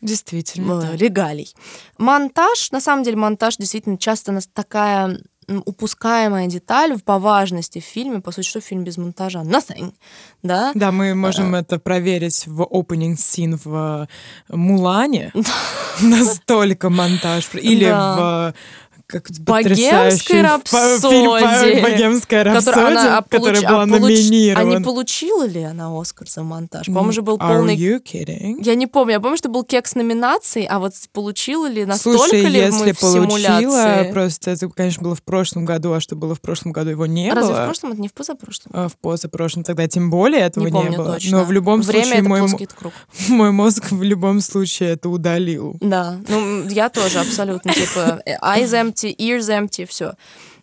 Действительно. 0.00 0.78
э, 0.78 0.90
так. 0.92 1.00
регалий. 1.00 1.54
Монтаж, 1.98 2.70
на 2.72 2.80
самом 2.80 3.02
деле, 3.04 3.16
монтаж 3.16 3.56
действительно 3.56 3.98
часто 3.98 4.32
нас 4.32 4.48
такая 4.52 5.20
упускаемая 5.66 6.46
деталь 6.46 6.98
по 7.00 7.18
важности 7.18 7.80
в 7.80 7.84
фильме. 7.84 8.20
По 8.20 8.30
сути, 8.32 8.46
что 8.46 8.60
фильм 8.60 8.84
без 8.84 8.96
монтажа? 8.98 9.40
Nothing. 9.42 9.92
Да? 10.42 10.72
Да, 10.74 10.92
мы 10.92 11.14
можем 11.14 11.54
это 11.54 11.78
проверить 11.78 12.46
в 12.46 12.62
opening 12.62 13.16
scene 13.16 13.58
в 13.64 14.06
э, 14.48 14.56
Мулане. 14.56 15.32
Настолько 16.00 16.88
монтаж. 16.88 17.48
Или 17.54 17.84
Да. 17.86 18.16
в 18.16 18.20
э, 18.20 18.52
как 19.10 19.30
Богемской 19.40 20.42
рапсодии, 20.42 21.80
Богемская 21.82 22.42
она 22.42 22.54
рапсодия, 22.54 23.22
которая 23.28 23.60
была 23.62 23.84
получ- 23.84 24.00
номинирована. 24.00 24.74
А 24.76 24.78
не 24.78 24.84
получила 24.84 25.46
ли 25.46 25.62
она 25.62 25.88
Оскар 26.00 26.28
за 26.28 26.42
монтаж? 26.42 26.86
По-моему, 26.86 27.12
же 27.12 27.22
был 27.22 27.36
Are 27.36 27.48
полный... 27.56 27.76
you 27.76 28.02
kidding? 28.02 28.58
Я 28.62 28.74
не 28.74 28.86
помню, 28.86 29.14
я 29.14 29.20
помню, 29.20 29.36
что 29.36 29.48
был 29.48 29.64
кекс 29.64 29.94
номинаций, 29.94 30.64
а 30.64 30.78
вот 30.78 30.92
получила 31.12 31.66
ли, 31.66 31.84
настолько 31.84 32.18
Слушай, 32.18 32.42
ли 32.42 32.58
если 32.60 32.86
мы 32.86 32.92
в 32.92 33.00
получила, 33.00 33.26
симуляции? 33.28 34.12
просто 34.12 34.50
это, 34.52 34.68
конечно, 34.68 35.02
было 35.02 35.14
в 35.14 35.22
прошлом 35.22 35.64
году, 35.64 35.92
а 35.92 36.00
что 36.00 36.16
было 36.16 36.34
в 36.34 36.40
прошлом 36.40 36.72
году, 36.72 36.90
его 36.90 37.06
не 37.06 37.32
Разве 37.32 37.52
было. 37.52 37.62
в 37.62 37.64
прошлом, 37.66 37.92
это 37.92 38.00
не 38.00 38.08
в 38.08 38.12
позапрошлом? 38.14 38.72
А 38.74 38.88
в 38.88 38.96
позапрошлом 38.96 39.64
тогда 39.64 39.88
тем 39.88 40.10
более 40.10 40.40
этого 40.42 40.66
не 40.68 40.90
было. 40.90 41.14
точно. 41.14 41.38
Но 41.38 41.44
в 41.44 41.52
любом 41.52 41.82
Время 41.82 42.04
случае 42.04 42.22
мой, 42.22 42.48
круг. 42.78 42.92
мой 43.28 43.50
мозг 43.50 43.90
в 43.90 44.02
любом 44.02 44.40
случае 44.40 44.90
это 44.90 45.08
удалил. 45.08 45.76
Да, 45.80 46.16
ну 46.28 46.68
я 46.68 46.88
тоже 46.88 47.20
абсолютно 47.20 47.72
типа 47.72 48.22
eyes 48.42 48.70
empty, 49.02 49.16
ears 49.16 49.48
empty, 49.48 49.86
все. 49.86 50.14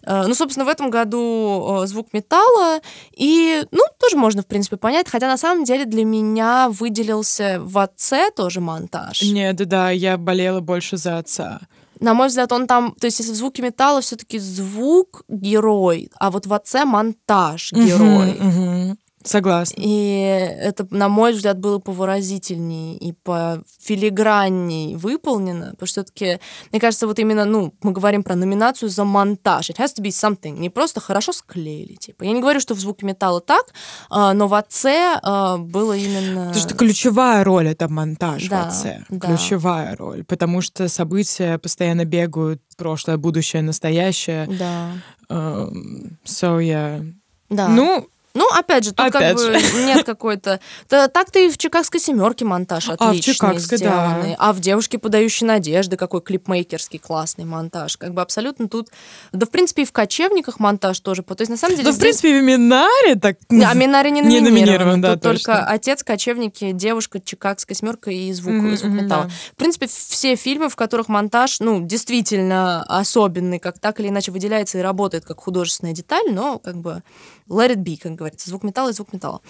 Ну, 0.09 0.33
собственно, 0.33 0.65
в 0.65 0.69
этом 0.69 0.89
году 0.89 1.81
э, 1.83 1.87
звук 1.87 2.13
металла, 2.13 2.79
и, 3.11 3.65
ну, 3.71 3.81
тоже 3.99 4.15
можно, 4.15 4.41
в 4.41 4.45
принципе, 4.47 4.77
понять, 4.77 5.09
хотя 5.09 5.27
на 5.27 5.35
самом 5.35 5.65
деле 5.65 5.83
для 5.83 6.05
меня 6.05 6.69
выделился 6.69 7.57
в 7.59 7.77
отце 7.77 8.31
тоже 8.31 8.61
монтаж. 8.61 9.21
Нет, 9.23 9.57
да, 9.57 9.65
да, 9.65 9.89
я 9.91 10.17
болела 10.17 10.61
больше 10.61 10.95
за 10.95 11.17
отца. 11.17 11.59
На 11.99 12.13
мой 12.13 12.27
взгляд, 12.27 12.51
он 12.53 12.67
там, 12.67 12.95
то 12.97 13.05
есть 13.07 13.19
если 13.19 13.33
в 13.33 13.35
звуке 13.35 13.61
металла 13.61 13.99
все-таки 13.99 14.39
звук 14.39 15.23
герой, 15.27 16.09
а 16.19 16.31
вот 16.31 16.45
в 16.45 16.53
отце 16.53 16.85
монтаж 16.85 17.73
герой. 17.73 18.37
Мгм, 18.39 18.47
мгм. 18.47 18.97
Согласна. 19.27 19.75
И 19.77 20.19
это, 20.59 20.87
на 20.91 21.09
мой 21.09 21.33
взгляд, 21.33 21.59
было 21.59 21.79
повыразительней 21.79 22.95
и 22.95 23.11
по 23.11 23.61
филигранней 23.81 24.95
выполнено, 24.95 25.71
потому 25.71 25.87
что 25.87 26.03
все-таки, 26.03 26.39
мне 26.71 26.79
кажется, 26.79 27.07
вот 27.07 27.19
именно, 27.19 27.45
ну, 27.45 27.73
мы 27.81 27.91
говорим 27.91 28.23
про 28.23 28.35
номинацию 28.35 28.89
за 28.89 29.03
монтаж. 29.03 29.69
It 29.69 29.77
has 29.77 29.93
to 29.97 30.01
be 30.03 30.09
something. 30.09 30.59
Не 30.59 30.69
просто 30.69 30.99
хорошо 30.99 31.33
склеили, 31.33 31.95
типа. 31.95 32.23
Я 32.23 32.31
не 32.31 32.39
говорю, 32.41 32.59
что 32.59 32.73
в 32.73 32.79
звуке 32.79 33.05
металла 33.05 33.41
так, 33.41 33.73
а, 34.09 34.33
но 34.33 34.47
в 34.47 34.53
отце 34.53 35.19
а, 35.21 35.57
было 35.57 35.93
именно... 35.93 36.47
Потому 36.47 36.61
что 36.65 36.75
ключевая 36.75 37.43
роль— 37.43 37.67
это 37.69 37.87
монтаж 37.89 38.47
Да, 38.47 38.63
в 38.63 38.67
отце. 38.67 39.03
да. 39.09 39.27
Ключевая 39.27 39.95
роль. 39.95 40.23
Потому 40.23 40.61
что 40.61 40.87
события 40.87 41.57
постоянно 41.57 42.05
бегают, 42.05 42.61
прошлое, 42.77 43.17
будущее, 43.17 43.61
настоящее. 43.61 44.47
Да. 44.47 44.91
Эм, 45.29 46.17
So, 46.25 46.59
yeah. 46.59 47.13
Да. 47.49 47.67
Ну, 47.69 48.07
Ну, 48.37 48.47
опять 48.53 48.83
же, 48.83 48.91
тут 48.91 49.07
Опять 49.07 49.35
как 49.35 49.45
бы 49.51 49.81
нет 49.85 50.05
какой-то... 50.05 50.59
Так-то 50.87 51.39
и 51.39 51.49
в 51.49 51.57
«Чикагской 51.57 51.99
семерке» 51.99 52.45
монтаж 52.45 52.85
в 52.85 52.91
отличный 52.91 53.57
сделанный. 53.57 54.35
А 54.37 54.53
в 54.53 54.59
«Девушке, 54.59 54.99
подающей 54.99 55.45
надежды» 55.45 55.97
какой 55.97 56.21
клипмейкерский 56.21 56.99
классный 56.99 57.45
монтаж. 57.45 57.97
Как 57.97 58.13
бы 58.13 58.21
абсолютно 58.21 58.67
тут... 58.69 58.89
Да, 59.31 59.45
в 59.45 59.49
принципе, 59.49 59.81
и 59.81 59.85
в 59.85 59.91
«Кочевниках» 59.91 60.59
монтаж 60.59 60.99
тоже. 60.99 61.23
То 61.23 61.35
есть, 61.39 61.49
на 61.49 61.57
самом 61.57 61.75
деле, 61.77 61.89
да, 61.89 61.95
в 61.95 61.99
принципе, 61.99 62.39
в 62.39 62.43
Минаре 62.43 63.15
так... 63.15 63.37
А 63.49 63.73
Минари 63.73 64.11
не 64.11 64.21
Не 64.27 64.39
номинирован. 64.39 65.01
да, 65.01 65.13
Тут 65.13 65.23
только 65.23 65.53
точно. 65.53 65.65
отец, 65.67 66.03
кочевники, 66.03 66.71
девушка, 66.73 67.19
чикагская 67.19 67.75
семерка 67.75 68.11
и 68.11 68.31
звук, 68.33 68.53
мгм, 68.53 68.95
металла. 68.95 69.23
да. 69.25 69.29
В 69.53 69.55
принципе, 69.55 69.87
все 69.87 70.35
фильмы, 70.35 70.69
в 70.69 70.75
которых 70.75 71.07
монтаж, 71.07 71.59
ну, 71.59 71.81
действительно 71.81 72.83
особенный, 72.83 73.57
как 73.59 73.79
так 73.79 73.99
или 73.99 74.09
иначе 74.09 74.31
выделяется 74.31 74.77
и 74.77 74.81
работает 74.81 75.25
как 75.25 75.39
художественная 75.39 75.93
деталь, 75.93 76.31
но 76.31 76.59
как 76.59 76.77
бы 76.77 77.01
let 77.49 77.71
it 77.71 77.83
be, 77.83 77.97
как 77.97 78.15
говорится, 78.15 78.49
звук 78.49 78.63
металла 78.63 78.89
и 78.89 78.93
звук 78.93 79.13
металла. 79.13 79.41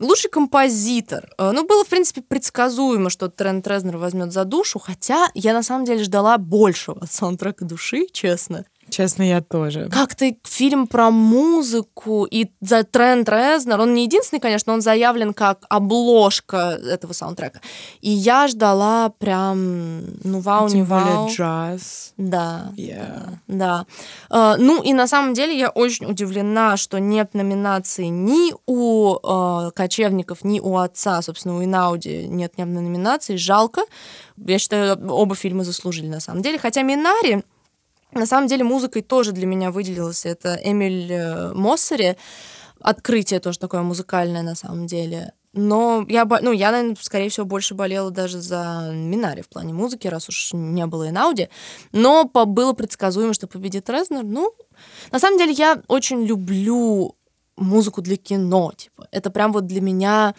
Лучший 0.00 0.30
композитор. 0.30 1.28
Э, 1.38 1.50
Ну, 1.52 1.66
было, 1.66 1.84
в 1.84 1.88
принципе, 1.88 2.22
предсказуемо, 2.22 3.10
что 3.10 3.28
Трент 3.28 3.66
Резнер 3.66 3.96
возьмет 3.96 4.32
за 4.32 4.44
душу, 4.44 4.78
хотя 4.78 5.28
я 5.34 5.52
на 5.52 5.62
самом 5.62 5.84
деле 5.84 6.04
ждала 6.04 6.38
большего 6.38 6.98
от 7.02 7.12
саундтрека 7.12 7.64
души, 7.64 8.06
честно. 8.12 8.64
Честно, 8.90 9.22
я 9.22 9.40
тоже. 9.40 9.88
Как-то 9.90 10.32
фильм 10.44 10.86
про 10.86 11.10
музыку 11.10 12.24
и 12.24 12.46
за 12.60 12.84
Трент 12.84 13.28
Резнер, 13.28 13.80
он 13.80 13.94
не 13.94 14.04
единственный, 14.04 14.40
конечно, 14.40 14.72
он 14.72 14.80
заявлен 14.80 15.34
как 15.34 15.64
обложка 15.68 16.78
этого 16.82 17.12
саундтрека. 17.12 17.60
И 18.00 18.10
я 18.10 18.48
ждала 18.48 19.10
прям, 19.10 20.00
ну, 20.24 20.40
вау, 20.40 20.68
не 20.68 20.74
Тем 20.74 20.84
более 20.86 21.04
вау. 21.04 21.28
джаз. 21.30 22.12
Да. 22.16 22.72
Yeah. 22.76 23.34
Да. 23.46 23.86
Э, 24.30 24.54
ну 24.58 24.82
и 24.82 24.92
на 24.92 25.06
самом 25.06 25.34
деле 25.34 25.58
я 25.58 25.70
очень 25.70 26.06
удивлена, 26.06 26.76
что 26.76 26.98
нет 26.98 27.34
номинации 27.34 28.06
ни 28.06 28.52
у 28.66 29.16
э, 29.16 29.70
кочевников, 29.72 30.44
ни 30.44 30.60
у 30.60 30.76
отца, 30.76 31.22
собственно, 31.22 31.58
у 31.58 31.64
Инауди 31.64 32.26
нет 32.26 32.58
ни 32.58 32.62
одной 32.62 32.82
номинации. 32.82 33.36
Жалко. 33.36 33.82
Я 34.36 34.58
считаю, 34.58 34.98
оба 35.10 35.34
фильма 35.34 35.64
заслужили 35.64 36.06
на 36.06 36.20
самом 36.20 36.42
деле. 36.42 36.58
Хотя 36.58 36.82
Минари, 36.82 37.42
на 38.12 38.26
самом 38.26 38.48
деле, 38.48 38.64
музыкой 38.64 39.02
тоже 39.02 39.32
для 39.32 39.46
меня 39.46 39.70
выделилась. 39.70 40.24
Это 40.26 40.58
Эмиль 40.62 41.12
э, 41.12 41.52
Моссери. 41.54 42.16
Открытие 42.80 43.40
тоже 43.40 43.58
такое 43.58 43.82
музыкальное 43.82 44.42
на 44.42 44.54
самом 44.54 44.86
деле. 44.86 45.32
Но 45.52 46.04
я, 46.08 46.24
ну, 46.24 46.52
я, 46.52 46.70
наверное, 46.70 46.96
скорее 47.00 47.30
всего, 47.30 47.46
больше 47.46 47.74
болела 47.74 48.10
даже 48.10 48.40
за 48.40 48.90
Минари 48.92 49.42
в 49.42 49.48
плане 49.48 49.72
музыки, 49.72 50.06
раз 50.06 50.28
уж 50.28 50.52
не 50.52 50.86
было 50.86 51.08
Инауди. 51.08 51.48
Но 51.92 52.26
по- 52.26 52.44
было 52.44 52.74
предсказуемо, 52.74 53.32
что 53.34 53.46
победит 53.46 53.88
Резнер. 53.90 54.24
Ну, 54.24 54.52
на 55.10 55.18
самом 55.18 55.38
деле, 55.38 55.52
я 55.52 55.82
очень 55.88 56.24
люблю 56.24 57.16
музыку 57.56 58.02
для 58.02 58.16
кино. 58.16 58.72
Типа. 58.76 59.08
Это 59.10 59.30
прям 59.30 59.52
вот 59.52 59.66
для 59.66 59.80
меня 59.80 60.34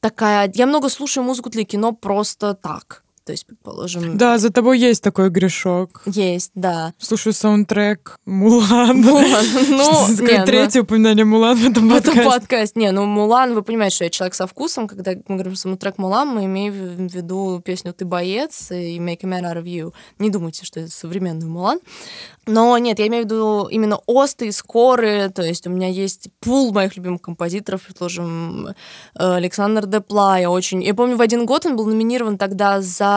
такая... 0.00 0.50
Я 0.54 0.66
много 0.66 0.88
слушаю 0.88 1.24
музыку 1.24 1.50
для 1.50 1.64
кино 1.64 1.92
просто 1.92 2.54
так. 2.54 3.03
То 3.24 3.32
есть, 3.32 3.46
предположим, 3.46 4.18
Да, 4.18 4.36
за 4.38 4.50
тобой 4.50 4.78
есть 4.78 5.02
такой 5.02 5.30
грешок. 5.30 6.02
есть, 6.06 6.50
да. 6.54 6.92
Слушаю 6.98 7.32
саундтрек 7.32 8.18
Мулан. 8.26 9.00
Мулан. 9.00 9.44
Ну, 9.74 10.08
не, 10.08 10.38
ну, 10.38 10.44
третье 10.44 10.82
упоминание 10.82 11.24
Мулан 11.24 11.56
в 11.56 11.64
этом 11.70 11.90
Это 11.92 12.12
подкасте. 12.12 12.30
подкаст. 12.30 12.76
Не, 12.76 12.92
ну 12.92 13.06
Мулан, 13.06 13.54
вы 13.54 13.62
понимаете, 13.62 13.94
что 13.96 14.04
я 14.04 14.10
человек 14.10 14.34
со 14.34 14.46
вкусом. 14.46 14.86
Когда 14.86 15.12
мы 15.26 15.36
говорим 15.36 15.56
саундтрек 15.56 15.96
Мулан, 15.98 16.28
мы 16.28 16.44
имеем 16.44 17.08
в 17.08 17.14
виду 17.14 17.62
песню 17.64 17.94
«Ты 17.94 18.04
боец» 18.04 18.70
и 18.70 18.98
«Make 18.98 19.20
a 19.22 19.28
man 19.28 19.42
out 19.42 19.56
of 19.56 19.64
you». 19.64 19.94
Не 20.18 20.28
думайте, 20.30 20.64
что 20.66 20.80
это 20.80 20.90
современный 20.90 21.46
Мулан. 21.46 21.78
Но 22.46 22.76
нет, 22.76 22.98
я 22.98 23.06
имею 23.06 23.22
в 23.22 23.26
виду 23.26 23.68
именно 23.70 24.00
осты 24.06 24.48
и 24.48 24.52
скоры. 24.52 25.30
То 25.34 25.42
есть 25.42 25.66
у 25.66 25.70
меня 25.70 25.88
есть 25.88 26.28
пул 26.40 26.72
моих 26.74 26.94
любимых 26.96 27.22
композиторов, 27.22 27.82
предположим, 27.84 28.68
э, 28.68 28.72
Александр 29.14 29.86
Депла. 29.86 30.38
Я 30.38 30.50
очень... 30.50 30.82
Я 30.82 30.92
помню, 30.94 31.16
в 31.16 31.22
один 31.22 31.46
год 31.46 31.64
он 31.64 31.76
был 31.76 31.86
номинирован 31.86 32.36
тогда 32.36 32.82
за 32.82 33.13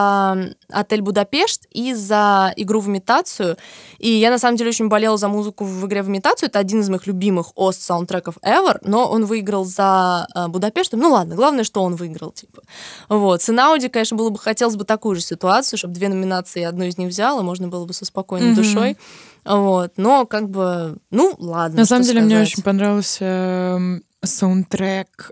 «Отель 0.70 1.02
Будапешт» 1.02 1.66
и 1.72 1.94
за 1.94 2.54
игру 2.56 2.80
в 2.80 2.88
имитацию. 2.88 3.58
И 4.00 4.10
я, 4.10 4.30
на 4.30 4.40
самом 4.40 4.58
деле, 4.58 4.70
очень 4.70 4.88
болела 4.88 5.18
за 5.18 5.28
музыку 5.28 5.64
в 5.64 5.86
игре 5.88 6.04
в 6.04 6.10
имитацию. 6.10 6.50
Это 6.50 6.60
один 6.60 6.82
из 6.82 6.90
моих 6.90 7.08
любимых 7.08 7.48
ост 7.56 7.82
саундтреков 7.82 8.38
ever, 8.44 8.78
но 8.84 9.10
он 9.10 9.26
выиграл 9.26 9.66
за 9.66 10.28
э, 10.34 10.48
Будапештом. 10.48 11.00
Ну 11.00 11.12
ладно, 11.12 11.36
главное, 11.36 11.64
что 11.64 11.82
он 11.84 11.96
выиграл, 11.96 12.32
типа. 12.32 12.62
Вот. 13.10 13.42
С 13.42 13.50
Инауди, 13.50 13.90
конечно, 13.90 14.18
было 14.18 14.30
бы, 14.30 14.40
хотелось 14.40 14.76
бы 14.76 14.84
такую 14.86 15.16
же 15.16 15.22
ситуацию, 15.22 15.78
чтобы 15.78 15.94
две 15.94 16.10
номинации, 16.10 16.64
одну 16.64 16.86
из 16.86 16.98
них 16.98 17.10
взяла, 17.10 17.42
можно 17.42 17.68
было 17.68 17.86
бы 17.86 17.94
со 17.94 18.06
спокойной 18.06 18.48
Мгм. 18.52 18.56
душой. 18.56 18.98
Вот. 19.46 19.94
Но 19.98 20.26
как 20.26 20.50
бы, 20.50 20.98
ну 21.12 21.34
ладно. 21.40 21.78
На 21.80 21.86
самом 21.86 22.04
деле, 22.04 22.22
мне 22.22 22.36
сказать. 22.36 22.48
очень 22.54 22.64
понравился 22.64 23.24
эм, 23.26 24.04
саундтрек 24.24 25.32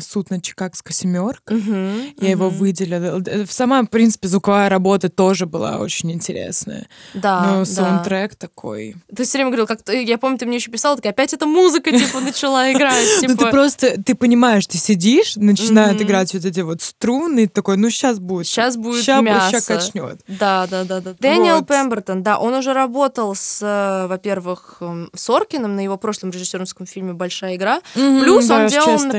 «Суд 0.00 0.30
над 0.30 0.42
Чикагской 0.42 0.94
семеркой». 0.94 1.56
Мгм, 1.58 2.14
Я 2.20 2.30
его 2.30 2.48
мгм. 2.50 2.56
выделила. 2.58 3.22
Э, 3.26 3.44
Сама, 3.48 3.82
в 3.82 3.86
принципе, 3.86 4.28
звуковая 4.28 4.68
работа 4.68 5.08
тоже 5.08 5.46
была 5.46 5.78
очень 5.78 6.12
интересная. 6.12 6.86
Да, 7.14 7.40
Но 7.40 7.58
да. 7.60 7.64
саундтрек 7.64 8.36
такой... 8.36 8.96
Ты 9.14 9.24
все 9.24 9.38
время 9.38 9.50
говорил, 9.50 9.66
как 9.66 9.80
я 9.88 10.18
помню, 10.18 10.38
ты 10.38 10.46
мне 10.46 10.56
еще 10.56 10.70
писала, 10.70 10.96
такая, 10.96 11.12
опять 11.12 11.32
эта 11.32 11.46
музыка, 11.46 11.90
типа, 11.90 12.20
начала 12.24 12.70
играть, 12.72 13.06
Ну, 13.22 13.28
ты 13.28 13.36
типа, 13.36 13.50
просто, 13.50 14.02
ты 14.02 14.14
понимаешь, 14.14 14.66
ты 14.66 14.78
сидишь, 14.78 15.36
начинают 15.36 15.96
Мгм. 15.98 16.06
играть 16.06 16.34
вот 16.34 16.44
эти 16.44 16.60
вот 16.60 16.82
струны, 16.82 17.48
такой, 17.48 17.76
ну, 17.76 17.90
сейчас 17.90 18.18
будет. 18.18 18.46
сейчас 18.46 18.76
будет 18.76 19.06
мясо. 19.22 19.50
ща 19.60 19.74
качнет. 19.74 20.20
Да, 20.28 20.66
да, 20.70 20.84
да, 20.84 21.00
да. 21.00 21.14
Дэниел. 21.18 21.64
Пембертон, 21.64 22.22
да, 22.22 22.38
он 22.38 22.54
уже 22.54 22.72
работал 22.72 23.34
с, 23.34 23.60
э, 23.62 24.06
во-первых, 24.08 24.78
эм, 24.80 25.10
Соркиным 25.14 25.76
на 25.76 25.80
его 25.80 25.96
прошлом 25.96 26.30
режиссерском 26.30 26.86
фильме 26.86 27.12
«Большая 27.12 27.56
игра». 27.56 27.80
Плюс 27.94 28.46
Да, 28.46 28.62
он 28.62 28.66
делал, 28.68 28.86
Честейн. 28.98 29.12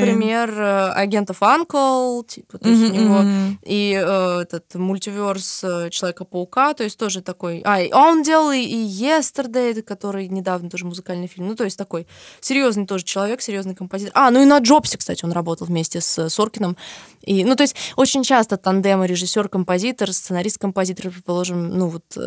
Например, 0.52 0.62
э, 0.62 0.92
«Агентов 0.92 1.42
Анкл», 1.42 2.24
типа, 2.24 2.58
то 2.58 2.70
есть 2.70 2.82
Мгм, 2.82 2.92
у 2.92 3.02
него 3.02 3.58
и 3.64 3.94
э, 3.94 4.42
этот 4.42 4.76
мультиверс 4.76 5.64
э, 5.64 5.90
Человека-паука, 5.90 6.74
то 6.74 6.84
есть 6.84 6.98
тоже 6.98 7.22
такой... 7.22 7.62
А, 7.66 7.82
и 7.82 7.92
он 7.92 8.24
делал 8.24 8.52
и, 8.52 8.62
Yesterday, 8.62 9.82
который 9.82 10.28
недавно 10.28 10.70
тоже 10.70 10.86
музыкальный 10.86 11.28
фильм, 11.28 11.48
ну, 11.48 11.56
то 11.56 11.64
есть 11.64 11.78
такой 11.78 12.08
серьезный 12.40 12.86
тоже 12.86 13.04
человек, 13.04 13.42
серьезный 13.42 13.76
композитор. 13.76 14.14
А, 14.16 14.32
ну 14.32 14.42
и 14.42 14.46
на 14.46 14.60
Джобсе, 14.60 14.98
кстати, 14.98 15.26
он 15.26 15.32
работал 15.32 15.68
вместе 15.68 16.02
с 16.02 16.18
э, 16.18 16.30
Соркином. 16.30 16.78
И, 17.22 17.46
ну, 17.46 17.56
то 17.56 17.64
есть 17.64 17.76
очень 17.98 18.24
часто 18.24 18.58
тандемы 18.58 19.06
режиссер-композитор, 19.06 20.12
сценарист-композитор, 20.12 21.12
предположим, 21.12 21.78
ну, 21.78 21.88
вот 21.88 22.18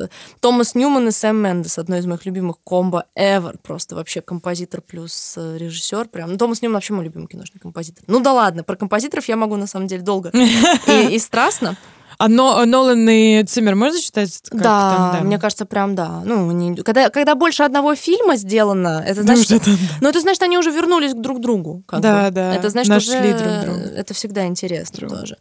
Томас 0.40 0.76
Ньюман 0.76 1.08
и 1.08 1.10
Сэм 1.10 1.36
Мендес, 1.36 1.78
одно 1.78 1.96
из 1.96 2.06
моих 2.06 2.24
любимых 2.26 2.58
комбо 2.62 3.06
ever, 3.18 3.58
просто 3.60 3.96
вообще 3.96 4.20
композитор 4.20 4.80
плюс 4.82 5.36
режиссер, 5.36 6.08
прям. 6.08 6.30
Ну, 6.30 6.38
Томас 6.38 6.62
Ньюман 6.62 6.74
вообще 6.74 6.94
мой 6.94 7.04
любимый 7.04 7.26
киношный 7.26 7.60
композитор. 7.60 8.04
Ну 8.14 8.20
да 8.20 8.32
ладно, 8.32 8.62
про 8.64 8.76
композиторов 8.76 9.28
я 9.28 9.36
могу 9.36 9.56
на 9.56 9.66
самом 9.66 9.86
деле 9.88 10.02
долго 10.02 10.30
и, 10.88 11.14
и 11.14 11.18
страстно. 11.18 11.76
А 12.16 12.28
Но- 12.28 12.64
Нолан 12.64 13.08
и 13.08 13.42
Циммер 13.42 13.74
можно 13.74 13.98
считать 14.00 14.40
как 14.48 14.60
да, 14.62 15.10
тандем? 15.12 15.26
мне 15.26 15.38
кажется, 15.38 15.66
прям 15.66 15.96
да. 15.96 16.22
Ну, 16.24 16.48
они- 16.50 16.76
когда, 16.76 17.10
когда 17.10 17.34
больше 17.34 17.64
одного 17.64 17.96
фильма 17.96 18.36
сделано, 18.36 19.02
это 19.04 19.20
Ну, 19.22 19.26
значит, 19.26 19.50
уже 19.50 19.58
тандем. 19.60 19.86
ну, 20.00 20.08
это 20.10 20.20
значит, 20.20 20.42
они 20.44 20.56
уже 20.56 20.70
вернулись 20.70 21.12
к 21.12 21.20
друг 21.20 21.40
другу. 21.40 21.82
как 21.86 22.00
Да, 22.00 22.26
бы. 22.26 22.30
да, 22.30 22.54
Это 22.54 22.70
значит, 22.70 22.88
нашли 22.90 23.18
уже 23.18 23.36
друг 23.38 23.60
друга. 23.64 23.80
это 23.96 24.14
всегда 24.14 24.46
интересно 24.46 24.96
True. 25.06 25.08
тоже. 25.08 25.36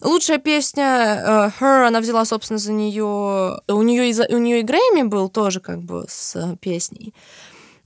Лучшая 0.00 0.38
песня 0.38 0.84
э, 1.26 1.50
Her, 1.60 1.88
она 1.88 2.00
взяла, 2.00 2.24
собственно, 2.24 2.58
за 2.58 2.72
нее. 2.72 3.58
У 3.68 3.82
нее 3.82 4.10
и, 4.10 4.34
у 4.34 4.38
нее 4.38 4.60
и 4.60 4.62
Грэмми 4.62 5.02
был 5.02 5.28
тоже 5.28 5.58
как 5.58 5.82
бы 5.82 6.04
с 6.08 6.36
э, 6.36 6.56
песней. 6.60 7.14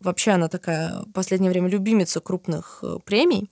Вообще 0.01 0.33
она 0.33 0.49
такая 0.49 1.01
в 1.07 1.13
последнее 1.13 1.51
время 1.51 1.71
любимица 1.71 2.21
крупных 2.21 2.81
э, 2.83 2.97
премий. 3.07 3.51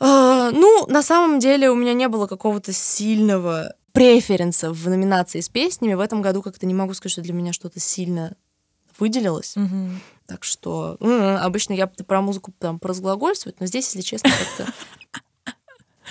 Э, 0.00 0.50
ну, 0.52 0.86
на 0.88 1.02
самом 1.02 1.38
деле 1.38 1.70
у 1.70 1.74
меня 1.74 1.94
не 1.94 2.08
было 2.08 2.26
какого-то 2.26 2.72
сильного 2.72 3.74
преференса 3.92 4.72
в 4.72 4.88
номинации 4.88 5.40
с 5.40 5.48
песнями. 5.48 5.94
В 5.94 6.00
этом 6.00 6.20
году 6.20 6.42
как-то 6.42 6.66
не 6.66 6.74
могу 6.74 6.94
сказать, 6.94 7.12
что 7.12 7.22
для 7.22 7.32
меня 7.32 7.52
что-то 7.52 7.78
сильно 7.80 8.34
выделилось. 8.98 9.54
Мгм. 9.56 10.00
Так 10.26 10.44
что 10.44 10.96
м, 11.00 11.36
обычно 11.36 11.74
я 11.74 11.86
про 11.86 12.20
музыку 12.20 12.52
там 12.58 12.78
поразглагольствовать, 12.78 13.60
но 13.60 13.66
здесь, 13.66 13.86
если 13.86 14.00
честно, 14.00 14.30
как-то 14.30 14.72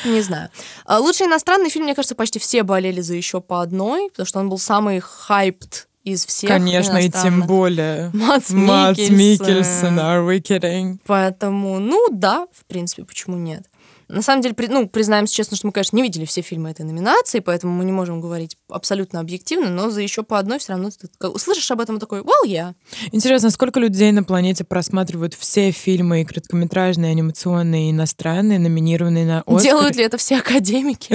не 0.06 0.22
знаю. 0.22 0.50
А, 0.86 1.00
Лучший 1.00 1.28
иностранный 1.28 1.70
фильм, 1.70 1.86
мне 1.86 1.96
кажется, 1.96 2.16
почти 2.16 2.40
все 2.40 2.64
болели 2.64 3.02
за 3.02 3.16
еще 3.16 3.42
по 3.42 3.62
одной, 3.62 4.10
потому 4.10 4.26
что 4.26 4.40
он 4.40 4.50
был 4.50 4.60
самый 4.60 5.00
хайпт 5.00 5.88
из 6.04 6.26
всех 6.26 6.50
Конечно, 6.50 6.98
и 6.98 7.10
тем 7.10 7.44
более. 7.44 8.12
Мац 8.14 8.50
Миккельсен. 8.50 9.16
Микельсон, 9.16 10.00
are 10.00 10.28
we 10.28 10.42
kidding? 10.42 11.00
Поэтому, 11.06 11.80
ну 11.80 12.10
да, 12.12 12.48
в 12.52 12.66
принципе, 12.66 13.06
почему 13.06 13.38
нет? 13.38 13.64
На 14.08 14.22
самом 14.22 14.42
деле, 14.42 14.54
при- 14.54 14.68
ну, 14.68 14.88
признаемся 14.88 15.34
честно, 15.34 15.58
что 15.58 15.68
мы, 15.68 15.74
конечно, 15.74 15.96
не 15.96 16.04
видели 16.04 16.26
все 16.26 16.42
фильмы 16.42 16.70
этой 16.70 16.86
номинации, 16.86 17.40
поэтому 17.40 17.74
мы 17.74 17.86
не 17.86 17.92
можем 17.92 18.22
говорить 18.22 18.58
абсолютно 18.70 19.20
объективно, 19.20 19.70
но 19.70 19.90
за 19.90 20.02
еще 20.02 20.24
по 20.24 20.40
одной 20.40 20.60
все 20.60 20.74
равно 20.74 20.90
ты 20.92 21.28
услышишь 21.28 21.70
об 21.72 21.82
этом 21.82 21.98
и 21.98 22.00
такой, 22.00 22.22
well, 22.22 22.46
yeah. 22.46 22.74
Интересно, 23.12 23.50
сколько 23.50 23.80
людей 23.80 24.12
на 24.12 24.24
планете 24.24 24.64
просматривают 24.64 25.34
все 25.34 25.72
фильмы 25.72 26.22
и 26.22 26.26
короткометражные, 26.26 27.12
анимационные, 27.12 27.88
и 27.88 27.92
иностранные, 27.92 28.60
номинированные 28.60 29.26
на 29.26 29.42
Оскар? 29.42 29.62
Делают 29.62 29.96
ли 29.96 30.04
это 30.04 30.18
все 30.18 30.38
академики? 30.38 31.14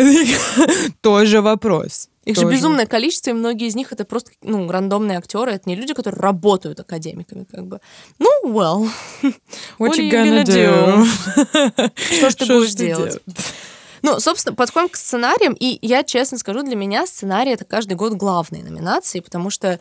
Тоже 1.01 1.41
вопрос. 1.41 2.09
Их 2.29 2.37
же 2.37 2.43
Тоже. 2.43 2.57
безумное 2.57 2.85
количество, 2.85 3.31
и 3.31 3.33
многие 3.33 3.69
из 3.69 3.75
них 3.75 3.91
это 3.91 4.05
просто, 4.05 4.33
ну, 4.43 4.71
рандомные 4.71 5.17
актеры, 5.17 5.53
это 5.53 5.67
не 5.67 5.75
люди, 5.75 5.95
которые 5.95 6.21
работают 6.21 6.79
академиками, 6.79 7.45
как 7.45 7.67
бы. 7.67 7.81
Ну, 8.19 8.29
well. 8.45 8.87
What 9.23 9.33
What 9.79 9.97
you 9.97 10.11
gonna 10.11 10.45
gonna 10.45 10.45
do? 10.45 11.91
Что 11.97 12.29
ж 12.29 12.35
ты 12.35 12.47
будешь 12.47 12.75
делать? 12.75 13.19
Ну, 14.03 14.21
собственно, 14.21 14.55
подходим 14.55 14.91
к 14.91 14.97
сценариям, 14.97 15.57
и 15.59 15.79
я 15.81 16.05
честно 16.05 16.37
скажу, 16.37 16.63
для 16.63 16.77
меня 16.77 17.07
сценарий 17.07 17.53
это 17.53 17.65
каждый 17.65 17.95
год 17.95 18.13
главные 18.13 18.63
номинации, 18.63 19.21
потому 19.21 19.49
что 19.49 19.81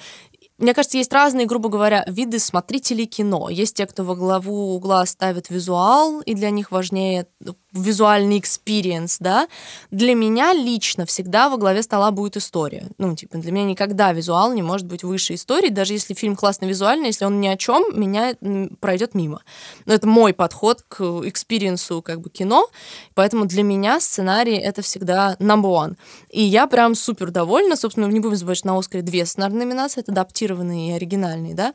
мне 0.57 0.73
кажется, 0.73 0.97
есть 0.97 1.13
разные, 1.13 1.45
грубо 1.45 1.69
говоря, 1.69 2.03
виды 2.07 2.39
смотрителей 2.39 3.05
кино. 3.05 3.49
Есть 3.49 3.75
те, 3.75 3.85
кто 3.85 4.03
во 4.03 4.15
главу 4.15 4.73
угла 4.73 5.05
ставит 5.05 5.51
визуал, 5.51 6.21
и 6.21 6.33
для 6.33 6.49
них 6.49 6.71
важнее 6.71 7.27
ну, 7.39 7.55
визуальный 7.78 8.39
experience, 8.39 9.17
да. 9.19 9.47
Для 9.91 10.15
меня 10.15 10.53
лично 10.53 11.05
всегда 11.05 11.49
во 11.49 11.57
главе 11.57 11.84
стола 11.84 12.11
будет 12.11 12.38
история. 12.38 12.88
Ну, 12.97 13.15
типа, 13.15 13.38
для 13.38 13.51
меня 13.51 13.65
никогда 13.65 14.11
визуал 14.13 14.53
не 14.53 14.61
может 14.61 14.88
быть 14.88 15.03
выше 15.03 15.36
истории, 15.36 15.69
даже 15.69 15.93
если 15.93 16.13
фильм 16.13 16.36
классно 16.36 16.65
визуальный, 16.65 17.07
если 17.07 17.25
он 17.25 17.39
ни 17.39 17.47
о 17.47 17.57
чем, 17.57 17.84
меня 17.93 18.36
пройдет 18.80 19.13
мимо. 19.13 19.41
Но 19.86 19.93
это 19.93 20.07
мой 20.07 20.34
подход 20.34 20.84
к 20.88 21.01
экспириенсу 21.01 22.01
как 22.01 22.21
бы 22.21 22.30
кино, 22.30 22.67
поэтому 23.13 23.45
для 23.45 23.63
меня 23.63 23.99
сценарий 23.99 24.57
это 24.57 24.82
всегда 24.82 25.36
number 25.39 25.71
one. 25.71 25.95
И 26.30 26.43
я 26.43 26.67
прям 26.67 26.95
супер 26.95 27.32
довольна, 27.32 27.75
собственно, 27.75 28.05
не 28.07 28.19
будем 28.19 28.36
забывать, 28.36 28.59
что 28.59 28.67
на 28.67 28.78
Оскаре 28.78 29.01
две 29.03 29.25
сценарные 29.25 29.65
номинации, 29.65 30.01
это 30.01 30.11
адаптированные 30.11 30.91
и 30.91 30.93
оригинальные, 30.93 31.53
да, 31.53 31.73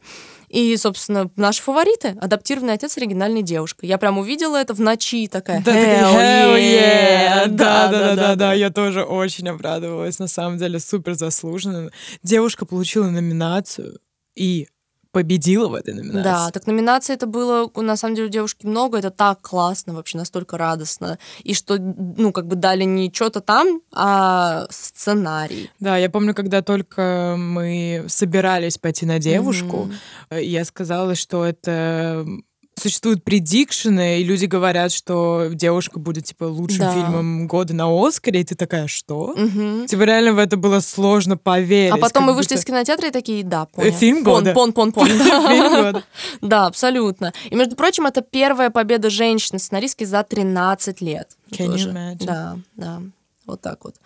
и, 0.52 0.76
собственно, 0.76 1.30
наши 1.36 1.62
фавориты. 1.62 2.08
Адаптированный 2.20 2.74
отец, 2.74 2.98
оригинальная 2.98 3.40
девушка. 3.40 3.86
Я 3.86 3.96
прям 3.96 4.18
увидела 4.18 4.56
это 4.56 4.74
в 4.74 4.80
ночи, 4.80 5.26
такая, 5.26 5.62
Да, 5.64 5.72
yeah! 5.72 7.46
Да, 7.48 7.88
да, 7.90 8.14
да, 8.14 8.34
да, 8.36 8.52
я 8.52 8.70
тоже 8.70 9.02
очень 9.02 9.48
обрадовалась. 9.48 10.18
На 10.18 10.28
самом 10.28 10.58
деле, 10.58 10.78
супер 10.78 11.14
заслуженно. 11.14 11.90
Девушка 12.22 12.66
получила 12.66 13.08
номинацию 13.08 13.98
и 14.36 14.68
победила 15.12 15.68
в 15.68 15.74
этой 15.74 15.94
номинации. 15.94 16.24
Да, 16.24 16.50
так 16.50 16.66
номинаций 16.66 17.14
это 17.14 17.26
было, 17.26 17.70
на 17.76 17.96
самом 17.96 18.16
деле, 18.16 18.28
у 18.28 18.30
девушки 18.30 18.66
много, 18.66 18.98
это 18.98 19.10
так 19.10 19.40
классно, 19.42 19.94
вообще 19.94 20.18
настолько 20.18 20.58
радостно. 20.58 21.18
И 21.44 21.54
что, 21.54 21.76
ну, 21.78 22.32
как 22.32 22.46
бы 22.46 22.56
дали 22.56 22.84
не 22.84 23.12
что-то 23.12 23.40
там, 23.40 23.82
а 23.92 24.66
сценарий. 24.70 25.70
Да, 25.80 25.98
я 25.98 26.08
помню, 26.10 26.34
когда 26.34 26.62
только 26.62 27.36
мы 27.38 28.06
собирались 28.08 28.78
пойти 28.78 29.06
на 29.06 29.18
девушку, 29.18 29.90
э, 30.30 30.42
я 30.42 30.64
сказала, 30.64 31.14
что 31.14 31.44
это 31.44 32.26
существуют 32.74 33.22
предикшены, 33.22 34.20
и 34.20 34.24
люди 34.24 34.46
говорят, 34.46 34.92
что 34.92 35.50
девушка 35.52 35.98
будет 35.98 36.24
типа 36.24 36.44
лучшим 36.44 36.78
Да. 36.80 36.92
фильмом 36.94 37.46
года 37.46 37.74
на 37.74 37.86
Оскаре, 38.06 38.40
и 38.40 38.44
ты 38.44 38.54
такая, 38.54 38.86
что? 38.88 39.34
Мгм. 39.36 39.86
Типа 39.86 40.02
реально 40.02 40.32
в 40.32 40.38
это 40.38 40.56
было 40.56 40.80
сложно 40.80 41.36
поверить. 41.36 41.92
А 41.92 41.96
потом 41.98 42.24
мы 42.24 42.34
вышли 42.34 42.50
будто- 42.54 42.60
из 42.60 42.64
кинотеатра 42.64 43.08
и 43.08 43.10
такие, 43.12 43.44
да, 43.44 43.62
Э, 43.62 43.76
понял. 43.76 43.92
фильм 43.92 44.24
Пон, 44.24 44.34
года. 44.34 44.52
Пон, 44.52 44.72
пон, 44.72 44.92
пон. 44.92 45.08
Года. 45.82 46.02
Да, 46.40 46.66
абсолютно. 46.66 47.32
И, 47.50 47.54
между 47.54 47.76
прочим, 47.76 48.06
это 48.06 48.20
первая 48.22 48.70
победа 48.70 49.10
женщины-сценаристки 49.10 50.04
за 50.04 50.22
13 50.22 51.00
лет. 51.00 51.28
Can 51.50 51.74
you 51.74 51.92
imagine? 51.92 52.24
Да, 52.24 52.56
да. 52.76 53.02
Вот 53.44 53.60
так 53.60 53.84
вот. 53.84 53.96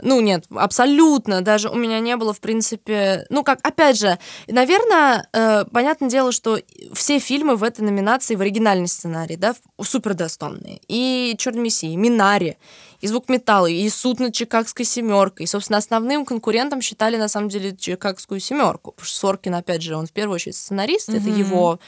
Ну, 0.00 0.20
нет, 0.20 0.44
абсолютно. 0.50 1.42
Даже 1.42 1.68
у 1.68 1.74
меня 1.74 2.00
не 2.00 2.16
было, 2.16 2.32
в 2.32 2.40
принципе... 2.40 3.26
Ну, 3.28 3.44
как, 3.44 3.58
опять 3.62 3.98
же, 3.98 4.18
наверное, 4.46 5.28
э, 5.32 5.64
понятное 5.66 6.08
дело, 6.08 6.32
что 6.32 6.58
все 6.94 7.18
фильмы 7.18 7.56
в 7.56 7.62
этой 7.64 7.82
номинации 7.82 8.34
в 8.34 8.40
оригинальный 8.40 8.88
сценарий, 8.88 9.36
да, 9.36 9.54
супер 9.82 10.14
достойные. 10.14 10.80
И 10.88 11.34
«Черный 11.38 11.60
мессия», 11.60 11.90
и 11.90 11.96
«Минари», 11.96 12.56
и 13.00 13.06
«Звук 13.06 13.28
металла», 13.28 13.66
и 13.66 13.88
«Суд 13.90 14.20
над 14.20 14.32
Чикагской 14.32 14.86
семеркой». 14.86 15.44
И, 15.44 15.46
собственно, 15.46 15.76
основным 15.76 16.24
конкурентом 16.24 16.80
считали, 16.80 17.16
на 17.16 17.28
самом 17.28 17.50
деле, 17.50 17.76
Чикагскую 17.76 18.40
семерку. 18.40 18.92
Потому 18.92 19.06
что 19.06 19.18
Соркин, 19.18 19.54
опять 19.54 19.82
же, 19.82 19.96
он 19.96 20.06
в 20.06 20.12
первую 20.12 20.36
очередь 20.36 20.56
сценарист, 20.56 21.10
это 21.10 21.28
Мгм. 21.28 21.38
его 21.38 21.78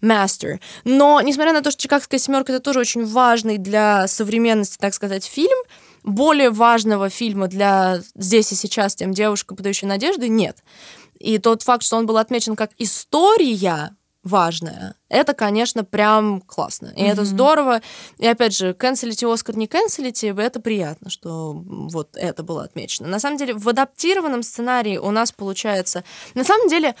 мастер. 0.00 0.60
Но, 0.84 1.20
несмотря 1.22 1.54
на 1.54 1.62
то, 1.62 1.70
что 1.70 1.80
«Чикагская 1.80 2.20
семерка» 2.20 2.52
это 2.52 2.60
тоже 2.62 2.80
очень 2.80 3.06
важный 3.06 3.56
для 3.56 4.06
современности, 4.06 4.76
так 4.78 4.92
сказать, 4.92 5.24
фильм, 5.24 5.56
более 6.04 6.50
важного 6.50 7.08
фильма 7.08 7.48
для 7.48 8.00
здесь 8.14 8.52
и 8.52 8.54
сейчас, 8.54 8.94
тем 8.94 9.12
«Девушка, 9.12 9.54
подающая 9.54 9.88
надежды» 9.88 10.28
нет. 10.28 10.62
И 11.18 11.38
тот 11.38 11.62
факт, 11.62 11.82
что 11.82 11.96
он 11.96 12.06
был 12.06 12.18
отмечен 12.18 12.54
как 12.54 12.70
история 12.78 13.96
важная, 14.22 14.94
это, 15.08 15.34
конечно, 15.34 15.84
прям 15.84 16.40
классно. 16.40 16.92
И 16.96 17.02
это 17.02 17.22
Мгм. 17.22 17.26
здорово. 17.26 17.80
И 18.18 18.26
опять 18.26 18.56
же, 18.56 18.72
канцелите 18.74 19.30
Оскар, 19.30 19.56
не 19.56 19.66
канцелите, 19.66 20.28
это 20.36 20.60
приятно, 20.60 21.10
что 21.10 21.52
вот 21.66 22.10
это 22.14 22.42
было 22.42 22.64
отмечено. 22.64 23.08
На 23.08 23.18
самом 23.18 23.36
деле, 23.36 23.54
в 23.54 23.68
адаптированном 23.68 24.42
сценарии 24.42 24.96
у 24.96 25.10
нас 25.10 25.30
получается... 25.32 26.04
На 26.34 26.44
самом 26.44 26.68
деле, 26.68 26.94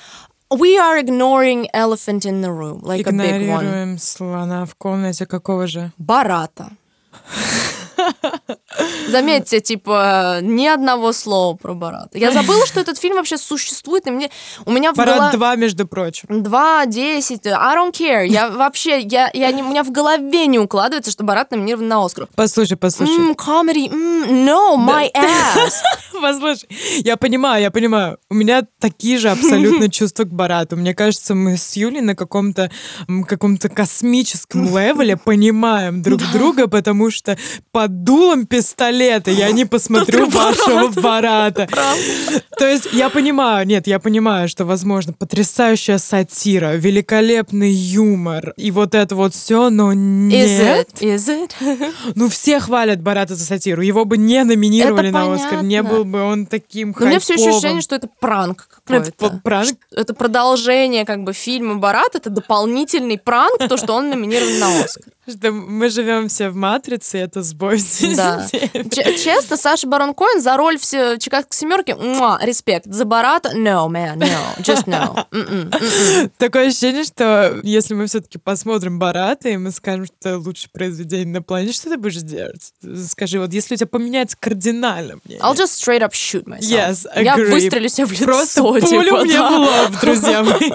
we 0.50 0.76
are 0.78 1.02
ignoring 1.02 1.66
elephant 1.74 2.24
in 2.26 2.42
the 2.42 2.50
room, 2.50 2.82
like 2.82 3.06
a 3.06 3.12
big 3.12 3.48
one. 3.48 3.62
Игнорируем 3.62 3.98
слона 3.98 4.66
в 4.66 4.74
комнате 4.74 5.24
какого 5.26 5.66
же? 5.66 5.92
Барата. 5.98 6.72
Заметьте, 9.08 9.60
типа, 9.60 10.38
ни 10.42 10.66
одного 10.66 11.12
слова 11.12 11.56
про 11.56 11.74
Барата. 11.74 12.18
Я 12.18 12.32
забыла, 12.32 12.66
что 12.66 12.80
этот 12.80 12.98
фильм 12.98 13.16
вообще 13.16 13.38
существует, 13.38 14.06
и 14.06 14.10
мне 14.10 14.30
у 14.64 14.72
меня 14.72 14.92
в 14.92 14.96
Парад 14.96 15.16
голове... 15.16 15.36
2, 15.36 15.56
между 15.56 15.86
прочим. 15.86 16.42
2, 16.42 16.86
10, 16.86 17.46
I 17.46 17.76
don't 17.76 17.92
care. 17.92 18.26
Я 18.26 18.48
вообще, 18.48 19.00
я, 19.00 19.30
я 19.32 19.52
не, 19.52 19.62
у 19.62 19.68
меня 19.68 19.82
в 19.82 19.90
голове 19.90 20.46
не 20.46 20.58
укладывается, 20.58 21.10
что 21.10 21.24
Барат 21.24 21.50
номинирован 21.50 21.88
на 21.88 22.04
Оскар. 22.04 22.28
Послушай, 22.34 22.76
послушай. 22.76 23.16
Ммм, 23.18 23.32
comedy, 23.32 23.92
м, 23.92 24.46
no, 24.46 24.76
my 24.76 25.10
ass. 25.12 25.74
Послушай, 26.20 26.68
я 27.04 27.16
понимаю, 27.16 27.60
я 27.62 27.70
понимаю. 27.70 28.18
У 28.30 28.34
меня 28.34 28.62
такие 28.78 29.18
же 29.18 29.30
абсолютно 29.30 29.90
чувства 29.90 30.24
к 30.24 30.32
Барату. 30.32 30.76
Мне 30.76 30.94
кажется, 30.94 31.34
мы 31.34 31.56
с 31.56 31.76
Юлей 31.76 32.00
на 32.00 32.14
каком-то 32.14 32.70
каком-то 33.26 33.68
космическом 33.68 34.64
левеле 34.64 35.16
понимаем 35.16 36.02
друг 36.02 36.20
друга, 36.32 36.68
потому 36.68 37.10
что 37.10 37.36
под 37.72 38.04
дулом 38.04 38.46
пистолета 38.46 38.73
я 38.78 39.50
не 39.52 39.64
посмотрю 39.64 40.28
вашего 40.28 40.88
Барата. 41.00 41.68
То 42.58 42.66
есть 42.66 42.88
я 42.92 43.10
понимаю, 43.10 43.66
нет, 43.66 43.86
я 43.86 43.98
понимаю, 43.98 44.48
что, 44.48 44.64
возможно, 44.64 45.12
потрясающая 45.12 45.98
сатира, 45.98 46.74
великолепный 46.74 47.72
юмор 47.72 48.52
и 48.56 48.70
вот 48.70 48.94
это 48.94 49.14
вот 49.16 49.34
все, 49.34 49.70
но 49.70 49.92
Is 49.92 49.96
нет. 49.96 50.88
it? 51.00 51.16
Is 51.16 51.48
it? 51.60 51.92
Ну, 52.14 52.28
все 52.28 52.60
хвалят 52.60 53.00
Барата 53.00 53.34
за 53.34 53.44
сатиру. 53.44 53.82
Его 53.82 54.04
бы 54.04 54.16
не 54.18 54.42
номинировали 54.44 55.08
Это 55.08 55.18
на 55.18 55.34
Оскар. 55.34 55.62
Не 55.62 55.82
был 55.82 56.04
бы 56.04 56.22
он 56.22 56.46
таким 56.46 56.94
Но 56.98 57.06
у 57.06 57.08
меня 57.08 57.18
все 57.20 57.34
еще 57.34 57.44
хайповым. 57.44 57.58
ощущение, 57.58 57.82
что 57.82 57.96
это 57.96 58.08
пранк 58.20 58.68
Это 58.88 59.10
какой-то. 59.12 59.40
пранк? 59.42 59.78
Это 59.90 60.14
продолжение 60.14 61.04
как 61.04 61.24
бы 61.24 61.32
фильма 61.32 61.76
«Барат», 61.76 62.14
это 62.14 62.30
дополнительный 62.30 63.18
пранк, 63.18 63.58
то, 63.68 63.76
что 63.76 63.94
он 63.94 64.10
номинирован 64.10 64.58
на 64.58 64.84
Оскар. 64.84 65.12
Что 65.28 65.50
мы 65.52 65.88
живем 65.88 66.28
все 66.28 66.50
в 66.50 66.54
матрице, 66.56 67.18
это 67.18 67.42
сбой 67.42 67.80
Да. 68.16 68.46
честно, 68.90 69.56
Саша 69.56 69.86
Барон 69.86 70.14
Коэн 70.14 70.40
за 70.40 70.56
роль 70.56 70.78
в 70.78 70.82
Чикагской 70.84 71.56
семерке, 71.56 71.94
муа, 71.94 72.38
респект. 72.42 72.86
За 72.86 73.04
Барата, 73.04 73.50
no, 73.56 73.88
man, 73.88 74.16
no, 74.18 74.28
just 74.60 74.84
no. 74.86 75.24
Такое 76.38 76.68
ощущение, 76.68 77.04
что 77.04 77.60
если 77.62 77.94
мы 77.94 78.06
все-таки 78.06 78.38
посмотрим 78.38 78.98
Барата, 78.98 79.48
и 79.48 79.56
мы 79.56 79.70
скажем, 79.70 80.06
что 80.06 80.14
это 80.20 80.38
лучшее 80.38 80.70
произведение 80.72 81.26
на 81.26 81.42
планете, 81.42 81.72
что 81.72 81.90
ты 81.90 81.96
будешь 81.96 82.16
делать? 82.22 82.72
Скажи, 83.08 83.38
вот 83.40 83.52
если 83.52 83.74
у 83.74 83.76
тебя 83.76 83.86
поменяется 83.86 84.36
кардинально 84.38 85.18
мнение. 85.24 85.42
I'll 85.44 85.54
just 85.54 85.72
straight 85.80 86.00
up 86.02 86.12
shoot 86.12 86.44
myself. 86.44 86.60
Yes, 86.60 87.06
Я 87.22 87.36
agree. 87.36 87.50
выстрелю 87.50 87.88
себе 87.88 88.06
в 88.06 88.12
лицо. 88.12 88.24
Просто 88.24 88.62
пулю 88.62 88.80
типа, 89.04 89.24
мне 89.24 89.32
да. 89.34 89.50
в 89.50 89.60
лоб, 89.60 90.00
друзья 90.00 90.42
мои. 90.42 90.70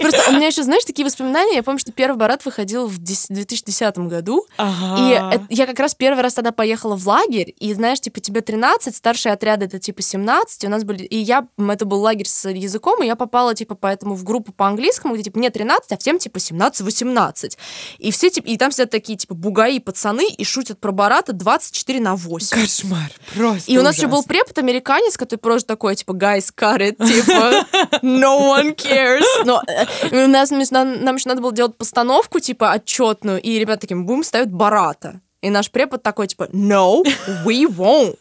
Просто 0.00 0.22
у 0.28 0.32
меня 0.32 0.48
еще, 0.48 0.62
знаешь, 0.62 0.84
такие 0.84 1.04
воспоминания. 1.04 1.56
Я 1.56 1.62
помню, 1.62 1.78
что 1.78 1.92
первый 1.92 2.16
Барат 2.16 2.44
выходил 2.44 2.86
в 2.86 2.98
дес- 2.98 3.26
2010 3.28 3.85
2010 3.92 3.98
году. 4.10 4.46
Ага. 4.56 5.40
И 5.48 5.54
я 5.54 5.66
как 5.66 5.78
раз 5.78 5.94
первый 5.94 6.22
раз 6.22 6.34
тогда 6.34 6.52
поехала 6.52 6.96
в 6.96 7.06
лагерь, 7.06 7.54
и 7.58 7.72
знаешь, 7.74 8.00
типа 8.00 8.20
тебе 8.20 8.40
13, 8.40 8.94
старшие 8.94 9.32
отряды 9.32 9.66
это 9.66 9.78
типа 9.78 10.02
17, 10.02 10.64
и 10.64 10.66
у 10.66 10.70
нас 10.70 10.84
были, 10.84 11.04
и 11.04 11.16
я, 11.18 11.46
это 11.58 11.84
был 11.84 12.00
лагерь 12.00 12.28
с 12.28 12.48
языком, 12.48 13.02
и 13.02 13.06
я 13.06 13.16
попала 13.16 13.54
типа 13.54 13.74
поэтому 13.74 14.14
в 14.14 14.24
группу 14.24 14.52
по 14.52 14.66
английскому, 14.66 15.14
где 15.14 15.24
типа 15.24 15.38
мне 15.38 15.50
13, 15.50 15.92
а 15.92 15.96
всем 15.96 16.18
типа 16.18 16.38
17-18. 16.38 17.56
И 17.98 18.10
все 18.10 18.30
типа, 18.30 18.46
и 18.46 18.56
там 18.56 18.72
сидят 18.72 18.90
такие 18.90 19.16
типа 19.16 19.34
бугаи 19.34 19.78
пацаны 19.78 20.28
и 20.28 20.44
шутят 20.44 20.80
про 20.80 20.92
Барата 20.92 21.32
24 21.32 22.00
на 22.00 22.16
8. 22.16 22.60
Кошмар. 22.60 23.12
Просто 23.34 23.70
И 23.70 23.78
у 23.78 23.82
нас 23.82 23.96
еще 23.96 24.06
был 24.06 24.18
ужасно. 24.18 24.28
препод 24.28 24.58
американец, 24.58 25.16
который 25.16 25.38
просто 25.38 25.68
такой, 25.68 25.94
типа, 25.96 26.12
guys, 26.12 26.46
cut 26.56 26.78
it, 26.78 26.96
типа, 27.06 27.66
no 28.02 28.56
one 28.56 28.74
cares. 28.74 29.24
Но 29.44 29.62
э, 29.66 30.24
у 30.24 30.28
нас, 30.28 30.50
нам, 30.50 31.04
нам 31.04 31.16
еще 31.16 31.28
надо 31.28 31.42
было 31.42 31.52
делать 31.52 31.76
постановку, 31.76 32.40
типа, 32.40 32.72
отчетную, 32.72 33.40
и 33.40 33.58
ребята 33.58 33.75
таким, 33.76 34.06
будем 34.06 34.24
ставить 34.24 34.50
Барата. 34.52 35.20
И 35.42 35.50
наш 35.50 35.70
препод 35.70 36.02
такой, 36.02 36.26
типа, 36.26 36.48
no, 36.52 37.04
we 37.44 37.66
won't. 37.68 38.16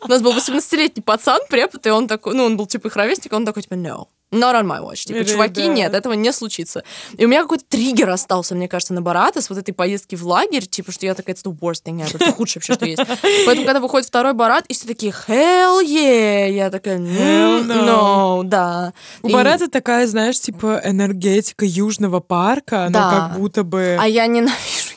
У 0.00 0.08
нас 0.08 0.22
был 0.22 0.32
18-летний 0.32 1.02
пацан, 1.02 1.40
препод, 1.48 1.86
и 1.86 1.90
он 1.90 2.08
такой, 2.08 2.34
ну, 2.34 2.44
он 2.44 2.56
был, 2.56 2.66
типа, 2.66 2.88
их 2.88 2.96
ровесник, 2.96 3.32
он 3.32 3.44
такой, 3.44 3.62
типа, 3.62 3.74
no. 3.74 4.06
Not 4.34 4.54
on 4.60 4.64
my 4.66 4.82
watch. 4.82 5.04
Типа, 5.06 5.24
чуваки, 5.24 5.66
нет, 5.68 5.94
этого 5.94 6.12
не 6.14 6.32
случится. 6.32 6.82
И 7.16 7.24
у 7.24 7.28
меня 7.28 7.42
какой-то 7.42 7.64
триггер 7.68 8.10
остался, 8.10 8.54
мне 8.54 8.68
кажется, 8.68 8.92
на 8.94 9.00
Барата 9.02 9.40
с 9.40 9.48
вот 9.48 9.58
этой 9.58 9.72
поездки 9.72 10.16
в 10.16 10.26
лагерь, 10.26 10.66
типа, 10.66 10.90
что 10.92 11.06
я 11.06 11.14
такая, 11.14 11.36
the 11.36 11.56
worst 11.58 11.84
thing 11.84 12.00
ever, 12.04 12.16
это 12.16 12.32
худшее 12.32 12.60
вообще, 12.60 12.74
что 12.74 12.84
есть. 12.86 13.02
Поэтому, 13.46 13.66
когда 13.66 13.80
выходит 13.80 14.08
второй 14.08 14.32
Барат, 14.34 14.64
и 14.68 14.74
все 14.74 14.86
такие, 14.86 15.12
hell 15.28 15.82
yeah, 15.84 16.50
я 16.50 16.70
такая, 16.70 16.98
Hell 16.98 17.60
«М, 17.60 17.70
no». 17.70 18.40
no, 18.40 18.44
да. 18.44 18.92
У 19.22 19.28
И- 19.28 19.32
Барата 19.32 19.68
такая, 19.68 20.06
знаешь, 20.06 20.40
типа 20.40 20.80
энергетика 20.84 21.64
Южного 21.64 22.20
парка, 22.20 22.86
но 22.86 22.98
Да. 22.98 23.10
как 23.30 23.38
будто 23.38 23.62
бы... 23.62 23.96
А 24.00 24.06
я 24.08 24.26
ненавижу 24.26 24.94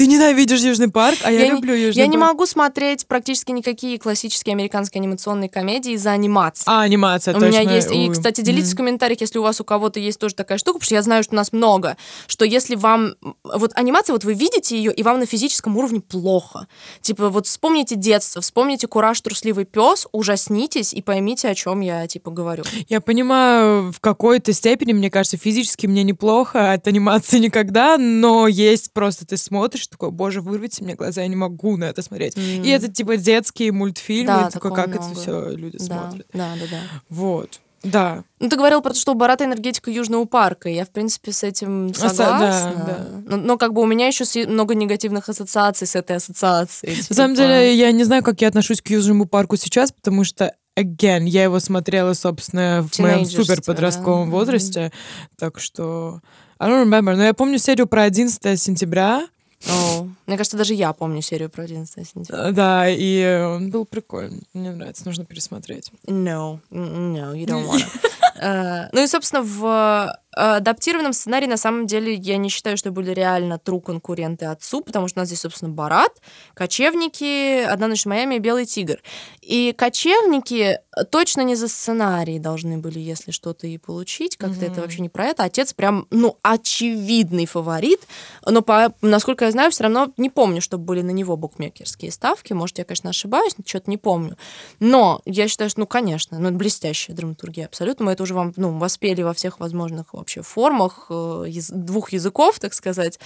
Ты 0.00 0.06
ненавидишь 0.06 0.60
Южный 0.60 0.90
парк, 0.90 1.18
а 1.24 1.30
я, 1.30 1.40
Я 1.40 1.44
не- 1.48 1.50
люблю 1.56 1.74
Южный 1.74 2.00
Я 2.00 2.06
не 2.06 2.16
парк. 2.16 2.30
могу 2.30 2.46
смотреть 2.46 3.06
практически 3.06 3.50
никакие 3.50 3.98
классические 3.98 4.54
американские 4.54 5.00
анимационные 5.00 5.50
комедии 5.50 5.92
из-за 5.92 6.12
анимации. 6.12 6.64
А, 6.66 6.80
анимация, 6.80 7.36
У 7.36 7.38
меня 7.38 7.58
точно. 7.64 7.70
есть. 7.70 7.90
И, 7.92 8.08
кстати, 8.08 8.40
делитесь 8.40 8.72
в 8.72 8.76
комментариях, 8.78 9.20
если 9.20 9.38
у 9.38 9.42
вас 9.42 9.60
у 9.60 9.64
кого-то 9.64 10.00
есть 10.00 10.18
тоже 10.18 10.34
такая 10.34 10.56
штука, 10.56 10.78
потому 10.78 10.86
что 10.86 10.94
я 10.94 11.02
знаю, 11.02 11.22
что 11.22 11.34
у 11.34 11.36
нас 11.36 11.52
много, 11.52 11.98
что 12.28 12.46
если 12.46 12.76
вам... 12.76 13.12
Вот 13.44 13.72
анимация, 13.74 14.14
вот 14.14 14.24
вы 14.24 14.32
видите 14.32 14.74
ее, 14.74 14.90
и 14.90 15.02
вам 15.02 15.18
на 15.18 15.26
физическом 15.26 15.76
уровне 15.76 16.00
плохо. 16.00 16.66
Типа, 17.02 17.28
вот 17.28 17.46
вспомните 17.46 17.94
детство, 17.94 18.40
вспомните 18.40 18.86
«Кураж, 18.86 19.20
трусливый 19.20 19.66
пес», 19.66 20.06
ужаснитесь 20.12 20.94
и 20.94 21.02
поймите, 21.02 21.46
о 21.50 21.54
чем 21.54 21.80
я, 21.80 22.06
типа, 22.06 22.30
говорю. 22.30 22.64
Я 22.88 23.02
понимаю, 23.02 23.92
в 23.92 24.00
какой-то 24.00 24.54
степени, 24.54 24.94
мне 24.94 25.10
кажется, 25.10 25.36
физически 25.36 25.86
мне 25.86 26.04
неплохо, 26.04 26.72
от 26.72 26.86
анимации 26.88 27.38
никогда, 27.38 27.98
но 27.98 28.48
есть 28.48 28.94
просто 28.94 29.26
ты 29.26 29.36
смотришь, 29.36 29.89
такой, 29.90 30.10
боже, 30.10 30.40
вырвите 30.40 30.84
мне 30.84 30.94
глаза, 30.94 31.22
я 31.22 31.28
не 31.28 31.36
могу 31.36 31.76
на 31.76 31.84
это 31.84 32.02
смотреть. 32.02 32.36
М. 32.36 32.62
И 32.64 32.68
это 32.68 32.88
типа 32.88 33.16
детские 33.16 33.72
мультфильмы, 33.72 34.26
Да, 34.26 34.48
и 34.48 34.52
такой, 34.52 34.74
как 34.74 34.88
много. 34.88 35.04
это 35.04 35.14
все 35.14 35.50
люди 35.50 35.78
Да, 35.78 35.84
смотрят. 35.84 36.26
да, 36.32 36.54
да, 36.58 36.66
да. 36.70 36.80
Вот. 37.08 37.60
Да. 37.82 38.24
Ну, 38.40 38.50
ты 38.50 38.56
говорил 38.56 38.82
про 38.82 38.92
то, 38.92 38.98
что 38.98 39.14
Барата 39.14 39.44
энергетика 39.46 39.90
Южного 39.90 40.26
парка. 40.26 40.68
Я, 40.68 40.84
в 40.84 40.90
принципе, 40.90 41.32
с 41.32 41.42
этим 41.42 41.94
со- 41.94 42.10
согласна. 42.10 42.72
да, 42.76 42.84
да. 42.86 43.06
Но, 43.26 43.36
но 43.38 43.56
как 43.56 43.72
бы 43.72 43.80
у 43.80 43.86
меня 43.86 44.06
еще 44.06 44.24
много 44.46 44.74
негативных 44.74 45.30
ассоциаций 45.30 45.86
с 45.86 45.96
этой 45.96 46.16
ассоциацией. 46.16 46.96
На 47.08 47.16
самом 47.16 47.34
Типа, 47.36 47.48
деле, 47.48 47.74
я 47.74 47.90
не 47.92 48.04
знаю, 48.04 48.22
как 48.22 48.42
я 48.42 48.48
отношусь 48.48 48.82
к 48.82 48.88
Южному 48.90 49.24
парку 49.24 49.56
сейчас, 49.56 49.92
потому 49.92 50.24
что 50.24 50.54
again, 50.78 51.24
я 51.26 51.44
его 51.44 51.58
смотрела, 51.58 52.12
собственно, 52.12 52.86
в 52.90 52.98
моем 52.98 53.24
супер 53.24 53.62
подростковом 53.62 54.30
да. 54.30 54.36
возрасте, 54.36 54.92
так 55.38 55.58
что 55.58 56.20
I 56.58 56.68
don't 56.68 56.84
remember, 56.86 57.16
но 57.16 57.24
я 57.24 57.32
помню 57.32 57.58
серию 57.58 57.86
про 57.86 58.02
11 58.02 58.60
сентября, 58.60 59.26
о, 59.68 60.08
Мне 60.26 60.36
кажется, 60.36 60.56
даже 60.56 60.74
я 60.74 60.92
помню 60.92 61.20
серию 61.22 61.50
про 61.50 61.64
11 61.64 62.08
сентября. 62.08 62.48
э, 62.48 62.52
да, 62.52 62.88
и 62.88 63.42
он 63.42 63.70
был 63.70 63.84
прикольный, 63.84 64.42
мне 64.54 64.70
нравится, 64.70 65.04
нужно 65.04 65.24
пересмотреть. 65.24 65.90
No, 66.06 66.58
no, 66.70 67.34
you 67.34 67.46
don't 67.46 67.66
wanna. 67.66 67.84
Э, 68.42 68.88
Ну 68.92 69.02
и, 69.04 69.06
собственно, 69.06 69.42
в 69.42 69.64
э, 69.66 70.29
адаптированном 70.32 71.12
сценарии, 71.12 71.46
на 71.46 71.56
самом 71.56 71.86
деле, 71.86 72.14
я 72.14 72.36
не 72.36 72.48
считаю, 72.48 72.76
что 72.76 72.90
были 72.90 73.10
реально 73.12 73.58
тру 73.58 73.80
конкуренты 73.80 74.46
отцу, 74.46 74.80
потому 74.80 75.08
что 75.08 75.18
у 75.18 75.22
нас 75.22 75.28
здесь, 75.28 75.40
собственно, 75.40 75.72
Барат, 75.72 76.12
Кочевники, 76.54 77.62
Одна 77.64 77.88
ночь 77.88 78.04
в 78.04 78.06
Майами 78.06 78.36
и 78.36 78.38
Белый 78.38 78.64
тигр. 78.64 79.02
И 79.42 79.74
Кочевники 79.76 80.78
точно 81.10 81.40
не 81.42 81.56
за 81.56 81.68
сценарий 81.68 82.38
должны 82.38 82.78
были, 82.78 82.98
если 82.98 83.32
что-то 83.32 83.66
и 83.66 83.76
получить, 83.78 84.36
как-то 84.36 84.64
это 84.64 84.72
Мгм. 84.74 84.80
вообще 84.82 85.00
не 85.02 85.08
про 85.08 85.26
это. 85.26 85.44
Отец 85.44 85.72
прям, 85.72 86.06
ну, 86.10 86.36
очевидный 86.42 87.46
фаворит, 87.46 88.00
но, 88.46 88.62
по, 88.62 88.92
насколько 89.02 89.44
я 89.46 89.50
знаю, 89.50 89.70
все 89.70 89.84
равно 89.84 90.12
не 90.16 90.30
помню, 90.30 90.60
чтобы 90.60 90.84
были 90.84 91.02
на 91.02 91.10
него 91.10 91.36
букмекерские 91.36 92.12
ставки. 92.12 92.52
Может, 92.52 92.78
я, 92.78 92.84
конечно, 92.84 93.10
ошибаюсь, 93.10 93.54
но 93.58 93.64
что-то 93.66 93.90
не 93.90 93.96
помню. 93.96 94.36
Но 94.78 95.20
я 95.24 95.48
считаю, 95.48 95.70
что, 95.70 95.80
ну, 95.80 95.86
конечно, 95.86 96.38
ну, 96.38 96.48
это 96.48 96.56
блестящая 96.56 97.16
драматургия 97.16 97.66
абсолютно. 97.66 98.04
Мы 98.06 98.12
это 98.12 98.22
уже 98.22 98.34
вам, 98.34 98.52
ну, 98.56 98.78
воспели 98.78 99.22
во 99.22 99.32
всех 99.34 99.60
возможных 99.60 100.14
вообще 100.20 100.42
формах 100.42 101.06
э, 101.10 101.44
двух 101.72 102.12
языков, 102.12 102.58
так 102.58 102.72
сказать. 102.74 103.18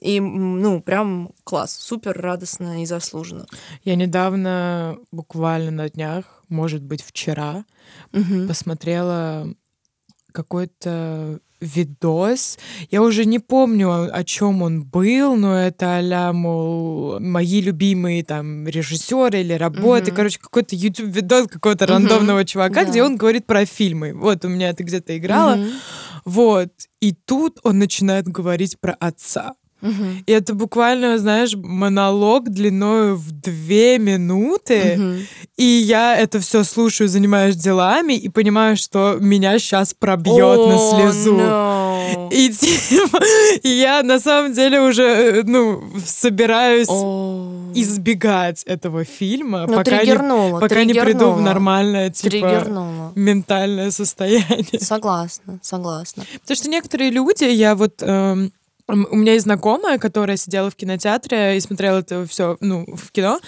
И, 0.00 0.20
ну, 0.20 0.80
прям 0.80 1.30
класс, 1.44 1.76
супер 1.80 2.12
радостно 2.20 2.82
и 2.82 2.86
заслуженно. 2.86 3.46
Я 3.84 3.94
недавно, 3.96 4.98
буквально 5.12 5.70
на 5.70 5.88
днях, 5.88 6.24
может 6.48 6.82
быть, 6.82 7.02
вчера, 7.02 7.64
Мгм. 8.12 8.46
посмотрела 8.48 9.46
какой-то 10.32 11.40
видос. 11.60 12.58
Я 12.90 13.02
уже 13.02 13.24
не 13.24 13.40
помню, 13.40 14.08
о, 14.14 14.24
чем 14.24 14.62
он 14.62 14.84
был, 14.84 15.34
но 15.34 15.58
это 15.58 15.98
а 15.98 16.32
мол, 16.32 17.18
мои 17.18 17.60
любимые 17.60 18.22
там 18.22 18.68
режиссеры 18.68 19.40
или 19.40 19.54
работы. 19.54 20.06
Мгм. 20.12 20.16
Короче, 20.16 20.38
какой-то 20.38 20.76
YouTube 20.76 21.08
видос 21.08 21.48
какого-то 21.48 21.84
Мгм. 21.86 21.92
рандомного 21.94 22.44
чувака, 22.44 22.84
Да. 22.84 22.90
где 22.90 23.02
он 23.02 23.16
говорит 23.16 23.46
про 23.46 23.64
фильмы. 23.64 24.12
Вот 24.14 24.44
у 24.44 24.48
меня 24.48 24.68
это 24.70 24.84
где-то 24.84 25.16
играло. 25.18 25.56
Мгм. 25.56 25.70
Вот. 26.28 26.68
И 27.00 27.12
тут 27.12 27.58
он 27.62 27.78
начинает 27.78 28.28
говорить 28.28 28.78
про 28.78 28.94
отца. 29.00 29.54
Мгм. 29.80 30.24
И 30.26 30.32
это 30.32 30.54
буквально, 30.54 31.18
знаешь, 31.18 31.54
монолог 31.54 32.50
длиной 32.50 33.14
в 33.14 33.30
две 33.30 33.98
минуты. 33.98 34.96
Мгм. 34.98 35.26
И 35.56 35.64
я 35.64 36.16
это 36.16 36.40
все 36.40 36.64
слушаю, 36.64 37.08
занимаюсь 37.08 37.56
делами 37.56 38.14
и 38.14 38.28
понимаю, 38.28 38.76
что 38.76 39.16
меня 39.20 39.58
сейчас 39.58 39.94
пробьет 39.94 40.58
на 40.68 40.78
слезу. 40.78 41.36
no. 41.36 42.28
И, 42.30 42.50
типа, 42.50 43.20
и 43.62 43.68
я 43.68 44.02
на 44.02 44.18
самом 44.18 44.52
деле 44.52 44.80
уже, 44.80 45.02
э, 45.02 45.42
ну, 45.44 45.82
собираюсь 46.04 46.88
О. 46.90 47.70
избегать 47.74 48.62
этого 48.64 49.04
фильма, 49.04 49.66
Ну, 49.66 49.76
пока, 49.76 49.92
не, 49.92 49.98
триггернула, 49.98 50.60
пока 50.60 50.84
не 50.84 50.94
приду 50.94 51.30
в 51.32 51.40
нормальное, 51.40 52.10
типа, 52.10 52.30
Триггернула. 52.30 52.97
Ментальное 53.14 53.90
состояние. 53.90 54.80
Согласна, 54.80 55.58
согласна. 55.62 56.24
Потому 56.40 56.56
что 56.56 56.68
некоторые 56.68 57.10
люди, 57.10 57.44
я 57.44 57.74
вот... 57.74 58.02
эм, 58.02 58.52
у 58.88 59.16
меня 59.16 59.34
есть 59.34 59.44
знакомая, 59.44 59.98
которая 59.98 60.38
сидела 60.38 60.70
в 60.70 60.74
кинотеатре 60.74 61.58
и 61.58 61.60
смотрела 61.60 61.98
это 61.98 62.26
все, 62.26 62.56
ну, 62.60 62.86
в 62.86 63.12
кино, 63.12 63.38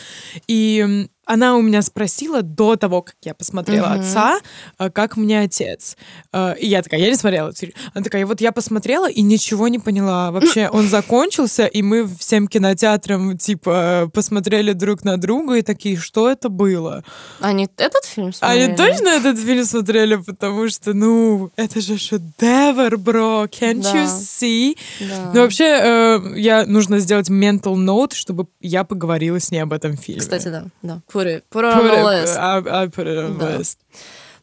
и 0.46 1.08
она 1.32 1.56
у 1.56 1.62
меня 1.62 1.82
спросила 1.82 2.42
до 2.42 2.76
того, 2.76 3.02
как 3.02 3.14
я 3.22 3.34
посмотрела 3.34 3.86
Мгм. 3.88 4.00
отца, 4.00 4.38
э, 4.78 4.90
как 4.90 5.16
мне 5.16 5.40
отец. 5.40 5.96
Э, 6.32 6.54
И 6.58 6.66
я 6.66 6.82
такая, 6.82 7.00
я 7.00 7.08
не 7.08 7.16
смотрела. 7.16 7.52
Она 7.94 8.04
такая, 8.04 8.26
вот 8.26 8.40
я 8.40 8.52
посмотрела 8.52 9.08
и 9.08 9.22
ничего 9.22 9.68
не 9.68 9.78
поняла. 9.78 10.30
Вообще, 10.30 10.68
он 10.68 10.88
закончился, 10.88 11.66
и 11.66 11.82
мы 11.82 12.06
всем 12.18 12.48
кинотеатрам, 12.48 13.36
типа, 13.38 14.10
посмотрели 14.12 14.72
друг 14.72 15.04
на 15.04 15.16
друга 15.16 15.54
и 15.54 15.62
такие, 15.62 15.96
что 15.96 16.28
это 16.30 16.48
было? 16.48 17.02
Они 17.40 17.68
этот 17.76 18.04
фильм 18.04 18.32
смотрели? 18.32 18.64
Они 18.64 18.76
точно 18.76 19.08
этот 19.08 19.38
фильм 19.38 19.64
смотрели, 19.64 20.16
потому 20.16 20.68
что, 20.68 20.92
ну, 20.94 21.50
это 21.56 21.80
же 21.80 21.96
шедевр, 21.98 22.96
бро, 22.98 23.44
can't 23.44 23.82
Да. 23.82 23.94
you 23.94 24.06
see? 24.06 24.76
Да. 25.00 25.30
Ну, 25.34 25.40
вообще, 25.42 25.64
э, 25.64 26.20
я 26.36 26.66
нужно 26.66 26.98
сделать 26.98 27.30
mental 27.30 27.74
note, 27.76 28.14
чтобы 28.14 28.46
я 28.60 28.84
поговорила 28.84 29.38
с 29.38 29.50
ней 29.50 29.60
об 29.62 29.72
этом 29.72 29.96
фильме. 29.96 30.20
Кстати, 30.20 30.48
да, 30.48 30.64
да. 30.82 31.00
Put 31.20 31.26
it, 31.26 31.44
put 31.50 31.60
it 31.64 31.74
on 31.74 31.80
Put 31.82 31.90
the 31.90 32.00
it- 32.00 32.22
list. 32.22 32.36
I- 32.38 32.82
I 32.84 32.86
put 32.88 33.06
it 33.06 33.18
on 33.18 33.38
Да. 33.38 33.56
list. 33.56 33.78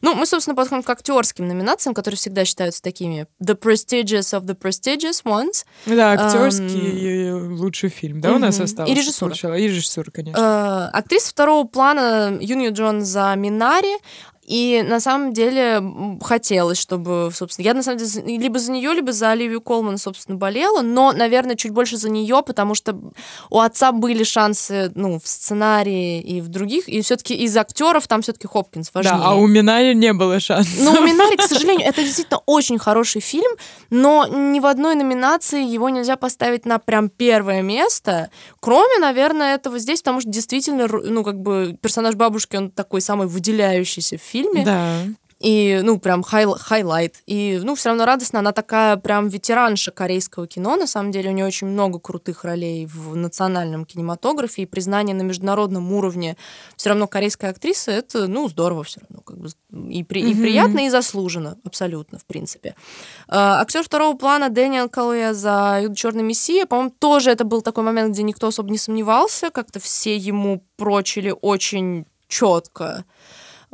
Ну, 0.00 0.14
мы, 0.14 0.26
собственно, 0.26 0.54
подходим 0.54 0.84
к 0.84 0.90
актерским 0.90 1.48
номинациям, 1.48 1.92
которые 1.92 2.16
всегда 2.16 2.44
считаются 2.44 2.80
такими 2.80 3.26
the 3.42 3.58
prestigious 3.58 4.32
of 4.32 4.42
the 4.44 4.56
prestigious 4.56 5.24
ones. 5.24 5.64
Да, 5.86 6.12
актерский 6.12 7.30
э, 7.30 7.32
лучший 7.34 7.88
фильм, 7.90 8.20
да, 8.20 8.32
у 8.34 8.38
нас 8.38 8.60
остался? 8.60 8.92
И 8.92 8.94
режиссура. 8.94 9.34
И 9.58 9.66
режиссура, 9.66 10.10
конечно. 10.12 10.90
Э, 10.92 10.96
актриса 10.96 11.30
второго 11.30 11.66
плана 11.66 12.38
Юнью 12.40 12.72
Джон 12.72 13.00
за 13.00 13.34
Минари. 13.36 13.96
И 14.48 14.82
на 14.82 14.98
самом 14.98 15.34
деле 15.34 15.82
хотелось, 16.22 16.78
чтобы, 16.78 17.30
собственно, 17.34 17.66
я 17.66 17.74
на 17.74 17.82
самом 17.82 17.98
деле 17.98 18.38
либо 18.38 18.58
за 18.58 18.72
нее, 18.72 18.94
либо 18.94 19.12
за 19.12 19.32
Оливию 19.32 19.60
Колман, 19.60 19.98
собственно, 19.98 20.38
болела, 20.38 20.80
но, 20.80 21.12
наверное, 21.12 21.54
чуть 21.54 21.72
больше 21.72 21.98
за 21.98 22.08
нее, 22.08 22.42
потому 22.46 22.74
что 22.74 22.98
у 23.50 23.60
отца 23.60 23.92
были 23.92 24.22
шансы, 24.22 24.90
ну, 24.94 25.20
в 25.22 25.28
сценарии 25.28 26.22
и 26.22 26.40
в 26.40 26.48
других, 26.48 26.88
и 26.88 27.02
все-таки 27.02 27.34
из 27.34 27.54
актеров 27.58 28.08
там 28.08 28.22
все-таки 28.22 28.46
Хопкинс 28.46 28.90
важнее. 28.94 29.18
Да, 29.18 29.22
а 29.22 29.34
у 29.34 29.46
Минари 29.46 29.94
не 29.94 30.14
было 30.14 30.40
шансов. 30.40 30.78
Ну, 30.78 30.92
у 30.92 31.04
Минари, 31.04 31.36
к 31.36 31.42
сожалению, 31.46 31.86
это 31.86 32.02
действительно 32.02 32.40
очень 32.46 32.78
хороший 32.78 33.20
фильм, 33.20 33.52
но 33.90 34.26
ни 34.26 34.60
в 34.60 34.66
одной 34.66 34.94
номинации 34.94 35.62
его 35.62 35.90
нельзя 35.90 36.16
поставить 36.16 36.64
на 36.64 36.78
прям 36.78 37.10
первое 37.10 37.60
место, 37.60 38.30
кроме, 38.60 38.98
наверное, 38.98 39.56
этого 39.56 39.78
здесь, 39.78 40.00
потому 40.00 40.22
что 40.22 40.30
действительно, 40.30 40.88
ну, 40.88 41.22
как 41.22 41.38
бы 41.38 41.76
персонаж 41.82 42.14
бабушки, 42.14 42.56
он 42.56 42.70
такой 42.70 43.02
самый 43.02 43.26
выделяющийся 43.26 44.16
в 44.16 44.22
фильме, 44.22 44.37
Да. 44.64 45.04
и, 45.40 45.78
ну, 45.84 46.00
прям 46.00 46.24
high- 46.24 46.52
highlight. 46.58 47.22
И, 47.26 47.60
ну, 47.62 47.76
все 47.76 47.90
равно 47.90 48.04
радостно, 48.04 48.40
она 48.40 48.50
такая 48.50 48.96
прям 48.96 49.28
ветеранша 49.28 49.92
корейского 49.92 50.48
кино, 50.48 50.74
на 50.74 50.88
самом 50.88 51.12
деле, 51.12 51.30
у 51.30 51.32
нее 51.32 51.46
очень 51.46 51.68
много 51.68 52.00
крутых 52.00 52.42
ролей 52.42 52.86
в 52.86 53.14
национальном 53.14 53.84
кинематографе, 53.84 54.62
и 54.62 54.66
признание 54.66 55.14
на 55.14 55.22
международном 55.22 55.92
уровне 55.92 56.36
все 56.76 56.88
равно 56.88 57.06
корейская 57.06 57.50
актриса, 57.50 57.92
это, 57.92 58.26
ну, 58.26 58.48
здорово 58.48 58.82
все 58.82 59.00
равно, 59.00 59.22
как 59.22 59.38
бы, 59.38 59.48
и, 59.92 60.02
при- 60.02 60.22
и 60.22 60.34
Мгм. 60.34 60.42
приятно, 60.42 60.86
и 60.86 60.88
заслуженно, 60.90 61.56
абсолютно, 61.64 62.18
в 62.18 62.24
принципе. 62.24 62.74
актер 63.28 63.84
второго 63.84 64.16
плана 64.16 64.48
Дэниел 64.48 64.88
Калуя 64.88 65.34
за 65.34 65.84
«Черный 65.94 66.24
мессия», 66.24 66.66
по-моему, 66.66 66.90
тоже 66.98 67.30
это 67.30 67.44
был 67.44 67.62
такой 67.62 67.84
момент, 67.84 68.12
где 68.12 68.24
никто 68.24 68.48
особо 68.48 68.70
не 68.70 68.78
сомневался, 68.78 69.50
как-то 69.50 69.78
все 69.78 70.16
ему 70.16 70.64
прочили 70.76 71.32
очень 71.42 72.06
четко 72.26 73.04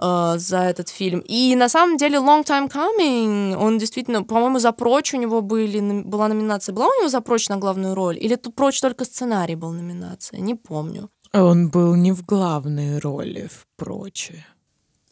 э, 0.01 0.35
за 0.39 0.59
этот 0.59 0.89
фильм. 0.89 1.21
И 1.21 1.55
на 1.57 1.69
самом 1.69 1.97
деле 1.97 2.19
Long 2.19 2.45
Time 2.45 2.71
Coming, 2.71 3.57
он 3.57 3.79
действительно, 3.79 4.23
по-моему, 4.23 4.59
за 4.59 4.73
прочь 4.73 5.15
у 5.15 5.19
него 5.19 5.41
были, 5.43 6.03
была 6.03 6.29
номинация. 6.29 6.75
Была 6.75 6.87
у 6.87 7.01
него 7.01 7.09
за 7.09 7.21
прочь 7.21 7.49
на 7.49 7.57
главную 7.57 7.95
роль? 7.95 8.19
Или 8.21 8.37
тут 8.37 8.55
прочь 8.55 8.81
только 8.81 9.05
сценарий 9.05 9.57
был 9.57 9.73
номинация? 9.73 10.41
Не 10.41 10.55
помню. 10.55 11.11
Он 11.33 11.69
был 11.69 11.95
не 11.97 12.13
в 12.13 12.25
главной 12.25 12.99
роли, 12.99 13.49
впрочем. 13.51 14.37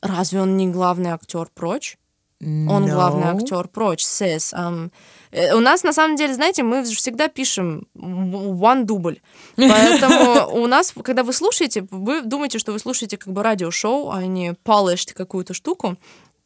Разве 0.00 0.40
он 0.40 0.56
не 0.56 0.68
главный 0.68 1.10
актер 1.10 1.48
прочь? 1.54 1.98
Он 2.42 2.86
главный 2.86 3.26
No. 3.26 3.36
актер 3.36 3.68
прочь, 3.68 4.04
сес. 4.04 4.52
Э, 4.54 5.54
у 5.54 5.60
нас, 5.60 5.84
на 5.84 5.92
самом 5.92 6.16
деле, 6.16 6.34
знаете, 6.34 6.62
мы 6.62 6.82
всегда 6.84 7.28
пишем 7.28 7.86
one 7.94 8.84
дубль. 8.84 9.20
Поэтому 9.56 10.50
у 10.62 10.66
нас, 10.66 10.92
когда 11.04 11.22
вы 11.22 11.32
слушаете, 11.32 11.86
вы 11.90 12.22
думаете, 12.22 12.58
что 12.58 12.72
вы 12.72 12.78
слушаете 12.78 13.16
как 13.16 13.32
бы 13.32 13.42
радиошоу, 13.42 14.10
а 14.10 14.22
не 14.26 14.50
polished 14.64 15.14
какую-то 15.14 15.54
штуку. 15.54 15.96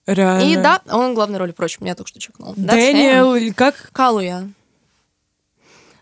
Реально. 0.06 0.52
И 0.52 0.56
да, 0.56 0.82
он 0.90 1.14
главный 1.14 1.38
роли 1.38 1.52
прочь. 1.52 1.78
Я 1.80 1.94
только 1.94 2.08
что 2.08 2.20
чекнул. 2.20 2.54
Дэниел, 2.56 3.54
как? 3.54 3.90
Калуя. 3.92 4.48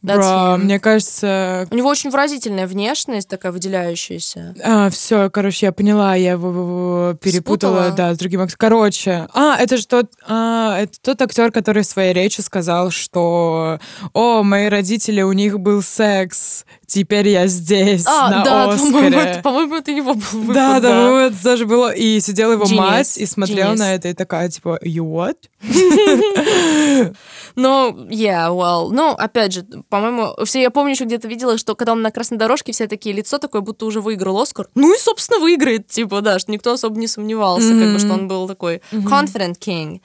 Him. 0.04 0.58
мне 0.58 0.78
кажется... 0.78 1.66
У 1.70 1.74
него 1.74 1.88
очень 1.88 2.10
выразительная 2.10 2.66
внешность, 2.66 3.28
такая 3.28 3.52
выделяющаяся. 3.52 4.54
А, 4.62 4.90
все, 4.90 5.30
короче, 5.30 5.66
я 5.66 5.72
поняла, 5.72 6.14
я 6.14 6.32
его- 6.32 7.14
перепутала, 7.22 7.84
Спутала? 7.88 7.90
да, 7.96 8.14
с 8.14 8.18
другим 8.18 8.40
актером. 8.42 8.58
Короче, 8.58 9.28
а, 9.32 9.56
это 9.58 9.76
же 9.76 9.86
тот, 9.86 10.10
а, 10.26 10.78
это 10.80 10.92
тот 11.00 11.22
актер, 11.22 11.50
который 11.52 11.82
в 11.82 11.86
своей 11.86 12.12
речи 12.12 12.40
сказал, 12.40 12.90
что, 12.90 13.78
о, 14.12 14.42
мои 14.42 14.68
родители, 14.68 15.22
у 15.22 15.32
них 15.32 15.58
был 15.58 15.82
секс, 15.82 16.64
теперь 16.86 17.28
я 17.28 17.46
здесь, 17.46 18.04
А, 18.06 18.30
на 18.30 18.44
да, 18.44 18.66
по-моему, 18.76 18.98
Оскаре. 18.98 19.16
это, 19.30 19.42
по-моему, 19.42 19.74
это 19.76 19.90
его 19.90 20.14
был 20.14 20.20
выпуск, 20.32 20.54
Да, 20.54 20.80
да, 20.80 20.88
по-моему, 20.90 21.16
это 21.16 21.42
тоже 21.42 21.66
было. 21.66 21.90
И 21.92 22.20
сидела 22.20 22.52
его 22.52 22.64
Genius, 22.64 22.76
мать 22.76 23.16
и 23.18 23.26
смотрела 23.26 23.72
genius. 23.72 23.78
на 23.78 23.94
это 23.94 24.08
и 24.08 24.12
такая, 24.14 24.48
типа, 24.48 24.78
you 24.84 25.02
what? 25.04 25.36
Ну, 27.56 28.06
yeah, 28.10 28.48
well. 28.50 28.90
Ну, 28.90 29.10
опять 29.10 29.52
же, 29.52 29.64
по-моему, 29.94 30.34
все, 30.44 30.60
я 30.60 30.72
помню, 30.72 30.90
еще 30.94 31.04
где-то 31.04 31.28
видела, 31.28 31.56
что 31.56 31.76
когда 31.76 31.92
он 31.92 32.02
на 32.02 32.10
красной 32.10 32.36
дорожке, 32.36 32.72
все 32.72 32.88
такие 32.88 33.14
лицо 33.14 33.38
такое, 33.38 33.60
будто 33.60 33.86
уже 33.86 34.00
выиграл 34.00 34.40
Оскар. 34.40 34.68
Ну 34.74 34.92
и, 34.92 34.98
собственно, 34.98 35.38
выиграет, 35.38 35.86
типа, 35.86 36.20
да, 36.20 36.40
что 36.40 36.50
никто 36.50 36.72
особо 36.72 36.98
не 36.98 37.06
сомневался, 37.06 37.68
как 37.68 37.92
бы, 37.92 38.00
что 38.00 38.12
он 38.12 38.26
был 38.26 38.48
такой 38.48 38.82
confident 38.90 39.56
king. 39.60 40.00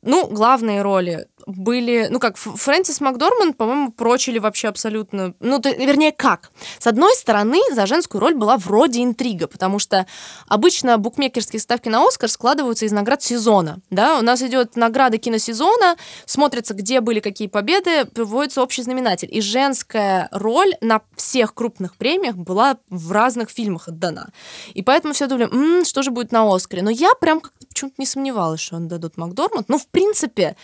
Ну, 0.00 0.26
главные 0.26 0.80
роли 0.80 1.26
были, 1.46 2.08
ну 2.10 2.18
как, 2.18 2.36
Фрэнсис 2.36 3.00
Макдорманд, 3.00 3.56
по-моему, 3.56 3.92
прочили 3.92 4.38
вообще 4.38 4.68
абсолютно, 4.68 5.34
ну, 5.40 5.58
то- 5.60 5.70
вернее, 5.70 6.12
как? 6.12 6.50
С 6.78 6.86
одной 6.86 7.14
стороны, 7.16 7.60
за 7.72 7.86
женскую 7.86 8.20
роль 8.20 8.34
была 8.34 8.56
вроде 8.56 9.02
интрига, 9.02 9.46
потому 9.46 9.78
что 9.78 10.06
обычно 10.48 10.98
букмекерские 10.98 11.60
ставки 11.60 11.88
на 11.88 12.06
Оскар 12.06 12.28
складываются 12.28 12.84
из 12.86 12.92
наград 12.92 13.22
сезона, 13.22 13.78
да, 13.90 14.18
у 14.18 14.22
нас 14.22 14.42
идет 14.42 14.76
награда 14.76 15.18
киносезона, 15.18 15.96
смотрится, 16.26 16.74
где 16.74 17.00
были 17.00 17.20
какие 17.20 17.48
победы, 17.48 18.04
приводится 18.04 18.62
общий 18.62 18.82
знаменатель, 18.82 19.28
и 19.30 19.40
женская 19.40 20.28
роль 20.32 20.74
на 20.80 21.00
всех 21.16 21.54
крупных 21.54 21.96
премиях 21.96 22.36
была 22.36 22.78
в 22.88 23.12
разных 23.12 23.50
фильмах 23.50 23.88
отдана, 23.88 24.30
и 24.74 24.82
поэтому 24.82 25.14
все 25.14 25.26
думали, 25.26 25.48
«М, 25.52 25.84
что 25.84 26.02
же 26.02 26.10
будет 26.10 26.32
на 26.32 26.54
Оскаре, 26.54 26.82
но 26.82 26.90
я 26.90 27.14
прям 27.14 27.40
как-то 27.40 27.66
почему-то 27.66 27.94
не 27.98 28.06
сомневалась, 28.06 28.60
что 28.60 28.76
он 28.76 28.88
дадут 28.88 29.16
Макдорманд, 29.16 29.68
ну, 29.68 29.78
в 29.78 29.86
принципе, 29.86 30.56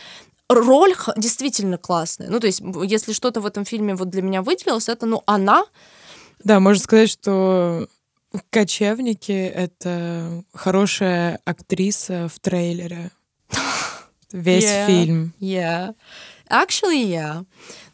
роль 0.48 0.94
действительно 1.16 1.78
классная. 1.78 2.28
Ну, 2.28 2.40
то 2.40 2.46
есть, 2.46 2.62
если 2.84 3.12
что-то 3.12 3.40
в 3.40 3.46
этом 3.46 3.64
фильме 3.64 3.94
вот 3.94 4.10
для 4.10 4.22
меня 4.22 4.42
выделилось, 4.42 4.88
это, 4.88 5.06
ну, 5.06 5.22
она. 5.26 5.64
Да, 6.44 6.60
можно 6.60 6.82
сказать, 6.82 7.10
что 7.10 7.88
кочевники— 8.50 9.32
это 9.54 10.44
хорошая 10.54 11.40
актриса 11.44 12.28
в 12.32 12.38
трейлере. 12.40 13.10
Весь 14.32 14.64
Yeah. 14.64 14.86
фильм. 14.86 15.32
Yeah. 15.40 15.94
Actually, 16.48 17.04
yeah. 17.06 17.44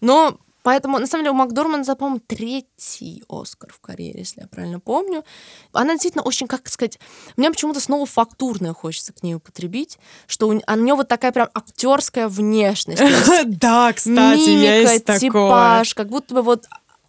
Но 0.00 0.38
поэтому, 0.62 0.98
на 0.98 1.06
самом 1.06 1.24
деле, 1.24 1.32
у 1.32 1.36
Макдорманда, 1.36 1.94
по-моему, 1.96 2.20
третий 2.26 3.22
Оскар 3.28 3.72
в 3.72 3.80
карьере, 3.80 4.20
если 4.20 4.40
я 4.40 4.46
правильно 4.46 4.80
помню. 4.80 5.24
Она 5.72 5.94
действительно 5.94 6.22
очень, 6.22 6.46
как 6.46 6.68
сказать, 6.68 6.98
мне 7.36 7.50
почему-то 7.50 7.80
снова 7.80 8.06
фактурное 8.06 8.72
хочется 8.72 9.12
к 9.12 9.22
ней 9.22 9.34
употребить, 9.34 9.98
что 10.26 10.48
у, 10.48 10.60
а 10.66 10.74
у 10.74 10.76
нее 10.76 10.94
вот 10.94 11.08
такая 11.08 11.32
прям 11.32 11.48
актерская 11.54 12.28
внешность. 12.28 13.02
Да, 13.44 13.92
кстати, 13.92 14.48
мимика, 14.48 15.18
типаж, 15.18 15.94
как 15.94 16.08
будто 16.08 16.34
бы 16.34 16.42
вот 16.42 16.66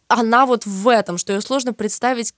она 0.07 0.45
вот 0.45 0.65
в 0.65 0.87
этом, 0.87 1.17
что 1.17 1.33
ее 1.33 1.41
сложно 1.41 1.73
представить 1.73 2.33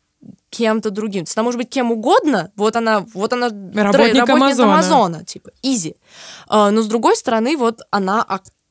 кем-то 0.49 0.89
другим. 0.89 1.25
То 1.25 1.29
есть 1.29 1.37
она 1.37 1.43
может 1.43 1.57
быть 1.57 1.69
кем 1.69 1.91
угодно, 1.91 2.51
вот 2.55 2.75
она, 2.75 3.05
вот 3.13 3.33
она 3.33 3.49
Работник 3.49 3.83
работник 3.83 4.29
Амазона. 4.29 4.73
Амазона, 4.73 5.25
типа, 5.25 5.51
изи. 5.61 5.95
А, 6.47 6.71
но 6.71 6.81
с 6.81 6.87
другой 6.87 7.15
стороны, 7.17 7.57
вот 7.57 7.81
она 7.91 8.25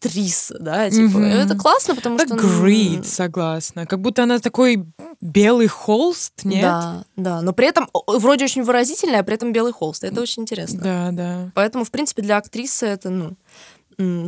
актриса, 0.04 0.56
да, 0.58 0.90
типа, 0.90 1.18
Мгм. 1.18 1.24
это 1.24 1.56
классно, 1.56 1.94
потому 1.94 2.18
что... 2.18 2.34
ну, 2.34 2.42
Agreed, 2.42 3.04
согласна. 3.04 3.86
Как 3.86 4.00
будто 4.00 4.22
она 4.24 4.38
такой 4.38 4.84
белый 5.20 5.66
холст, 5.66 6.44
нет? 6.44 6.62
Да, 6.62 7.04
да, 7.16 7.40
но 7.42 7.52
при 7.52 7.66
этом 7.68 7.88
вроде 8.06 8.44
очень 8.44 8.62
выразительная, 8.62 9.20
а 9.20 9.22
при 9.22 9.34
этом 9.34 9.52
белый 9.52 9.72
холст. 9.72 10.04
Это 10.04 10.20
очень 10.20 10.42
интересно. 10.42 10.80
Да, 10.82 11.08
да. 11.12 11.50
Поэтому, 11.54 11.84
в 11.84 11.90
принципе, 11.90 12.22
для 12.22 12.36
актрисы 12.36 12.86
это, 12.86 13.10
ну, 13.10 13.36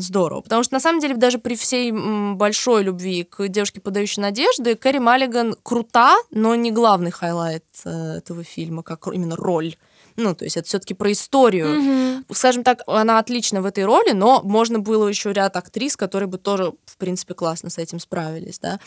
здорово. 0.00 0.42
Потому 0.42 0.62
что, 0.62 0.74
на 0.74 0.80
самом 0.80 1.00
деле, 1.00 1.16
даже 1.16 1.38
при 1.38 1.56
всей 1.56 1.92
большой 2.34 2.84
любви 2.84 3.24
к 3.24 3.48
девушке, 3.48 3.80
подающей 3.80 4.22
надежды, 4.22 4.76
Кэрри 4.76 4.98
Маллиган 4.98 5.56
крута, 5.62 6.16
но 6.30 6.54
не 6.54 6.70
главный 6.70 7.10
highlight 7.10 7.64
э, 7.84 8.18
этого 8.18 8.44
фильма, 8.44 8.82
как 8.82 9.08
именно 9.08 9.34
роль. 9.34 9.74
Ну, 10.16 10.34
то 10.34 10.44
есть 10.44 10.56
это 10.56 10.66
все-таки 10.66 10.94
про 10.94 11.12
историю. 11.12 12.22
Скажем 12.32 12.64
так, 12.64 12.80
она 12.86 13.18
отлична 13.18 13.60
в 13.62 13.66
этой 13.66 13.84
роли, 13.84 14.12
но 14.12 14.40
можно 14.42 14.78
было 14.78 15.06
еще 15.08 15.32
ряд 15.32 15.56
актрис, 15.56 15.96
которые 15.96 16.26
бы 16.28 16.38
тоже, 16.38 16.72
в 16.86 16.96
принципе, 16.96 17.34
классно 17.34 17.70
с 17.70 17.78
этим 17.78 18.00
справились, 18.00 18.58
да. 18.58 18.80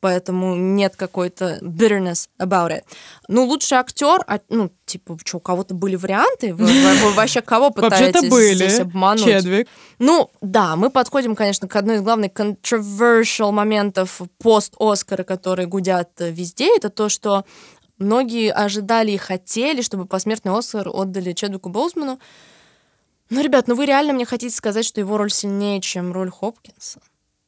Поэтому 0.00 0.54
нет 0.56 0.94
какой-то 0.96 1.58
bitterness 1.62 2.28
about 2.40 2.70
it. 2.70 2.82
Ну, 3.28 3.44
лучший 3.44 3.78
актер, 3.78 4.20
а, 4.26 4.38
ну, 4.48 4.70
типа, 4.84 5.18
что, 5.24 5.38
у 5.38 5.40
кого-то 5.40 5.74
были 5.74 5.96
варианты? 5.96 6.54
Вы, 6.54 6.66
вы- 6.66 6.94
вы 7.04 7.12
вообще 7.12 7.40
кого 7.40 7.70
пытаетесь 7.72 8.28
были. 8.28 8.54
здесь 8.54 8.78
обмануть? 8.80 9.24
Чедвик. 9.24 9.68
Ну, 9.98 10.30
да, 10.40 10.76
мы 10.76 10.90
подходим, 10.90 11.34
конечно, 11.34 11.66
к 11.66 11.74
одной 11.76 11.96
из 11.96 12.02
главных 12.02 12.32
controversial 12.32 13.50
моментов 13.52 14.20
пост-Оскара, 14.38 15.24
которые 15.24 15.66
гудят 15.66 16.10
э, 16.20 16.30
везде, 16.30 16.76
это 16.76 16.90
то, 16.90 17.08
что 17.08 17.44
многие 17.98 18.52
ожидали 18.52 19.12
и 19.12 19.16
хотели, 19.16 19.82
чтобы 19.82 20.06
посмертный 20.06 20.52
Оскар 20.56 20.88
отдали 20.88 21.32
Чедвику 21.32 21.68
Боузману. 21.68 22.18
Ну, 23.30 23.42
ребят, 23.42 23.66
ну 23.68 23.74
вы 23.74 23.86
реально 23.86 24.12
мне 24.12 24.24
хотите 24.24 24.54
сказать, 24.54 24.84
что 24.84 25.00
его 25.00 25.16
роль 25.16 25.30
сильнее, 25.30 25.80
чем 25.80 26.12
роль 26.12 26.30
Хопкинса? 26.30 27.00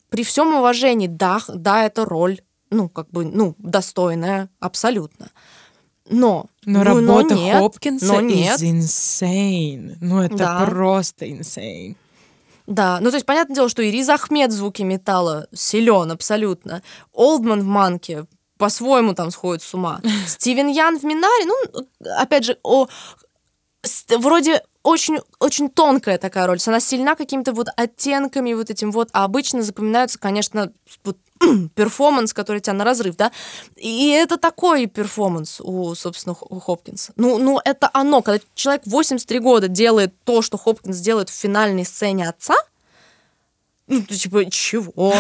При 0.09 0.25
всем 0.25 0.55
уважении, 0.55 1.07
да, 1.07 1.41
да, 1.49 1.85
это 1.85 2.05
роль, 2.05 2.41
ну, 2.71 2.89
как 2.89 3.11
бы, 3.11 3.25
ну, 3.25 3.55
достойная, 3.59 4.49
абсолютно. 4.59 5.31
Но, 6.11 6.47
Но 6.65 6.79
ну, 6.83 7.01
но 7.01 7.15
работа 7.15 7.35
нет, 7.35 7.59
Хопкинса 7.59 8.07
но 8.07 8.21
нет. 8.23 8.59
is 8.61 8.65
insane. 8.65 9.97
Ну, 10.01 10.21
это 10.23 10.37
Да. 10.37 10.65
просто 10.67 11.27
insane. 11.27 11.97
Да, 12.67 12.99
ну 13.01 13.09
то 13.11 13.17
есть 13.17 13.25
понятное 13.25 13.55
дело, 13.55 13.69
что 13.71 13.81
и 13.81 13.91
Риз 13.91 14.11
Ахмед 14.11 14.51
в 14.51 14.55
звуке 14.55 14.85
металла 14.85 15.49
силен 15.55 16.11
абсолютно. 16.11 16.83
Олдман 17.15 17.63
в 17.63 17.65
Манке 17.65 18.27
по-своему 18.59 19.15
там 19.15 19.31
сходит 19.31 19.63
с 19.63 19.73
ума. 19.75 20.01
Стивен 20.27 20.69
Ян 20.69 20.99
в 20.99 21.05
Минаре, 21.05 21.47
ну, 21.47 21.87
опять 22.19 22.45
же, 22.45 22.59
о, 22.63 22.89
вроде 24.11 24.63
очень, 24.83 25.19
очень 25.39 25.69
тонкая 25.71 26.19
такая 26.19 26.47
роль. 26.47 26.59
Она 26.67 26.81
сильна 26.81 27.15
какими-то 27.15 27.53
вот 27.53 27.69
оттенками 27.77 28.53
вот 28.55 28.71
этим 28.71 28.91
вот, 28.91 29.09
а 29.13 29.25
обычно 29.25 29.63
запоминаются, 29.63 30.19
конечно, 30.19 30.73
вот 31.05 31.19
перформанс, 31.75 32.33
который 32.33 32.61
тебя 32.61 32.73
на 32.75 32.85
разрыв, 32.85 33.17
да, 33.17 33.33
и 33.77 34.11
это 34.11 34.39
такой 34.39 34.87
перформанс 34.87 35.61
у, 35.61 35.95
собственно, 35.95 36.37
у 36.41 36.59
Хопкинса. 36.59 37.13
Ну, 37.17 37.39
ну, 37.39 37.61
это 37.65 37.91
оно, 37.93 38.23
когда 38.23 38.43
человек 38.55 38.83
83 38.87 39.39
года 39.41 39.69
делает 39.69 40.15
то, 40.25 40.43
что 40.43 40.59
Хопкинс 40.59 40.99
делает 40.99 41.29
в 41.29 41.35
финальной 41.35 41.85
сцене 41.85 42.29
отца, 42.29 42.57
ну, 43.89 44.03
ты 44.03 44.17
типа, 44.17 44.51
чего? 44.51 45.15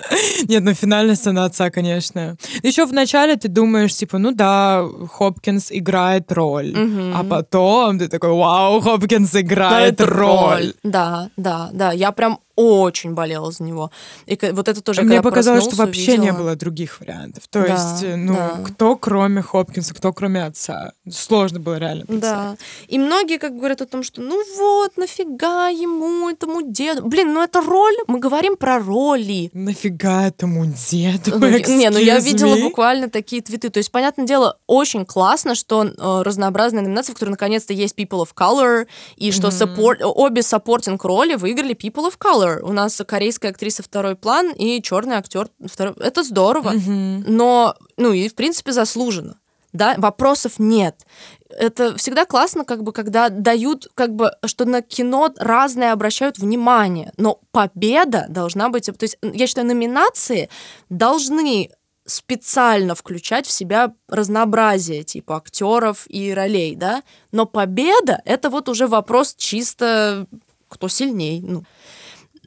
Нет, 0.48 0.62
ну 0.62 0.74
финальная 0.74 1.14
сцена 1.14 1.44
отца, 1.44 1.70
конечно. 1.70 2.36
Еще 2.62 2.86
в 2.86 2.92
начале 2.92 3.36
ты 3.36 3.48
думаешь, 3.48 3.94
типа, 3.94 4.18
ну 4.18 4.32
да, 4.32 4.84
Хопкинс 5.12 5.70
играет 5.70 6.32
роль. 6.32 6.72
Мгм. 6.74 7.16
А 7.16 7.24
потом 7.24 7.98
ты 7.98 8.08
такой, 8.08 8.30
вау, 8.30 8.80
Хопкинс 8.80 9.34
играет 9.36 10.00
роль. 10.00 10.72
Да, 10.82 11.28
да, 11.36 11.70
да. 11.72 11.92
Я 11.92 12.12
прям 12.12 12.38
очень 12.56 13.14
болела 13.14 13.50
за 13.50 13.62
него. 13.64 13.90
И 14.26 14.38
вот 14.52 14.68
это 14.68 14.80
тоже 14.80 15.02
Мне 15.02 15.22
показалось, 15.22 15.64
что 15.64 15.76
вообще 15.76 16.12
не 16.12 16.28
увидела. 16.30 16.36
было 16.38 16.56
других 16.56 17.00
вариантов. 17.00 17.44
То 17.48 17.62
Да, 17.62 17.66
есть, 17.72 18.02
э, 18.04 18.16
ну, 18.16 18.34
да. 18.34 18.60
кто 18.64 18.96
кроме 18.96 19.42
Хопкинса, 19.42 19.94
кто 19.94 20.12
кроме 20.12 20.44
отца. 20.44 20.92
Сложно 21.10 21.60
было 21.60 21.78
реально 21.78 22.06
представить. 22.06 22.58
Да. 22.58 22.64
И 22.88 22.98
многие 22.98 23.38
как 23.38 23.56
говорят 23.56 23.80
о 23.82 23.86
том, 23.86 24.02
что 24.02 24.20
ну 24.22 24.42
вот, 24.56 24.96
нафига 24.96 25.68
ему, 25.68 26.28
этому 26.30 26.62
деду. 26.62 27.02
Блин, 27.06 27.32
ну 27.32 27.42
это 27.42 27.60
роль, 27.60 27.94
мы 28.06 28.18
говорим 28.18 28.56
про 28.56 28.78
роли. 28.78 29.50
Нафига 29.52 30.26
этому 30.26 30.66
деду? 30.66 31.38
Ну, 31.38 31.48
Не, 31.48 31.90
ну 31.90 31.98
я 31.98 32.18
видела 32.18 32.54
me? 32.56 32.62
буквально 32.62 33.08
такие 33.10 33.42
твиты. 33.42 33.68
То 33.70 33.78
есть, 33.78 33.90
понятное 33.90 34.26
дело, 34.26 34.58
очень 34.66 35.04
классно, 35.04 35.54
что 35.54 35.84
э, 35.84 36.22
разнообразная 36.22 36.82
номинация, 36.82 37.12
в 37.12 37.16
которой 37.16 37.30
наконец-то 37.30 37.72
есть 37.72 37.98
People 37.98 38.24
of 38.24 38.28
Color, 38.36 38.86
и 39.16 39.32
что 39.32 39.48
support- 39.48 40.02
обе 40.02 40.42
supporting 40.42 41.02
роли 41.04 41.34
выиграли 41.34 41.74
People 41.74 42.08
of 42.10 42.18
Color. 42.18 42.43
У 42.62 42.72
нас 42.72 43.00
корейская 43.06 43.48
актриса 43.48 43.82
второй 43.82 44.16
план 44.16 44.52
и 44.52 44.82
черный 44.82 45.16
актер 45.16 45.48
второй. 45.64 45.94
Это 45.98 46.22
здорово. 46.22 46.70
Мгм. 46.70 47.24
но, 47.26 47.74
ну 47.96 48.12
и 48.12 48.28
в 48.28 48.34
принципе 48.34 48.72
заслуженно. 48.72 49.38
Да, 49.72 49.96
вопросов 49.98 50.58
нет. 50.58 51.04
Это 51.48 51.96
всегда 51.96 52.26
классно, 52.26 52.64
как 52.64 52.84
бы, 52.84 52.92
когда 52.92 53.28
дают, 53.28 53.88
как 53.94 54.14
бы, 54.14 54.30
что 54.46 54.64
на 54.66 54.82
кино 54.82 55.32
разное 55.36 55.92
обращают 55.92 56.38
внимание, 56.38 57.12
но 57.16 57.40
победа 57.50 58.26
должна 58.28 58.68
быть, 58.68 58.86
то 58.86 59.02
есть 59.02 59.18
я 59.20 59.46
считаю, 59.48 59.66
номинации 59.66 60.48
должны 60.90 61.70
специально 62.06 62.94
включать 62.94 63.46
в 63.46 63.50
себя 63.50 63.94
разнообразие 64.08 65.02
типа 65.02 65.36
актеров 65.36 66.04
и 66.08 66.32
ролей, 66.32 66.76
да, 66.76 67.02
но 67.32 67.46
победа 67.46 68.20
это 68.24 68.50
вот 68.50 68.68
уже 68.68 68.86
вопрос 68.86 69.34
чисто 69.36 70.26
кто 70.68 70.88
сильней, 70.88 71.40
ну. 71.40 71.64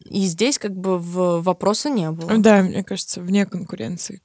И 0.09 0.21
здесь 0.25 0.57
как 0.59 0.75
бы 0.75 0.97
в- 0.97 1.41
вопроса 1.41 1.89
не 1.89 2.09
было. 2.11 2.37
Да, 2.37 2.61
мне 2.63 2.83
кажется, 2.83 3.21
вне 3.21 3.45
конкуренции. 3.45 4.21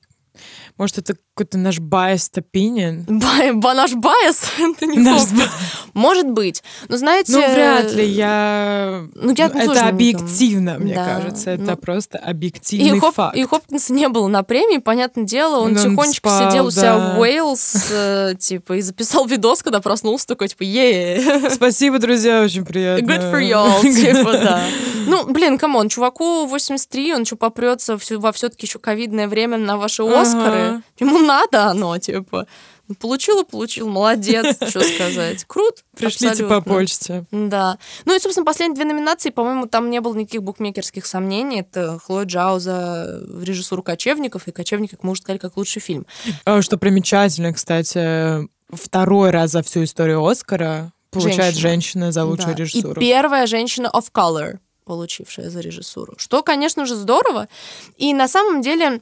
Может, 0.79 0.99
это 0.99 1.17
какой-то 1.35 1.59
наш 1.59 1.79
biased 1.79 2.35
opinion? 2.43 3.05
Bi- 3.09 3.53
bi- 3.53 3.75
наш 3.75 3.95
bias, 3.95 4.45
Энтони 4.59 4.99
Наш 4.99 5.23
Хопкинс. 5.23 5.51
Может 5.95 6.31
быть. 6.31 6.63
Но 6.89 6.97
знаете... 6.97 7.33
Ну, 7.33 7.53
вряд 7.53 7.93
ли. 7.95 8.07
Я... 8.07 9.05
Ну, 9.15 9.33
я 9.37 9.49
тоже 9.49 9.65
это 9.71 9.83
не 9.85 9.89
объективно, 9.89 10.79
мне 10.79 10.95
Да, 10.95 11.05
кажется. 11.07 11.51
Это 11.51 11.63
ну. 11.63 11.77
просто 11.77 12.19
И, 12.19 12.23
объективный 12.31 12.99
Хоп- 13.01 13.15
факт. 13.15 13.37
и 13.37 13.45
Хопкинса 13.45 13.93
не 13.93 14.09
было 14.09 14.27
на 14.29 14.43
премии, 14.43 14.79
понятное 14.79 15.25
дело, 15.25 15.59
он 15.61 15.73
Он 15.73 15.77
тихонечко 15.77 16.29
спал, 16.31 16.51
сидел 16.51 16.67
у 16.67 16.71
себя 16.71 16.97
да. 16.99 17.15
в 17.15 17.21
Wales, 17.21 17.87
э, 17.91 18.35
типа, 18.39 18.75
и 18.75 18.81
записал 18.83 19.27
видос, 19.27 19.63
когда 19.63 19.81
проснулся, 19.81 20.27
такой, 20.27 20.49
типа, 20.49 20.63
е 20.63 21.51
Спасибо, 21.51 21.99
друзья, 21.99 22.43
очень 22.43 22.65
приятно. 22.65 23.07
Good 23.07 23.33
for 23.33 23.41
y'all, 23.43 23.81
типа, 23.83 24.33
да. 24.33 24.63
Ну, 25.07 25.25
блин, 25.27 25.59
come 25.59 25.76
on, 25.76 25.89
чуваку 25.89 26.47
83, 26.47 27.15
он 27.15 27.25
что, 27.25 27.37
попрется 27.37 27.99
во 28.11 28.33
все-таки 28.33 28.67
еще 28.67 28.79
ковидное 28.79 29.29
время 29.29 29.59
на 29.59 29.77
ваши. 29.77 30.03
Оскары? 30.03 30.83
Ему 30.99 31.19
надо 31.23 31.67
оно, 31.67 31.97
типа. 31.99 32.47
Ну, 32.89 32.95
Получил 32.97 33.41
и 33.41 33.45
получил, 33.45 33.89
молодец, 33.89 34.57
что 34.69 34.81
сказать. 34.83 35.45
Крут, 35.45 35.85
Пришлите 35.97 36.31
абсолютно. 36.31 36.61
по 36.61 36.69
почте. 36.71 37.25
Да. 37.31 37.79
Ну 38.05 38.15
и, 38.15 38.19
собственно, 38.19 38.45
последние 38.45 38.75
две 38.75 38.85
номинации, 38.85 39.31
по-моему, 39.31 39.67
там 39.67 39.89
не 39.89 40.01
было 40.01 40.15
никаких 40.15 40.43
букмекерских 40.43 41.07
сомнений. 41.07 41.61
Это 41.61 41.99
Хлоя 42.05 42.25
Джао 42.27 42.59
за 42.59 43.23
режиссуру 43.41 43.83
«Кочевников» 43.83 44.49
и 44.49 44.53
«Кочевник», 44.53 44.91
как 44.91 45.05
мы 45.05 45.13
уже 45.13 45.23
сказали, 45.23 45.39
как 45.39 45.57
лучший 45.57 45.81
фильм. 45.81 46.07
А, 46.45 46.61
Что 46.61 46.77
примечательно, 46.77 47.53
кстати, 47.53 48.49
второй 48.71 49.31
раз 49.31 49.53
за 49.53 49.63
всю 49.63 49.85
историю 49.85 50.25
Оскара 50.27 50.93
получает 51.11 51.55
Женщина. 51.55 51.71
женщина 51.71 52.13
за 52.13 52.25
лучшую 52.25 52.55
Да. 52.57 52.63
режиссуру. 52.63 53.01
И 53.01 53.05
первая 53.05 53.47
женщина 53.47 53.91
of 53.95 54.07
color, 54.13 54.59
получившая 54.85 55.51
за 55.51 55.61
режиссуру. 55.61 56.15
Что, 56.19 56.43
конечно 56.43 56.85
же, 56.87 56.97
здорово. 56.97 57.49
И 57.97 58.13
на 58.13 58.27
самом 58.29 58.61
деле 58.61 59.01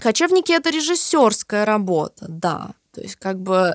«Кочевники»— 0.00 0.52
это 0.52 0.70
режиссерская 0.70 1.64
работа, 1.64 2.26
да. 2.28 2.70
То 2.94 3.02
есть 3.02 3.16
как 3.16 3.40
бы 3.40 3.74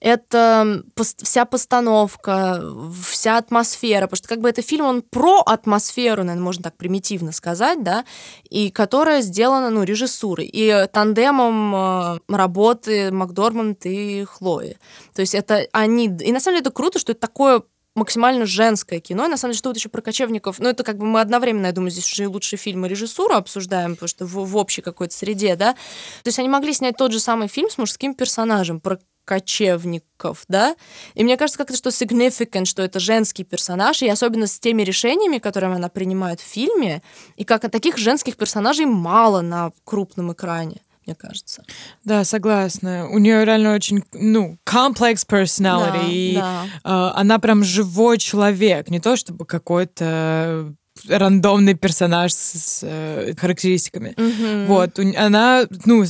это 0.00 0.82
вся 0.94 1.44
постановка, 1.44 2.62
вся 3.02 3.38
атмосфера, 3.38 4.02
потому 4.02 4.18
что 4.18 4.28
как 4.28 4.40
бы 4.40 4.48
это 4.48 4.62
фильм, 4.62 4.84
он 4.84 5.02
про 5.02 5.40
атмосферу, 5.40 6.22
наверное, 6.22 6.44
можно 6.44 6.62
так 6.64 6.76
примитивно 6.76 7.32
сказать, 7.32 7.82
да, 7.82 8.04
и 8.48 8.70
которая 8.70 9.22
сделана, 9.22 9.70
ну, 9.70 9.82
режиссурой, 9.82 10.46
и 10.46 10.86
тандемом 10.92 11.74
э, 11.74 12.18
работы 12.28 13.10
Макдорманд 13.10 13.86
и 13.86 14.24
Хлои. 14.24 14.76
То 15.14 15.22
есть 15.22 15.34
это 15.34 15.66
они... 15.72 16.06
И 16.06 16.32
на 16.32 16.40
самом 16.40 16.56
деле 16.56 16.60
это 16.60 16.70
круто, 16.70 16.98
что 16.98 17.12
это 17.12 17.20
такое 17.20 17.62
максимально 17.98 18.46
женское 18.46 19.00
кино. 19.00 19.26
И 19.26 19.28
на 19.28 19.36
самом 19.36 19.52
деле, 19.52 19.58
что 19.58 19.70
вот 19.70 19.76
еще 19.76 19.88
про 19.88 20.00
кочевников, 20.00 20.58
ну, 20.58 20.68
это 20.68 20.84
как 20.84 20.98
бы 20.98 21.06
мы 21.06 21.20
одновременно, 21.20 21.66
я 21.66 21.72
думаю, 21.72 21.90
здесь 21.90 22.10
уже 22.10 22.24
и 22.24 22.26
лучший 22.26 22.58
фильм 22.58 22.86
и 22.86 22.88
режиссуру 22.88 23.34
обсуждаем, 23.34 23.94
потому 23.94 24.08
что 24.08 24.26
в, 24.26 24.32
в 24.32 24.56
общей 24.56 24.82
какой-то 24.82 25.14
среде, 25.14 25.56
да. 25.56 25.74
То 26.22 26.28
есть 26.28 26.38
они 26.38 26.48
могли 26.48 26.72
снять 26.72 26.96
тот 26.96 27.12
же 27.12 27.20
самый 27.20 27.48
фильм 27.48 27.70
с 27.70 27.78
мужским 27.78 28.14
персонажем 28.14 28.80
про 28.80 28.98
кочевников, 29.28 30.44
да, 30.48 30.74
и 31.12 31.22
мне 31.22 31.36
кажется, 31.36 31.58
как-то 31.58 31.76
что 31.76 31.90
significant, 31.90 32.64
что 32.64 32.82
это 32.82 32.98
женский 32.98 33.44
персонаж, 33.44 34.00
и 34.00 34.08
особенно 34.08 34.46
с 34.46 34.58
теми 34.58 34.82
решениями, 34.82 35.36
которые 35.36 35.74
она 35.74 35.90
принимает 35.90 36.40
в 36.40 36.44
фильме, 36.44 37.02
и 37.36 37.44
как 37.44 37.70
таких 37.70 37.98
женских 37.98 38.38
персонажей 38.38 38.86
мало 38.86 39.42
на 39.42 39.70
крупном 39.84 40.32
экране, 40.32 40.80
мне 41.08 41.14
кажется. 41.14 41.64
Да, 42.04 42.22
согласна. 42.24 43.08
У 43.08 43.18
нее 43.18 43.42
реально 43.46 43.74
очень, 43.74 44.04
ну, 44.12 44.58
complex 44.66 45.26
personality. 45.26 45.92
Да, 45.92 46.08
и, 46.10 46.34
да. 46.36 46.64
э, 46.84 47.20
она 47.20 47.38
прям 47.38 47.64
живой 47.64 48.18
человек, 48.18 48.90
не 48.90 49.00
то 49.00 49.16
чтобы 49.16 49.46
какой-то 49.46 50.74
рандомный 51.08 51.74
персонаж 51.74 52.32
с, 52.32 52.80
э, 52.82 53.34
характеристиками. 53.38 54.14
Мгм. 54.16 54.66
Вот, 54.66 54.98
она, 54.98 55.66
ну, 55.84 56.04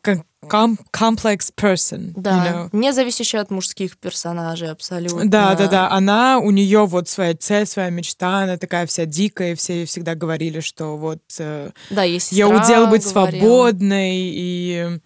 как 0.00 0.20
ком- 0.48 0.78
complex 0.92 1.52
person. 1.56 2.12
Да, 2.16 2.30
you 2.30 2.54
know. 2.54 2.68
не 2.72 2.92
зависящая 2.92 3.42
от 3.42 3.50
мужских 3.50 3.96
персонажей 3.96 4.70
абсолютно. 4.70 5.28
Да, 5.28 5.54
да, 5.54 5.68
да. 5.68 5.90
Она, 5.90 6.38
у 6.38 6.50
нее 6.50 6.86
вот 6.86 7.08
своя 7.08 7.34
цель, 7.34 7.66
своя 7.66 7.90
мечта, 7.90 8.38
она 8.42 8.56
такая 8.56 8.86
вся 8.86 9.04
дикая, 9.06 9.52
и 9.52 9.54
все 9.54 9.84
всегда 9.84 10.14
говорили, 10.14 10.60
что 10.60 10.96
вот 10.96 11.22
э, 11.38 11.70
Да, 11.90 12.02
я 12.02 12.48
удел 12.48 12.86
быть 12.88 13.04
говорила. 13.04 13.10
свободной, 13.10 14.16
и 14.34 14.98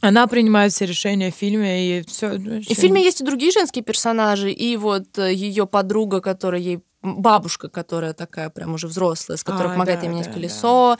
она 0.00 0.26
принимает 0.26 0.72
все 0.72 0.86
решения 0.86 1.30
в 1.30 1.34
фильме, 1.34 1.98
и 1.98 2.02
все. 2.06 2.34
И 2.34 2.74
в 2.74 2.78
фильме 2.78 3.02
есть 3.04 3.20
и 3.20 3.24
другие 3.24 3.52
женские 3.52 3.84
персонажи, 3.84 4.50
и 4.50 4.76
вот 4.76 5.18
ее 5.18 5.66
подруга, 5.66 6.20
которая 6.20 6.60
ей 6.60 6.80
бабушка, 7.02 7.68
которая 7.68 8.12
такая 8.12 8.50
прям 8.50 8.74
уже 8.74 8.86
взрослая, 8.86 9.36
с 9.36 9.44
которой 9.44 9.68
А, 9.68 9.72
помогает 9.72 10.00
да, 10.00 10.06
ей 10.06 10.12
менять 10.12 10.26
да, 10.26 10.32
колесо, 10.32 10.96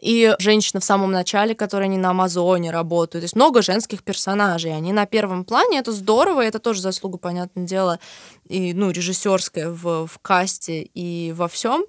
и 0.00 0.34
женщина 0.38 0.80
в 0.80 0.84
самом 0.84 1.10
начале, 1.10 1.54
которая 1.54 1.88
не 1.88 1.98
на 1.98 2.10
Амазоне 2.10 2.70
работают. 2.70 3.22
То 3.22 3.24
есть 3.24 3.36
много 3.36 3.62
женских 3.62 4.02
персонажей. 4.02 4.74
Они 4.74 4.92
на 4.92 5.06
первом 5.06 5.44
плане, 5.44 5.78
это 5.78 5.92
здорово, 5.92 6.44
это 6.44 6.58
тоже 6.58 6.80
заслуга, 6.80 7.18
понятное 7.18 7.64
дело, 7.64 7.98
и, 8.46 8.74
ну, 8.74 8.90
режиссерская 8.90 9.70
в, 9.70 10.06
в 10.06 10.18
касте 10.20 10.82
и 10.82 11.32
во 11.36 11.48
всем. 11.48 11.84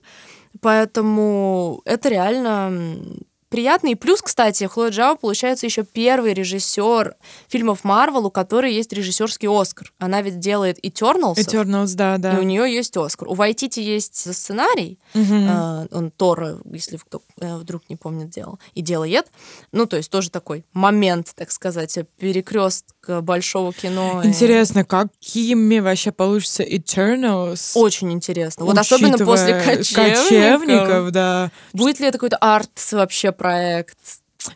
Поэтому 0.61 1.81
это 1.85 2.09
реально 2.09 3.01
приятно. 3.49 3.87
И 3.89 3.95
плюс, 3.95 4.21
кстати, 4.21 4.63
Хлоя 4.65 4.91
Джао, 4.91 5.15
получается, 5.15 5.65
еще 5.65 5.83
первый 5.83 6.33
режиссер 6.33 7.15
фильмов 7.47 7.83
Марвел, 7.83 8.27
у 8.27 8.31
которой 8.31 8.73
есть 8.73 8.93
режиссерский 8.93 9.47
Оскар. 9.49 9.91
Она 9.99 10.21
ведь 10.21 10.39
делает 10.39 10.77
Eternals, 10.83 11.35
Eternals, 11.35 11.95
да, 11.95 12.17
да. 12.17 12.33
и 12.37 12.39
у 12.39 12.43
нее 12.43 12.71
есть 12.73 12.95
Оскар. 12.95 13.27
У 13.27 13.33
Вайтити 13.33 13.79
есть 13.79 14.15
сценарий, 14.33 14.99
Мгм. 15.13 15.47
э, 15.49 15.87
он 15.91 16.11
Тора, 16.11 16.57
если 16.71 16.97
кто 16.97 17.21
э, 17.41 17.55
вдруг 17.57 17.83
не 17.89 17.95
помнит, 17.95 18.29
делал, 18.29 18.59
и 18.75 18.81
делает. 18.81 19.27
Ну, 19.71 19.85
то 19.85 19.97
есть 19.97 20.09
тоже 20.09 20.29
такой 20.29 20.63
момент, 20.73 21.31
так 21.35 21.51
сказать, 21.51 21.97
перекрестка 22.17 23.21
большого 23.21 23.73
кино. 23.73 24.21
и- 24.23 24.27
Интересно, 24.27 24.85
какими 24.85 25.79
вообще 25.79 26.11
получится 26.11 26.63
Eternals? 26.63 27.71
Очень 27.75 28.11
интересно. 28.11 28.65
Вот 28.65 28.77
особенно 28.77 29.17
после 29.17 29.53
кочевников. 29.59 30.27
кочевников, 30.27 31.11
да. 31.11 31.51
Будет 31.73 31.99
ли 31.99 32.07
это 32.07 32.17
какой-то 32.17 32.37
арт 32.37 32.69
вообще 32.91 33.31
проект? 33.39 33.97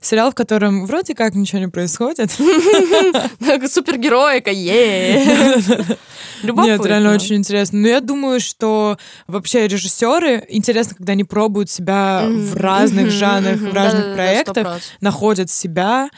сериал, 0.02 0.32
в 0.32 0.36
котором 0.36 0.86
вроде 0.86 1.14
как 1.14 1.36
ничего 1.36 1.60
не 1.60 1.68
происходит. 1.68 2.32
Супергероика, 3.72 4.50
е 4.52 5.98
Нет, 6.44 6.86
реально 6.86 7.14
очень 7.14 7.36
интересно. 7.36 7.80
Но 7.80 7.88
я 7.88 8.02
думаю, 8.02 8.40
что 8.40 8.98
вообще 9.28 9.68
режиссеры 9.68 10.46
интересно, 10.50 10.96
когда 10.96 11.14
они 11.14 11.24
пробуют 11.24 11.70
себя 11.70 12.26
в 12.28 12.56
разных 12.56 13.12
жанрах, 13.12 13.60
в 13.60 13.74
разных 13.74 14.14
проектах, 14.16 14.82
находят 15.02 15.50
себя. 15.50 16.10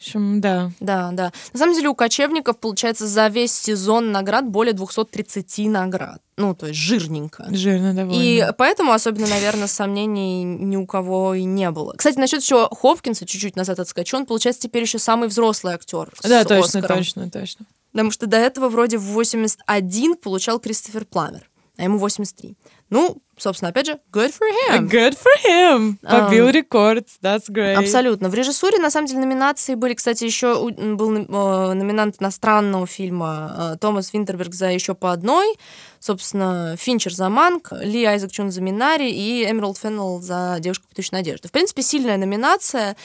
Общем, 0.00 0.40
да. 0.40 0.70
Да, 0.80 1.10
да. 1.12 1.30
На 1.52 1.58
самом 1.58 1.74
деле 1.74 1.90
у 1.90 1.94
кочевников, 1.94 2.58
получается, 2.58 3.06
за 3.06 3.26
весь 3.28 3.52
сезон 3.52 4.12
наград 4.12 4.48
более 4.48 4.72
230 4.72 5.68
наград. 5.68 6.22
Ну, 6.38 6.54
то 6.54 6.68
есть 6.68 6.78
жирненько. 6.78 7.46
Жирно 7.50 7.92
довольно. 7.92 8.18
И 8.18 8.46
поэтому 8.56 8.92
особенно, 8.92 9.26
наверное, 9.26 9.66
сомнений 9.66 10.42
ни 10.42 10.76
у 10.76 10.86
кого 10.86 11.34
и 11.34 11.44
не 11.44 11.70
было. 11.70 11.92
Кстати, 11.98 12.18
насчет 12.18 12.40
еще 12.40 12.66
Хопкинса, 12.70 13.26
чуть-чуть 13.26 13.56
назад 13.56 13.78
отскочу, 13.78 14.16
он, 14.16 14.24
получается, 14.24 14.62
теперь 14.62 14.82
еще 14.82 14.98
самый 14.98 15.28
взрослый 15.28 15.74
актер. 15.74 16.10
Да, 16.22 16.44
точно, 16.44 16.80
Оскаром. 16.80 16.96
точно, 16.96 17.30
точно. 17.30 17.66
Потому 17.92 18.10
что 18.10 18.26
до 18.26 18.38
этого 18.38 18.70
вроде 18.70 18.96
в 18.96 19.02
81 19.02 20.16
получал 20.16 20.60
Кристофер 20.60 21.04
Пламер, 21.04 21.49
а 21.80 21.84
ему 21.84 21.98
83. 21.98 22.56
Ну, 22.90 23.22
собственно, 23.38 23.70
опять 23.70 23.86
же, 23.86 23.98
good 24.12 24.32
for 24.32 24.46
him. 24.68 24.88
Good 24.88 25.16
for 25.16 25.48
him. 25.48 25.96
Побил 26.02 26.48
um, 26.48 26.52
рекорд. 26.52 27.06
That's 27.22 27.48
great. 27.48 27.74
Абсолютно. 27.74 28.28
В 28.28 28.34
режиссуре, 28.34 28.78
на 28.78 28.90
самом 28.90 29.06
деле, 29.06 29.20
номинации 29.20 29.74
были, 29.76 29.94
кстати, 29.94 30.24
еще 30.24 30.70
был 30.70 31.16
э, 31.16 31.72
номинант 31.72 32.16
иностранного 32.20 32.86
фильма 32.86 33.72
э, 33.74 33.76
Томас 33.80 34.12
Винтерберг 34.12 34.52
за 34.52 34.70
еще 34.70 34.94
по 34.94 35.12
одной, 35.12 35.56
собственно, 36.00 36.76
Финчер 36.76 37.14
за 37.14 37.28
Манк, 37.30 37.72
Ли 37.72 38.04
Айзек 38.04 38.30
Чун 38.30 38.50
за 38.50 38.60
Минари 38.60 39.10
и 39.10 39.50
Эмералд 39.50 39.78
Феннелл 39.78 40.20
за 40.20 40.58
Девушку, 40.60 40.86
путающую 40.88 41.16
надежду. 41.18 41.48
В 41.48 41.52
принципе, 41.52 41.82
сильная 41.82 42.18
номинация. 42.18 42.96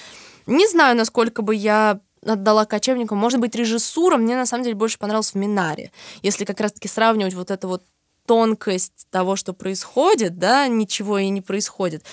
Не 0.48 0.68
знаю, 0.68 0.98
насколько 0.98 1.42
бы 1.42 1.56
я 1.56 2.00
отдала 2.26 2.66
кочевникам. 2.66 3.18
Может 3.18 3.40
быть, 3.40 3.56
режиссура 3.56 4.18
мне 4.18 4.36
на 4.36 4.46
самом 4.46 4.64
деле 4.64 4.76
больше 4.76 4.98
понравилась 4.98 5.32
в 5.32 5.36
Минаре. 5.36 5.92
Если 6.22 6.46
как 6.46 6.60
раз-таки 6.60 6.88
сравнивать 6.88 7.34
вот 7.34 7.52
это 7.52 7.68
вот 7.68 7.84
тонкость 8.26 9.08
того, 9.12 9.36
что 9.36 9.54
происходит, 9.54 10.38
да, 10.38 10.68
ничего 10.68 11.18
и 11.18 11.30
не 11.30 11.42
происходит. 11.42 12.04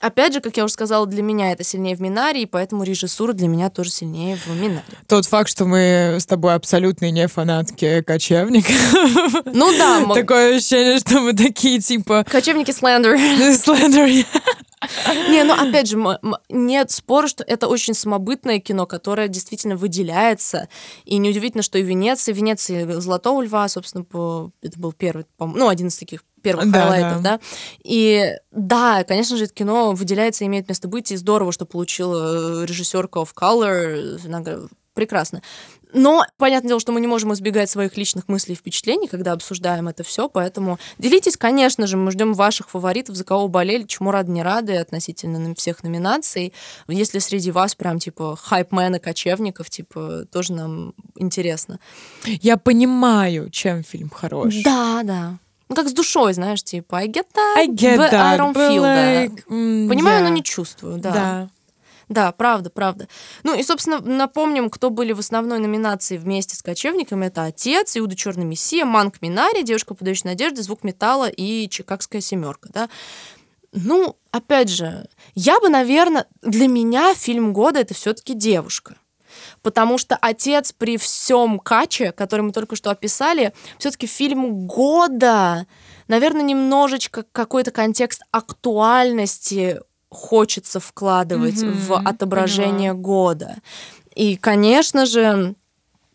Опять 0.00 0.32
же, 0.32 0.40
как 0.40 0.56
я 0.56 0.64
уже 0.64 0.72
сказала, 0.72 1.06
для 1.06 1.22
меня 1.22 1.52
это 1.52 1.62
сильнее 1.62 1.94
в 1.94 2.00
Минаре, 2.00 2.42
и 2.42 2.46
поэтому 2.46 2.84
режиссура 2.84 3.34
для 3.34 3.48
меня 3.48 3.68
тоже 3.68 3.90
сильнее 3.90 4.36
в 4.36 4.48
Минаре. 4.48 4.82
Тот 5.06 5.26
факт, 5.26 5.50
что 5.50 5.66
мы 5.66 6.16
с 6.18 6.24
тобой 6.24 6.54
абсолютные 6.54 7.10
не 7.10 7.28
фанатки 7.28 8.00
кочевника. 8.00 8.72
Ну 9.44 9.70
да. 9.76 10.06
Такое 10.14 10.56
ощущение, 10.56 10.98
что 11.00 11.20
мы 11.20 11.34
такие, 11.34 11.80
типа... 11.80 12.24
Кочевники 12.30 12.70
слендер. 12.72 13.18
Слендер. 13.54 14.24
Не, 15.28 15.44
ну 15.44 15.54
опять 15.54 15.88
же, 15.88 15.98
нет 16.48 16.90
спора, 16.90 17.28
что 17.28 17.44
это 17.44 17.68
очень 17.68 17.94
самобытное 17.94 18.60
кино, 18.60 18.86
которое 18.86 19.28
действительно 19.28 19.76
выделяется. 19.76 20.68
И 21.04 21.18
неудивительно, 21.18 21.62
что 21.62 21.78
и 21.78 21.82
Венеция, 21.82 22.34
Венеция 22.34 23.00
Золотого 23.00 23.42
Льва, 23.42 23.68
собственно, 23.68 24.04
по, 24.04 24.52
это 24.62 24.78
был 24.78 24.92
первый, 24.92 25.26
ну, 25.38 25.68
один 25.68 25.88
из 25.88 25.96
таких 25.96 26.24
первых 26.42 26.70
да, 26.70 26.88
highlight 26.88 27.13
ов, 27.13 27.22
да. 27.22 27.36
да. 27.36 27.40
И 27.84 28.34
да, 28.50 29.04
конечно 29.04 29.36
же, 29.36 29.44
это 29.44 29.52
кино 29.52 29.92
выделяется 29.92 30.44
и 30.44 30.46
имеет 30.46 30.68
место 30.68 30.88
быть, 30.88 31.12
и 31.12 31.16
здорово, 31.16 31.52
что 31.52 31.66
получила 31.66 32.64
режиссерка 32.64 33.20
of 33.20 33.30
Color, 33.34 34.18
прекрасно. 35.00 35.40
Но 35.94 36.26
понятное 36.36 36.68
дело, 36.68 36.80
что 36.80 36.92
мы 36.92 37.00
не 37.00 37.06
можем 37.06 37.32
избегать 37.32 37.70
своих 37.70 37.96
личных 37.96 38.28
мыслей 38.28 38.52
и 38.52 38.56
впечатлений, 38.56 39.08
когда 39.08 39.32
обсуждаем 39.32 39.88
это 39.88 40.04
все, 40.04 40.28
поэтому 40.28 40.78
делитесь, 40.98 41.38
конечно 41.38 41.86
же, 41.86 41.96
мы 41.96 42.10
ждем 42.10 42.34
ваших 42.34 42.68
фаворитов, 42.68 43.16
за 43.16 43.24
кого 43.24 43.48
болели, 43.48 43.84
чему 43.84 44.10
рады, 44.10 44.30
не 44.30 44.42
рады 44.42 44.76
относительно 44.76 45.54
всех 45.54 45.82
номинаций. 45.82 46.52
Если 46.86 47.18
среди 47.18 47.50
вас 47.50 47.74
прям 47.74 47.98
типа 47.98 48.36
хайпмены, 48.36 48.98
кочевников, 49.00 49.70
типа 49.70 50.26
тоже 50.30 50.52
нам 50.52 50.92
интересно. 51.16 51.80
Я 52.26 52.58
понимаю, 52.58 53.48
чем 53.48 53.82
фильм 53.82 54.10
хорош. 54.10 54.54
Да, 54.62 55.00
да. 55.02 55.38
Ну, 55.70 55.76
как 55.76 55.88
с 55.88 55.92
душой, 55.92 56.34
знаешь, 56.34 56.62
типа, 56.62 56.98
I 56.98 57.08
get 57.08 57.26
that, 57.34 57.56
I 57.56 57.68
get 57.68 57.96
but 57.96 58.10
that, 58.10 58.34
I 58.34 58.38
don't 58.38 58.54
feel 58.54 58.82
like, 58.82 59.46
that. 59.46 59.88
Понимаю, 59.88 60.20
yeah. 60.20 60.28
но 60.28 60.28
не 60.28 60.42
чувствую, 60.42 60.98
да. 60.98 61.12
Да. 61.12 61.48
Да, 62.10 62.32
правда, 62.32 62.70
правда. 62.70 63.06
Ну 63.44 63.56
и, 63.56 63.62
собственно, 63.62 64.00
напомним, 64.00 64.68
кто 64.68 64.90
были 64.90 65.12
в 65.12 65.20
основной 65.20 65.60
номинации 65.60 66.18
вместе 66.18 66.56
с 66.56 66.62
кочевниками. 66.62 67.26
Это 67.26 67.44
«Отец», 67.44 67.96
«Иуда 67.96 68.16
Черный 68.16 68.44
Мессия», 68.44 68.84
«Манк 68.84 69.22
Минари», 69.22 69.62
«Девушка, 69.62 69.94
подающая 69.94 70.32
надежды», 70.32 70.60
«Звук 70.62 70.82
металла» 70.82 71.28
и 71.28 71.68
«Чикагская 71.68 72.20
семерка». 72.20 72.68
Да? 72.72 72.88
Ну, 73.72 74.16
опять 74.32 74.68
же, 74.68 75.08
я 75.36 75.60
бы, 75.60 75.68
наверное, 75.68 76.26
для 76.42 76.66
меня 76.66 77.14
фильм 77.14 77.52
года 77.52 77.78
это 77.78 77.94
все-таки 77.94 78.34
девушка. 78.34 78.96
Потому 79.62 79.96
что 79.96 80.16
отец 80.16 80.72
при 80.72 80.96
всем 80.96 81.60
каче, 81.60 82.10
который 82.10 82.40
мы 82.40 82.50
только 82.50 82.74
что 82.74 82.90
описали, 82.90 83.52
все-таки 83.78 84.08
фильм 84.08 84.66
года, 84.66 85.68
наверное, 86.08 86.42
немножечко 86.42 87.24
какой-то 87.30 87.70
контекст 87.70 88.22
актуальности 88.32 89.80
хочется 90.10 90.80
вкладывать 90.80 91.62
mm-hmm, 91.62 91.72
в 91.72 91.96
отображение 91.98 92.92
поняла. 92.92 93.02
года. 93.02 93.56
И, 94.14 94.36
конечно 94.36 95.06
же, 95.06 95.54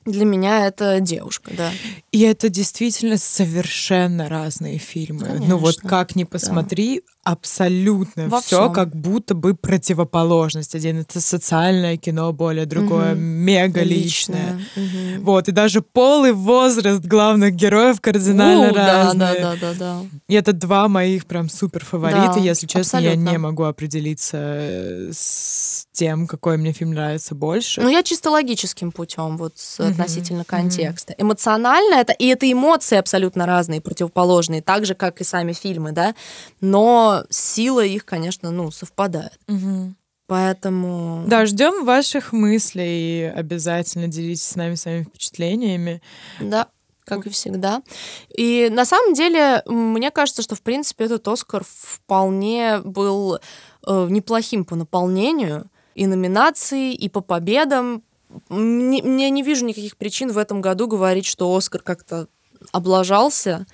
для 0.05 0.25
меня 0.25 0.67
это 0.67 0.99
девушка, 0.99 1.51
да. 1.57 1.71
И 2.16 2.22
это 2.22 2.47
действительно 2.47 3.18
совершенно 3.18 4.30
разные 4.30 4.78
фильмы. 4.78 5.26
Конечно, 5.26 5.47
ну 5.47 5.57
вот 5.57 5.76
как 5.82 6.16
ни 6.16 6.24
посмотри, 6.24 7.01
да. 7.26 7.34
абсолютно 7.34 8.39
все 8.39 8.70
как 8.70 8.95
будто 8.95 9.36
бы 9.36 9.53
противоположность. 9.53 10.76
Один 10.76 10.99
это 11.01 11.20
социальное 11.20 11.97
кино, 11.97 12.32
более 12.32 12.66
другое 12.66 13.16
угу. 13.16 13.20
мега 13.20 13.82
личное. 13.84 14.61
Угу. 14.78 15.24
Вот 15.26 15.49
и 15.49 15.51
даже 15.51 15.82
пол 15.82 16.24
и 16.24 16.32
возраст 16.32 17.03
главных 17.03 17.53
героев 17.53 17.99
кардинально 17.99 18.72
У, 18.72 18.74
разные. 18.74 19.20
Да, 19.20 19.34
да, 19.34 19.55
да, 19.55 19.74
да, 19.74 19.74
да. 19.78 20.01
И 20.30 20.36
это 20.36 20.53
два 20.53 20.88
моих 20.88 21.26
прям 21.26 21.49
супер 21.49 21.84
фаворита. 21.84 22.36
Да, 22.36 22.39
Если 22.39 22.66
честно, 22.66 22.99
абсолютно. 22.99 23.26
я 23.26 23.32
не 23.34 23.38
могу 23.38 23.63
определиться 23.63 25.09
с 25.11 25.86
тем, 25.91 26.28
какой 26.28 26.55
мне 26.55 26.72
фильм 26.72 26.91
нравится 26.91 27.36
больше. 27.36 27.82
Ну 27.82 27.89
я 27.89 28.03
чисто 28.03 28.30
логическим 28.30 28.93
путем 28.93 29.36
вот 29.36 29.55
угу 29.80 29.89
относительно 29.89 30.45
контекста. 30.45 31.11
Mm-hmm. 31.11 31.22
Эмоционально 31.24 32.05
это, 32.06 32.14
и 32.14 32.28
это 32.28 32.51
эмоции 32.51 32.97
абсолютно 32.97 33.45
разные, 33.45 33.82
противоположные, 33.82 34.62
так 34.62 34.86
же, 34.86 34.93
как 34.93 35.22
и 35.22 35.24
сами 35.24 35.53
фильмы, 35.53 35.91
да, 35.91 36.16
но 36.62 37.26
сила 37.30 37.84
их, 37.84 38.06
конечно, 38.06 38.51
ну, 38.51 38.72
совпадает. 38.72 39.39
Mm-hmm. 39.47 39.93
Поэтому... 40.28 41.24
Да, 41.28 41.45
ждем 41.45 41.86
ваших 41.86 42.34
мыслей. 42.34 43.30
Обязательно 43.30 44.08
делитесь 44.08 44.43
с 44.47 44.56
нами 44.56 44.76
своими 44.76 45.03
впечатлениями. 45.03 46.01
Да, 46.39 46.68
как 47.03 47.28
и 47.28 47.30
всегда. 47.30 47.84
И 48.36 48.70
на 48.72 48.86
самом 48.86 49.14
деле, 49.14 49.62
мне 49.68 50.10
кажется, 50.10 50.41
что, 50.41 50.56
в 50.56 50.62
принципе, 50.62 51.06
этот 51.06 51.28
Оскар 51.28 51.64
вполне 51.64 52.80
был 52.80 53.36
э, 53.36 54.08
неплохим 54.10 54.66
по 54.66 54.76
наполнению 54.76 55.70
и 55.93 56.08
номинаций, 56.08 56.93
и 56.93 57.08
по 57.08 57.22
победам 57.22 58.01
не, 58.49 58.99
я 58.99 59.29
не 59.29 59.43
вижу 59.43 59.65
никаких 59.65 59.97
причин 59.97 60.31
в 60.31 60.38
этом 60.38 60.61
году 60.61 60.88
говорить, 60.88 61.25
что 61.25 61.55
Оскар 61.55 61.81
как-то 61.81 62.27
облажался. 62.71 63.65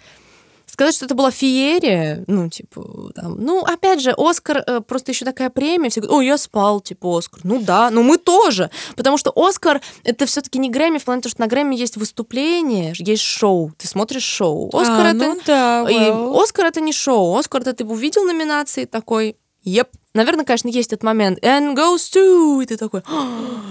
Сказать, 0.65 0.95
что 0.95 1.03
это 1.03 1.15
была 1.15 1.31
феерия, 1.31 2.23
ну, 2.27 2.47
типа, 2.47 3.11
там, 3.13 3.43
ну, 3.43 3.61
опять 3.61 3.99
же, 3.99 4.13
Оскар 4.17 4.63
э, 4.65 4.79
просто 4.79 5.11
еще 5.11 5.25
такая 5.25 5.49
премия, 5.49 5.89
все 5.89 5.99
говорят, 5.99 6.17
о, 6.17 6.21
я 6.21 6.37
спал, 6.37 6.79
типа, 6.79 7.17
Оскар. 7.17 7.41
Ну 7.43 7.61
да, 7.61 7.89
но 7.89 8.03
мы 8.03 8.17
тоже, 8.17 8.69
потому 8.95 9.17
что 9.17 9.33
Оскар 9.35 9.81
это 10.05 10.25
все-таки 10.25 10.59
не 10.59 10.69
Грэмми, 10.69 10.97
в 10.97 11.03
плане 11.03 11.21
того, 11.23 11.31
что 11.31 11.41
на 11.41 11.47
Грэмми 11.47 11.75
есть 11.75 11.97
выступление, 11.97 12.93
есть 12.97 13.21
шоу, 13.21 13.73
ты 13.77 13.85
смотришь 13.85 14.23
шоу. 14.23 14.69
Оскар 14.73 15.07
а, 15.07 15.09
это... 15.09 15.17
Ну 15.17 15.41
да, 15.45 15.83
well. 15.83 16.39
И 16.39 16.41
Оскар 16.41 16.67
это 16.67 16.79
не 16.79 16.93
шоу, 16.93 17.35
Оскар 17.35 17.61
это 17.61 17.73
ты 17.73 17.83
увидел 17.83 18.23
номинации 18.23 18.85
такой, 18.85 19.35
еп, 19.63 19.89
Наверное, 20.13 20.43
конечно, 20.43 20.67
есть 20.67 20.91
этот 20.91 21.03
момент. 21.03 21.39
And 21.39 21.73
goes 21.73 22.11
to, 22.13 22.61
и 22.61 22.65
ты 22.65 22.75
такой... 22.75 22.99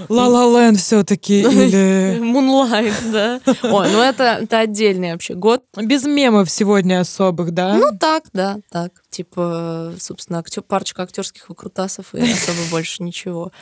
La 0.09 0.27
La 0.27 0.47
Land 0.51 0.77
все-таки 0.77 1.43
или... 1.43 2.19
Moonlight, 2.19 3.13
да. 3.13 3.41
Ой, 3.63 3.93
ну 3.93 4.01
это, 4.01 4.39
это 4.41 4.61
отдельный 4.61 5.13
вообще 5.13 5.35
год. 5.35 5.63
Без 5.77 6.05
мемов 6.05 6.51
сегодня 6.51 7.01
особых, 7.01 7.51
да? 7.51 7.75
Ну 7.75 7.91
так, 7.99 8.25
да, 8.33 8.59
так. 8.71 8.93
Типа, 9.11 9.93
собственно, 9.99 10.39
актер, 10.39 10.63
парочка 10.63 11.03
актерских 11.03 11.51
выкрутасов 11.51 12.15
и 12.15 12.21
особо 12.33 12.71
больше 12.71 13.03
ничего. 13.03 13.53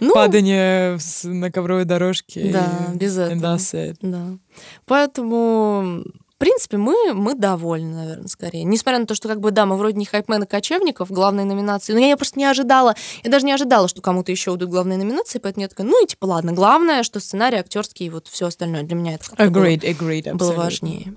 Ну, 0.00 0.12
Падание 0.12 0.98
на 1.24 1.50
ковровой 1.50 1.86
дорожке. 1.86 2.50
Да, 2.52 2.88
без 2.94 3.16
этого. 3.16 3.58
Да. 4.02 4.36
Поэтому 4.84 6.04
в 6.38 6.40
принципе, 6.40 6.76
мы, 6.76 7.14
мы 7.14 7.34
довольны, 7.34 7.96
наверное, 7.96 8.28
скорее. 8.28 8.62
Несмотря 8.62 9.00
на 9.00 9.06
то, 9.06 9.16
что, 9.16 9.26
как 9.26 9.40
бы, 9.40 9.50
да, 9.50 9.66
мы 9.66 9.76
вроде 9.76 9.98
не 9.98 10.04
хайпмены 10.04 10.46
кочевников, 10.46 11.10
главной 11.10 11.42
номинации, 11.42 11.94
но 11.94 11.98
я, 11.98 12.10
я 12.10 12.16
просто 12.16 12.38
не 12.38 12.44
ожидала, 12.44 12.94
я 13.24 13.30
даже 13.32 13.44
не 13.44 13.50
ожидала, 13.50 13.88
что 13.88 14.02
кому-то 14.02 14.30
еще 14.30 14.52
удают 14.52 14.70
главные 14.70 14.98
номинации, 14.98 15.40
поэтому 15.40 15.62
я 15.62 15.68
такая, 15.68 15.84
ну 15.88 16.00
и 16.00 16.06
типа, 16.06 16.26
ладно, 16.26 16.52
главное, 16.52 17.02
что 17.02 17.18
сценарий 17.18 17.56
актерский 17.58 18.06
и 18.06 18.10
вот 18.10 18.28
все 18.28 18.46
остальное 18.46 18.84
для 18.84 18.94
меня 18.94 19.14
это 19.16 19.24
agreed, 19.34 19.50
было, 19.50 19.90
agreed, 19.90 20.34
было 20.34 20.52
важнее. 20.52 21.14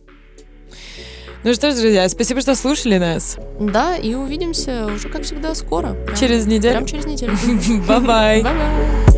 Ну 1.44 1.54
что 1.54 1.72
ж, 1.72 1.76
друзья, 1.76 2.10
спасибо, 2.10 2.42
что 2.42 2.56
слушали 2.56 2.98
нас. 2.98 3.38
Да, 3.60 3.96
и 3.98 4.16
увидимся 4.16 4.88
уже, 4.88 5.08
как 5.08 5.22
всегда, 5.22 5.54
скоро. 5.54 5.94
Прям- 5.94 6.18
Через 6.18 6.48
неделю. 6.48 6.74
Прям 6.78 6.86
через 6.88 7.06
неделю. 7.06 7.38
Бай-бай. 7.88 8.42
Бай-бай. 8.42 9.11